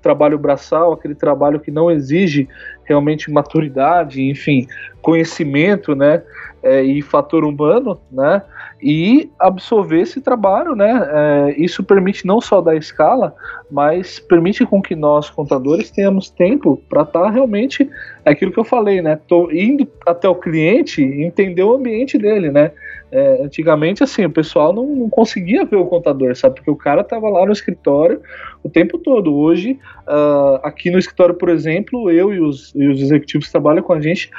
trabalho 0.00 0.38
braçal, 0.38 0.92
aquele 0.92 1.14
trabalho 1.14 1.60
que 1.60 1.70
não 1.70 1.90
exige 1.90 2.48
realmente 2.84 3.30
maturidade, 3.30 4.22
enfim, 4.22 4.66
conhecimento, 5.00 5.94
né, 5.94 6.22
é, 6.62 6.82
e 6.82 7.00
fator 7.00 7.44
humano, 7.44 8.00
né, 8.10 8.42
e 8.82 9.30
absorver 9.38 10.00
esse 10.00 10.20
trabalho, 10.20 10.74
né? 10.74 11.08
É, 11.12 11.54
isso 11.60 11.82
permite 11.82 12.26
não 12.26 12.40
só 12.40 12.60
dar 12.60 12.76
escala, 12.76 13.34
mas 13.70 14.18
permite 14.18 14.64
com 14.64 14.80
que 14.80 14.96
nós 14.96 15.28
contadores 15.28 15.90
tenhamos 15.90 16.30
tempo 16.30 16.82
para 16.88 17.02
estar 17.02 17.24
tá 17.24 17.30
realmente 17.30 17.88
aquilo 18.24 18.52
que 18.52 18.58
eu 18.58 18.64
falei, 18.64 19.02
né? 19.02 19.18
Tô 19.28 19.50
indo 19.50 19.86
até 20.06 20.28
o 20.28 20.34
cliente, 20.34 21.02
entender 21.02 21.62
o 21.62 21.74
ambiente 21.74 22.16
dele, 22.16 22.50
né? 22.50 22.72
É, 23.12 23.42
antigamente, 23.42 24.04
assim, 24.04 24.24
o 24.24 24.30
pessoal 24.30 24.72
não, 24.72 24.86
não, 24.86 25.10
conseguia 25.10 25.64
ver 25.64 25.76
o 25.76 25.86
contador, 25.86 26.34
sabe? 26.36 26.54
Porque 26.56 26.70
o 26.70 26.76
cara 26.76 27.00
estava 27.00 27.28
lá 27.28 27.44
no 27.44 27.52
escritório 27.52 28.20
o 28.62 28.68
tempo 28.68 28.98
todo. 28.98 29.34
Hoje, 29.34 29.78
uh, 30.06 30.60
aqui 30.62 30.90
no 30.90 30.98
escritório, 30.98 31.34
por 31.34 31.48
exemplo, 31.48 32.10
eu 32.10 32.32
e 32.32 32.40
os, 32.40 32.72
e 32.74 32.86
os 32.86 33.02
executivos 33.02 33.46
que 33.46 33.52
trabalham 33.52 33.82
com 33.82 33.92
a 33.92 34.00
gente 34.00 34.30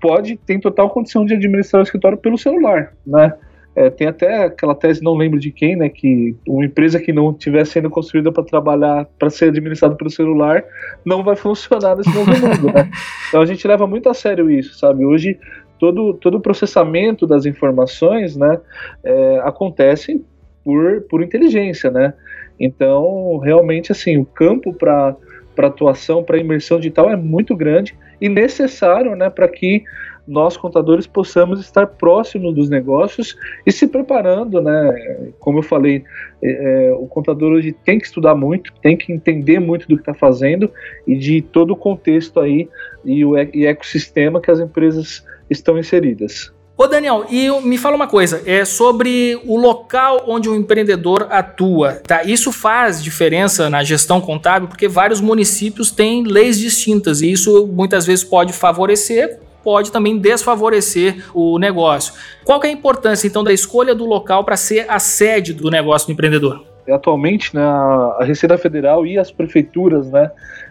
pode, 0.00 0.36
tem 0.36 0.58
total 0.58 0.88
condição 0.88 1.24
de 1.26 1.34
administrar 1.34 1.80
o 1.80 1.84
escritório 1.84 2.16
pelo 2.16 2.38
celular, 2.38 2.94
né? 3.06 3.34
É, 3.78 3.90
tem 3.90 4.08
até 4.08 4.46
aquela 4.46 4.74
tese, 4.74 5.00
não 5.04 5.14
lembro 5.14 5.38
de 5.38 5.52
quem, 5.52 5.76
né, 5.76 5.88
que 5.88 6.34
uma 6.48 6.64
empresa 6.64 6.98
que 6.98 7.12
não 7.12 7.30
estiver 7.30 7.64
sendo 7.64 7.88
construída 7.88 8.32
para 8.32 8.42
trabalhar, 8.42 9.06
para 9.16 9.30
ser 9.30 9.50
administrada 9.50 9.94
pelo 9.94 10.10
celular, 10.10 10.64
não 11.04 11.22
vai 11.22 11.36
funcionar 11.36 11.96
nesse 11.96 12.12
novo 12.12 12.28
mundo, 12.44 12.74
né? 12.74 12.90
Então 13.28 13.40
a 13.40 13.46
gente 13.46 13.68
leva 13.68 13.86
muito 13.86 14.08
a 14.08 14.14
sério 14.14 14.50
isso, 14.50 14.76
sabe? 14.76 15.04
Hoje 15.04 15.38
todo, 15.78 16.12
todo 16.14 16.38
o 16.38 16.40
processamento 16.40 17.24
das 17.24 17.46
informações, 17.46 18.36
né, 18.36 18.58
é, 19.04 19.38
acontece 19.44 20.24
por, 20.64 21.02
por 21.02 21.22
inteligência, 21.22 21.88
né? 21.88 22.14
Então, 22.58 23.38
realmente, 23.38 23.92
assim, 23.92 24.18
o 24.18 24.24
campo 24.24 24.74
para 24.74 25.16
atuação, 25.56 26.24
para 26.24 26.36
imersão 26.36 26.78
digital 26.78 27.08
é 27.10 27.14
muito 27.16 27.54
grande 27.54 27.96
e 28.20 28.28
necessário, 28.28 29.14
né, 29.14 29.30
para 29.30 29.46
que 29.46 29.84
nós 30.28 30.56
contadores 30.56 31.06
possamos 31.06 31.58
estar 31.58 31.86
próximos 31.86 32.54
dos 32.54 32.68
negócios 32.68 33.36
e 33.66 33.72
se 33.72 33.86
preparando, 33.88 34.60
né? 34.60 35.32
Como 35.40 35.58
eu 35.58 35.62
falei, 35.62 36.04
é, 36.42 36.90
é 36.90 36.92
o 36.92 37.06
contador 37.06 37.52
hoje 37.52 37.72
tem 37.72 37.98
que 37.98 38.06
estudar 38.06 38.34
muito, 38.34 38.72
tem 38.82 38.96
que 38.96 39.10
entender 39.10 39.58
muito 39.58 39.88
do 39.88 39.96
que 39.96 40.02
está 40.02 40.12
fazendo 40.12 40.70
e 41.06 41.16
de 41.16 41.40
todo 41.40 41.72
o 41.72 41.76
contexto 41.76 42.38
aí 42.38 42.68
e 43.04 43.24
o 43.24 43.38
e 43.38 43.64
ecossistema 43.64 44.40
que 44.40 44.50
as 44.50 44.60
empresas 44.60 45.24
estão 45.48 45.78
inseridas. 45.78 46.52
Ô 46.76 46.86
Daniel, 46.86 47.26
e 47.28 47.50
me 47.62 47.76
fala 47.76 47.96
uma 47.96 48.06
coisa, 48.06 48.40
é 48.46 48.64
sobre 48.64 49.40
o 49.44 49.56
local 49.56 50.22
onde 50.28 50.48
o 50.48 50.54
empreendedor 50.54 51.26
atua, 51.28 51.94
tá? 52.06 52.22
Isso 52.22 52.52
faz 52.52 53.02
diferença 53.02 53.68
na 53.68 53.82
gestão 53.82 54.20
contábil 54.20 54.68
porque 54.68 54.86
vários 54.86 55.20
municípios 55.20 55.90
têm 55.90 56.22
leis 56.22 56.56
distintas 56.56 57.20
e 57.20 57.32
isso 57.32 57.66
muitas 57.66 58.06
vezes 58.06 58.22
pode 58.22 58.52
favorecer 58.52 59.40
pode 59.62 59.92
também 59.92 60.18
desfavorecer 60.18 61.24
o 61.34 61.58
negócio. 61.58 62.14
Qual 62.44 62.62
é 62.62 62.68
a 62.68 62.72
importância 62.72 63.26
então 63.26 63.44
da 63.44 63.52
escolha 63.52 63.94
do 63.94 64.04
local 64.04 64.44
para 64.44 64.56
ser 64.56 64.86
a 64.88 64.98
sede 64.98 65.52
do 65.52 65.70
negócio 65.70 66.06
do 66.08 66.12
empreendedor? 66.12 66.64
Atualmente, 66.90 67.54
né, 67.54 67.62
a 67.62 68.24
Receita 68.24 68.56
Federal 68.56 69.06
e 69.06 69.18
as 69.18 69.30
prefeituras, 69.30 70.10
né, 70.10 70.30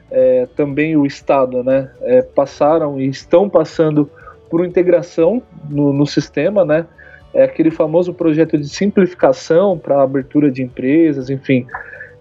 é, 0.10 0.48
também 0.56 0.98
o 0.98 1.06
Estado, 1.06 1.64
né, 1.64 1.92
é, 2.02 2.22
passaram 2.22 3.00
e 3.00 3.08
estão 3.08 3.48
passando 3.48 4.10
por 4.50 4.66
integração 4.66 5.42
no, 5.70 5.94
no 5.94 6.06
sistema, 6.06 6.66
né? 6.66 6.86
É 7.34 7.44
aquele 7.44 7.70
famoso 7.70 8.14
projeto 8.14 8.58
de 8.58 8.68
simplificação 8.68 9.78
para 9.78 10.02
abertura 10.02 10.50
de 10.50 10.64
empresas, 10.64 11.30
enfim, 11.30 11.68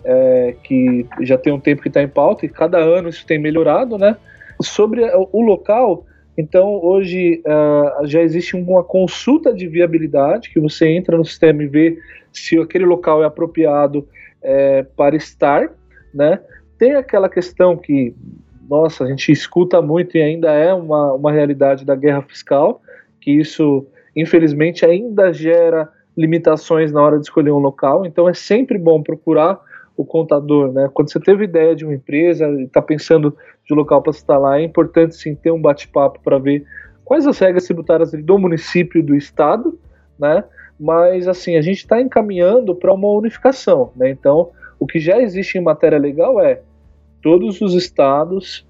é, 0.05 0.55
que 0.63 1.07
já 1.23 1.39
tem 1.39 1.53
um 1.53 1.61
tempo 1.61 1.83
que 1.83 1.89
está 1.89 2.03
em 2.03 2.09
pauta 2.09 2.45
e 2.45 2.49
cada 2.49 2.79
ano 2.79 3.09
isso 3.09 3.25
tem 3.25 3.39
melhorado, 3.39 3.97
né? 3.97 4.17
Sobre 4.61 5.03
o 5.33 5.41
local, 5.41 6.05
então 6.37 6.81
hoje 6.83 7.43
uh, 7.47 8.07
já 8.07 8.21
existe 8.21 8.57
uma 8.57 8.85
consulta 8.85 9.55
de 9.55 9.67
viabilidade 9.67 10.51
que 10.51 10.61
você 10.61 10.89
entra 10.89 11.17
no 11.17 11.25
sistema 11.25 11.63
e 11.63 11.67
vê 11.67 11.99
se 12.33 12.59
aquele 12.59 12.85
local 12.85 13.23
é 13.23 13.27
apropriado 13.27 14.07
é, 14.43 14.83
para 14.83 15.17
estar, 15.17 15.71
né? 16.13 16.41
Tem 16.79 16.95
aquela 16.95 17.29
questão 17.29 17.77
que 17.77 18.15
nossa, 18.69 19.05
a 19.05 19.07
gente 19.09 19.31
escuta 19.31 19.81
muito 19.81 20.17
e 20.17 20.23
ainda 20.23 20.53
é 20.53 20.75
uma, 20.75 21.13
uma 21.15 21.33
realidade 21.33 21.85
da 21.85 21.95
guerra 21.95 22.23
fiscal, 22.23 22.83
que 23.21 23.31
isso, 23.31 23.87
infelizmente, 24.15 24.85
ainda 24.85 25.33
gera 25.33 25.89
limitações 26.17 26.91
na 26.91 27.01
hora 27.03 27.19
de 27.19 27.25
escolher 27.25 27.53
um 27.53 27.59
local, 27.59 28.07
então 28.07 28.29
é 28.29 28.35
sempre 28.35 28.79
bom 28.79 29.03
procurar 29.03 29.61
o 29.97 30.05
contador, 30.05 30.73
né? 30.73 30.91
Quando 30.93 31.11
você 31.11 31.21
teve 31.21 31.45
ideia 31.45 31.75
de 31.75 31.85
uma 31.85 31.95
empresa 31.95 32.47
está 32.63 32.83
pensando 32.83 33.37
de 33.67 33.75
local 33.75 34.03
para 34.03 34.11
instalar, 34.11 34.61
é 34.61 34.65
importante 34.65 35.17
sim 35.17 35.35
ter 35.35 35.51
um 35.51 35.61
bate-papo 35.61 36.21
para 36.23 36.39
ver 36.39 36.65
quais 37.05 37.27
as 37.27 37.39
regras 37.39 37.65
tributárias 37.65 38.13
do 38.13 38.39
município 38.39 39.01
e 39.01 39.03
do 39.03 39.15
estado, 39.15 39.79
né? 40.19 40.45
Mas 40.79 41.27
assim, 41.27 41.57
a 41.57 41.63
gente 41.63 41.79
está 41.79 42.01
encaminhando 42.01 42.75
para 42.75 42.93
uma 42.93 43.09
unificação, 43.09 43.91
né? 43.97 44.11
Então, 44.11 44.51
o 44.79 44.87
que 44.87 44.99
já 44.99 45.21
existe 45.21 45.59
em 45.59 45.63
matéria 45.63 45.99
legal 45.99 46.41
é 46.41 46.61
todos 47.23 47.61
os 47.61 47.75
estados 47.75 48.67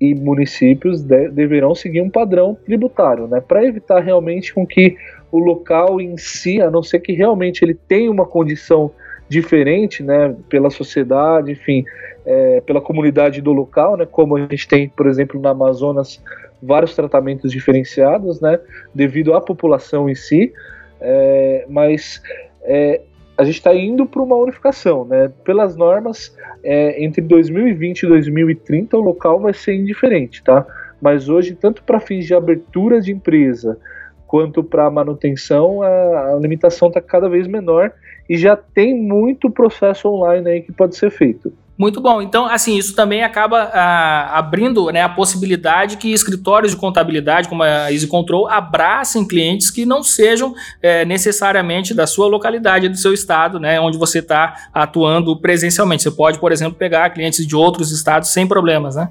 e 0.00 0.14
municípios 0.14 1.02
de, 1.02 1.28
deverão 1.28 1.74
seguir 1.74 2.00
um 2.00 2.08
padrão 2.08 2.56
tributário, 2.64 3.28
né, 3.28 3.40
para 3.40 3.64
evitar 3.64 4.00
realmente 4.00 4.54
com 4.54 4.66
que 4.66 4.96
o 5.30 5.38
local 5.38 6.00
em 6.00 6.16
si, 6.16 6.60
a 6.60 6.70
não 6.70 6.82
ser 6.82 7.00
que 7.00 7.12
realmente 7.12 7.62
ele 7.62 7.74
tenha 7.74 8.10
uma 8.10 8.24
condição 8.24 8.90
diferente, 9.28 10.02
né, 10.02 10.34
pela 10.48 10.70
sociedade, 10.70 11.52
enfim, 11.52 11.84
é, 12.30 12.60
pela 12.60 12.80
comunidade 12.80 13.40
do 13.40 13.52
local, 13.52 13.96
né, 13.96 14.06
como 14.06 14.36
a 14.36 14.40
gente 14.40 14.68
tem, 14.68 14.88
por 14.88 15.08
exemplo, 15.08 15.40
na 15.40 15.50
Amazonas, 15.50 16.22
vários 16.62 16.94
tratamentos 16.94 17.50
diferenciados, 17.50 18.40
né, 18.40 18.60
devido 18.94 19.34
à 19.34 19.40
população 19.40 20.08
em 20.08 20.14
si, 20.14 20.52
é, 21.00 21.66
mas 21.68 22.22
é, 22.62 23.00
a 23.36 23.42
gente 23.42 23.56
está 23.56 23.74
indo 23.74 24.06
para 24.06 24.22
uma 24.22 24.36
unificação, 24.36 25.04
né? 25.06 25.32
Pelas 25.44 25.74
normas, 25.74 26.36
é, 26.62 27.02
entre 27.02 27.22
2020 27.22 28.02
e 28.02 28.06
2030 28.06 28.98
o 28.98 29.00
local 29.00 29.40
vai 29.40 29.54
ser 29.54 29.74
indiferente, 29.74 30.44
tá? 30.44 30.66
Mas 31.00 31.28
hoje, 31.28 31.54
tanto 31.54 31.82
para 31.82 31.98
fins 31.98 32.26
de 32.26 32.34
abertura 32.34 33.00
de 33.00 33.10
empresa 33.10 33.78
quanto 34.26 34.62
para 34.62 34.90
manutenção, 34.90 35.82
a, 35.82 36.34
a 36.34 36.36
limitação 36.36 36.88
está 36.88 37.00
cada 37.00 37.28
vez 37.30 37.48
menor 37.48 37.90
e 38.28 38.36
já 38.36 38.54
tem 38.54 38.94
muito 38.94 39.50
processo 39.50 40.08
online 40.08 40.48
aí 40.48 40.60
que 40.60 40.70
pode 40.70 40.94
ser 40.94 41.10
feito. 41.10 41.50
Muito 41.80 41.98
bom. 41.98 42.20
Então, 42.20 42.44
assim, 42.44 42.76
isso 42.76 42.94
também 42.94 43.22
acaba 43.22 43.70
ah, 43.72 44.36
abrindo 44.38 44.90
né, 44.90 45.00
a 45.00 45.08
possibilidade 45.08 45.96
que 45.96 46.12
escritórios 46.12 46.72
de 46.72 46.78
contabilidade, 46.78 47.48
como 47.48 47.62
a 47.62 47.90
Easy 47.90 48.06
Control, 48.06 48.46
abracem 48.46 49.26
clientes 49.26 49.70
que 49.70 49.86
não 49.86 50.02
sejam 50.02 50.52
é, 50.82 51.06
necessariamente 51.06 51.94
da 51.94 52.06
sua 52.06 52.26
localidade, 52.26 52.86
do 52.86 52.98
seu 52.98 53.14
estado, 53.14 53.58
né, 53.58 53.80
onde 53.80 53.96
você 53.96 54.18
está 54.18 54.68
atuando 54.74 55.34
presencialmente. 55.40 56.02
Você 56.02 56.10
pode, 56.10 56.38
por 56.38 56.52
exemplo, 56.52 56.74
pegar 56.74 57.08
clientes 57.14 57.46
de 57.46 57.56
outros 57.56 57.90
estados 57.92 58.28
sem 58.28 58.46
problemas, 58.46 58.96
né? 58.96 59.08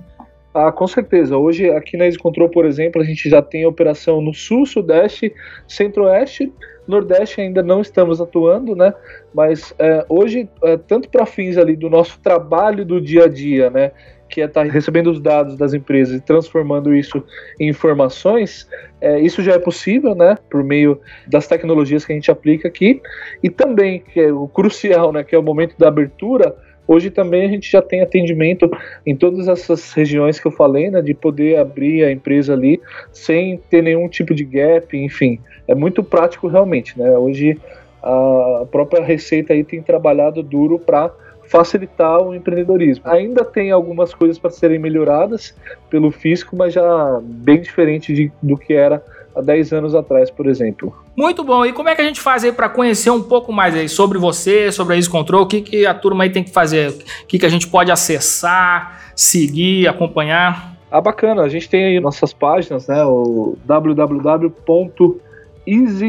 Ah, 0.54 0.72
com 0.72 0.86
certeza. 0.86 1.36
Hoje, 1.38 1.72
aqui 1.72 1.98
na 1.98 2.06
Easy 2.06 2.20
Control, 2.20 2.50
por 2.50 2.68
exemplo, 2.68 3.02
a 3.02 3.06
gente 3.06 3.28
já 3.28 3.42
tem 3.42 3.66
operação 3.66 4.22
no 4.22 4.32
Sul, 4.32 4.68
Sudeste, 4.68 5.34
Centro-Oeste, 5.68 6.54
Nordeste 6.90 7.40
ainda 7.40 7.62
não 7.62 7.82
estamos 7.82 8.20
atuando, 8.20 8.76
né? 8.76 8.94
Mas 9.34 9.74
é, 9.78 10.06
hoje, 10.10 10.50
é, 10.64 10.78
tanto 10.78 11.08
para 11.10 11.26
fins 11.26 11.58
ali 11.58 11.76
do 11.76 11.90
nosso 11.90 12.20
trabalho 12.20 12.84
do 12.86 13.00
dia 13.00 13.26
a 13.26 13.28
dia, 13.28 13.70
né? 13.70 13.92
Que 14.28 14.42
é 14.42 14.46
estar 14.46 14.66
tá 14.66 14.72
recebendo 14.72 15.10
os 15.10 15.20
dados 15.20 15.56
das 15.56 15.74
empresas 15.74 16.16
e 16.16 16.22
transformando 16.22 16.94
isso 16.94 17.24
em 17.60 17.70
informações, 17.70 18.68
é, 19.02 19.20
isso 19.20 19.42
já 19.42 19.54
é 19.54 19.60
possível, 19.60 20.16
né? 20.16 20.38
Por 20.50 20.64
meio 20.64 21.00
das 21.28 21.48
tecnologias 21.48 22.06
que 22.06 22.12
a 22.12 22.16
gente 22.16 22.32
aplica 22.32 22.68
aqui. 22.68 23.02
E 23.44 23.50
também, 23.50 24.00
que 24.00 24.20
é 24.20 24.34
o 24.34 24.48
crucial, 24.48 25.12
né? 25.12 25.24
Que 25.24 25.36
é 25.36 25.40
o 25.40 25.44
momento 25.44 25.76
da 25.78 25.88
abertura, 25.88 26.56
Hoje 26.90 27.12
também 27.12 27.46
a 27.46 27.48
gente 27.48 27.72
já 27.72 27.84
tem 27.84 28.02
atendimento 28.02 28.68
em 29.06 29.16
todas 29.16 29.48
essas 29.48 29.94
regiões 29.94 30.40
que 30.40 30.48
eu 30.48 30.52
falei, 30.52 30.90
né, 30.90 31.04
de 31.04 31.14
poder 31.14 31.60
abrir 31.60 32.04
a 32.04 32.12
empresa 32.12 32.54
ali 32.54 32.82
sem 33.14 33.58
ter 33.70 33.84
nenhum 33.84 34.10
tipo 34.10 34.34
de 34.34 34.44
gap, 34.44 34.98
enfim, 34.98 35.40
é 35.68 35.76
muito 35.76 36.04
prático 36.04 36.48
realmente, 36.48 36.98
né? 36.98 37.16
Hoje 37.16 37.56
a 38.02 38.66
própria 38.72 39.04
Receita 39.04 39.54
aí 39.54 39.64
tem 39.64 39.84
trabalhado 39.84 40.42
duro 40.42 40.80
para 40.80 41.12
facilitar 41.48 42.24
o 42.24 42.34
empreendedorismo. 42.34 43.04
Ainda 43.08 43.46
tem 43.46 43.70
algumas 43.70 44.12
coisas 44.12 44.40
para 44.40 44.50
serem 44.50 44.80
melhoradas 44.80 45.56
pelo 45.92 46.10
fisco, 46.10 46.56
mas 46.56 46.74
já 46.74 47.20
bem 47.22 47.62
diferente 47.62 48.12
de, 48.16 48.32
do 48.42 48.58
que 48.58 48.74
era 48.74 49.04
há 49.36 49.42
10 49.42 49.74
anos 49.74 49.96
atrás, 49.96 50.30
por 50.30 50.48
exemplo. 50.48 50.94
Muito 51.16 51.44
bom. 51.44 51.66
E 51.66 51.74
como 51.74 51.90
é 51.90 51.96
que 51.96 52.02
a 52.02 52.06
gente 52.06 52.22
faz 52.22 52.44
aí 52.44 52.52
para 52.52 52.70
conhecer 52.70 53.10
um 53.10 53.22
pouco 53.22 53.52
mais 53.52 53.76
aí 53.76 53.90
sobre 53.90 54.18
você, 54.18 54.72
sobre 54.72 54.94
a 54.94 54.98
Easy 54.98 55.10
Control? 55.10 55.44
O 55.44 55.48
que, 55.48 55.62
que 55.62 55.86
a 55.86 55.94
turma 55.94 56.24
aí 56.24 56.30
tem 56.30 56.44
que 56.44 56.52
fazer? 56.52 56.90
O 56.90 57.26
que, 57.28 57.40
que 57.40 57.46
a 57.46 57.50
gente 57.50 57.68
pode 57.68 57.92
acessar, 57.92 59.12
seguir, 59.16 59.88
acompanhar? 59.88 60.78
Ah, 60.92 61.02
bacana. 61.02 61.44
A 61.44 61.50
gente 61.50 61.70
tem 61.70 61.86
aí 61.86 62.00
nossas 62.00 62.34
páginas, 62.34 62.88
né? 62.88 63.04
O 63.06 63.58
www.easy 63.66 64.48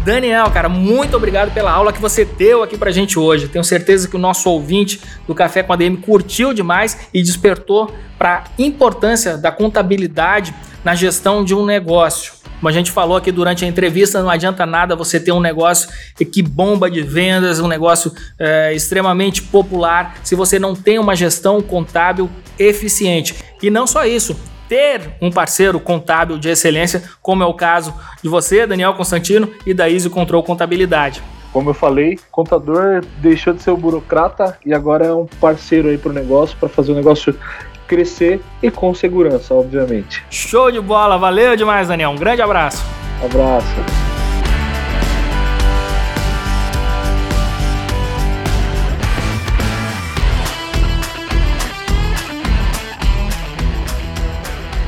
Daniel, 0.05 0.51
cara, 0.51 0.69
muito 0.69 1.17
obrigado 1.17 1.55
pela 1.55 1.71
aula 1.71 1.93
que 1.93 2.01
você 2.01 2.25
deu 2.25 2.61
aqui 2.65 2.77
pra 2.77 2.91
gente 2.91 3.21
hoje. 3.21 3.47
Tenho 3.47 3.63
certeza 3.63 4.09
que 4.09 4.17
o 4.17 4.19
nosso 4.19 4.51
ouvinte 4.51 5.01
do 5.29 5.35
Café 5.35 5.63
com 5.63 5.73
a 5.73 5.77
DM 5.77 5.97
curtiu 5.99 6.53
demais 6.53 7.09
e 7.15 7.23
despertou 7.23 7.89
para 8.19 8.39
a 8.39 8.45
importância 8.59 9.39
da 9.39 9.53
contabilidade 9.53 10.53
na 10.85 10.97
gestão 10.97 11.45
de 11.45 11.55
um 11.55 11.65
negócio. 11.65 12.33
Como 12.59 12.69
a 12.69 12.73
gente 12.73 12.91
falou 12.91 13.17
aqui 13.17 13.31
durante 13.31 13.65
a 13.65 13.69
entrevista, 13.69 14.21
não 14.21 14.29
adianta 14.29 14.67
nada 14.67 14.97
você 14.97 15.21
ter 15.21 15.31
um 15.31 15.41
negócio 15.41 15.89
que 16.33 16.43
bomba 16.43 16.91
de 16.91 17.01
vendas, 17.03 17.61
um 17.61 17.69
negócio 17.69 18.13
é, 18.41 18.75
extremamente 18.75 19.41
popular, 19.41 20.17
se 20.25 20.35
você 20.35 20.59
não 20.59 20.75
tem 20.75 20.99
uma 20.99 21.15
gestão 21.15 21.63
contábil 21.63 22.29
eficiente. 22.59 23.37
E 23.63 23.71
não 23.71 23.87
só 23.87 24.05
isso, 24.05 24.37
ter 24.73 25.03
um 25.21 25.31
parceiro 25.31 25.79
contábil 25.79 26.39
de 26.39 26.49
excelência, 26.49 27.03
como 27.21 27.43
é 27.43 27.47
o 27.47 27.53
caso 27.53 27.93
de 28.23 28.29
você, 28.31 28.67
Daniel 28.67 28.95
Constantino, 28.95 29.51
e 29.67 29.75
da 29.75 29.91
Easy 29.91 30.09
Control 30.09 30.43
Contabilidade. 30.43 31.23
Como 31.53 31.69
eu 31.69 31.75
falei, 31.75 32.19
contador 32.31 33.05
deixou 33.19 33.53
de 33.53 33.63
ser 33.63 33.71
o 33.71 33.77
burocrata 33.77 34.57
e 34.65 34.73
agora 34.73 35.05
é 35.05 35.13
um 35.13 35.27
parceiro 35.39 35.91
aí 35.91 35.99
para 35.99 36.09
o 36.09 36.15
negócio, 36.15 36.57
para 36.59 36.71
fazer 36.71 36.93
o 36.93 36.95
negócio 36.95 37.39
crescer 37.87 38.41
e 38.63 38.71
com 38.71 38.95
segurança, 38.95 39.53
obviamente. 39.53 40.25
Show 40.31 40.73
de 40.73 40.81
bola, 40.81 41.19
valeu 41.19 41.55
demais, 41.55 41.89
Daniel. 41.89 42.09
Um 42.09 42.17
grande 42.17 42.41
abraço. 42.41 42.83
Abraço. 43.23 44.12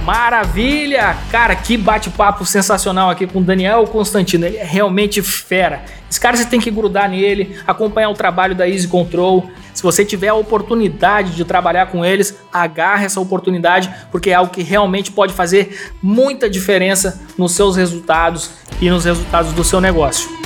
Maravilha! 0.04 1.16
Cara, 1.30 1.56
que 1.56 1.78
bate-papo 1.78 2.44
sensacional 2.44 3.08
aqui 3.08 3.26
com 3.26 3.38
o 3.38 3.42
Daniel 3.42 3.84
Constantino. 3.86 4.44
Ele 4.44 4.58
é 4.58 4.64
realmente 4.64 5.22
fera. 5.22 5.82
Esse 6.10 6.20
cara 6.20 6.36
você 6.36 6.44
tem 6.44 6.60
que 6.60 6.70
grudar 6.70 7.08
nele, 7.08 7.58
acompanhar 7.66 8.10
o 8.10 8.14
trabalho 8.14 8.54
da 8.54 8.68
Easy 8.68 8.86
Control. 8.86 9.48
Se 9.72 9.82
você 9.82 10.04
tiver 10.04 10.28
a 10.28 10.34
oportunidade 10.34 11.34
de 11.34 11.42
trabalhar 11.42 11.86
com 11.86 12.04
eles, 12.04 12.38
agarre 12.52 13.06
essa 13.06 13.18
oportunidade, 13.18 13.90
porque 14.12 14.28
é 14.28 14.34
algo 14.34 14.52
que 14.52 14.62
realmente 14.62 15.10
pode 15.10 15.32
fazer 15.32 15.90
muita 16.02 16.50
diferença 16.50 17.22
nos 17.38 17.52
seus 17.52 17.74
resultados 17.74 18.50
e 18.82 18.90
nos 18.90 19.06
resultados 19.06 19.52
do 19.52 19.64
seu 19.64 19.80
negócio. 19.80 20.43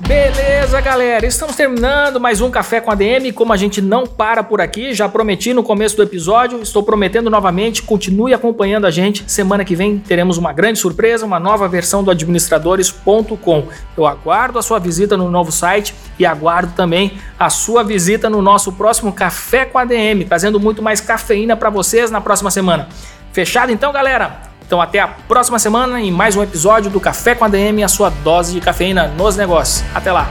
Beleza, 0.00 0.80
galera, 0.80 1.26
estamos 1.26 1.54
terminando 1.54 2.18
mais 2.18 2.40
um 2.40 2.50
Café 2.50 2.80
com 2.80 2.90
a 2.90 2.94
DM. 2.94 3.32
Como 3.32 3.52
a 3.52 3.56
gente 3.56 3.82
não 3.82 4.06
para 4.06 4.42
por 4.42 4.60
aqui, 4.60 4.94
já 4.94 5.08
prometi 5.08 5.52
no 5.52 5.62
começo 5.62 5.96
do 5.96 6.02
episódio, 6.02 6.62
estou 6.62 6.82
prometendo 6.82 7.28
novamente, 7.28 7.82
continue 7.82 8.32
acompanhando 8.32 8.86
a 8.86 8.90
gente. 8.90 9.22
Semana 9.30 9.64
que 9.64 9.76
vem 9.76 9.98
teremos 9.98 10.38
uma 10.38 10.52
grande 10.52 10.78
surpresa, 10.78 11.26
uma 11.26 11.38
nova 11.38 11.68
versão 11.68 12.02
do 12.02 12.10
administradores.com. 12.10 13.68
Eu 13.96 14.06
aguardo 14.06 14.58
a 14.58 14.62
sua 14.62 14.78
visita 14.78 15.16
no 15.16 15.30
novo 15.30 15.52
site 15.52 15.94
e 16.18 16.24
aguardo 16.24 16.72
também 16.74 17.18
a 17.38 17.50
sua 17.50 17.84
visita 17.84 18.30
no 18.30 18.40
nosso 18.40 18.72
próximo 18.72 19.12
Café 19.12 19.66
com 19.66 19.78
a 19.78 19.84
DM, 19.84 20.24
trazendo 20.24 20.58
muito 20.58 20.82
mais 20.82 21.00
cafeína 21.00 21.56
para 21.56 21.68
vocês 21.68 22.10
na 22.10 22.20
próxima 22.20 22.50
semana. 22.50 22.88
Fechado 23.32 23.70
então, 23.70 23.92
galera? 23.92 24.49
Então 24.70 24.80
até 24.80 25.00
a 25.00 25.08
próxima 25.08 25.58
semana 25.58 26.00
em 26.00 26.12
mais 26.12 26.36
um 26.36 26.42
episódio 26.44 26.92
do 26.92 27.00
Café 27.00 27.34
com 27.34 27.44
a 27.44 27.48
DM, 27.48 27.82
a 27.82 27.88
sua 27.88 28.08
dose 28.08 28.52
de 28.52 28.60
cafeína 28.60 29.08
nos 29.08 29.36
negócios. 29.36 29.82
Até 29.92 30.12
lá! 30.12 30.30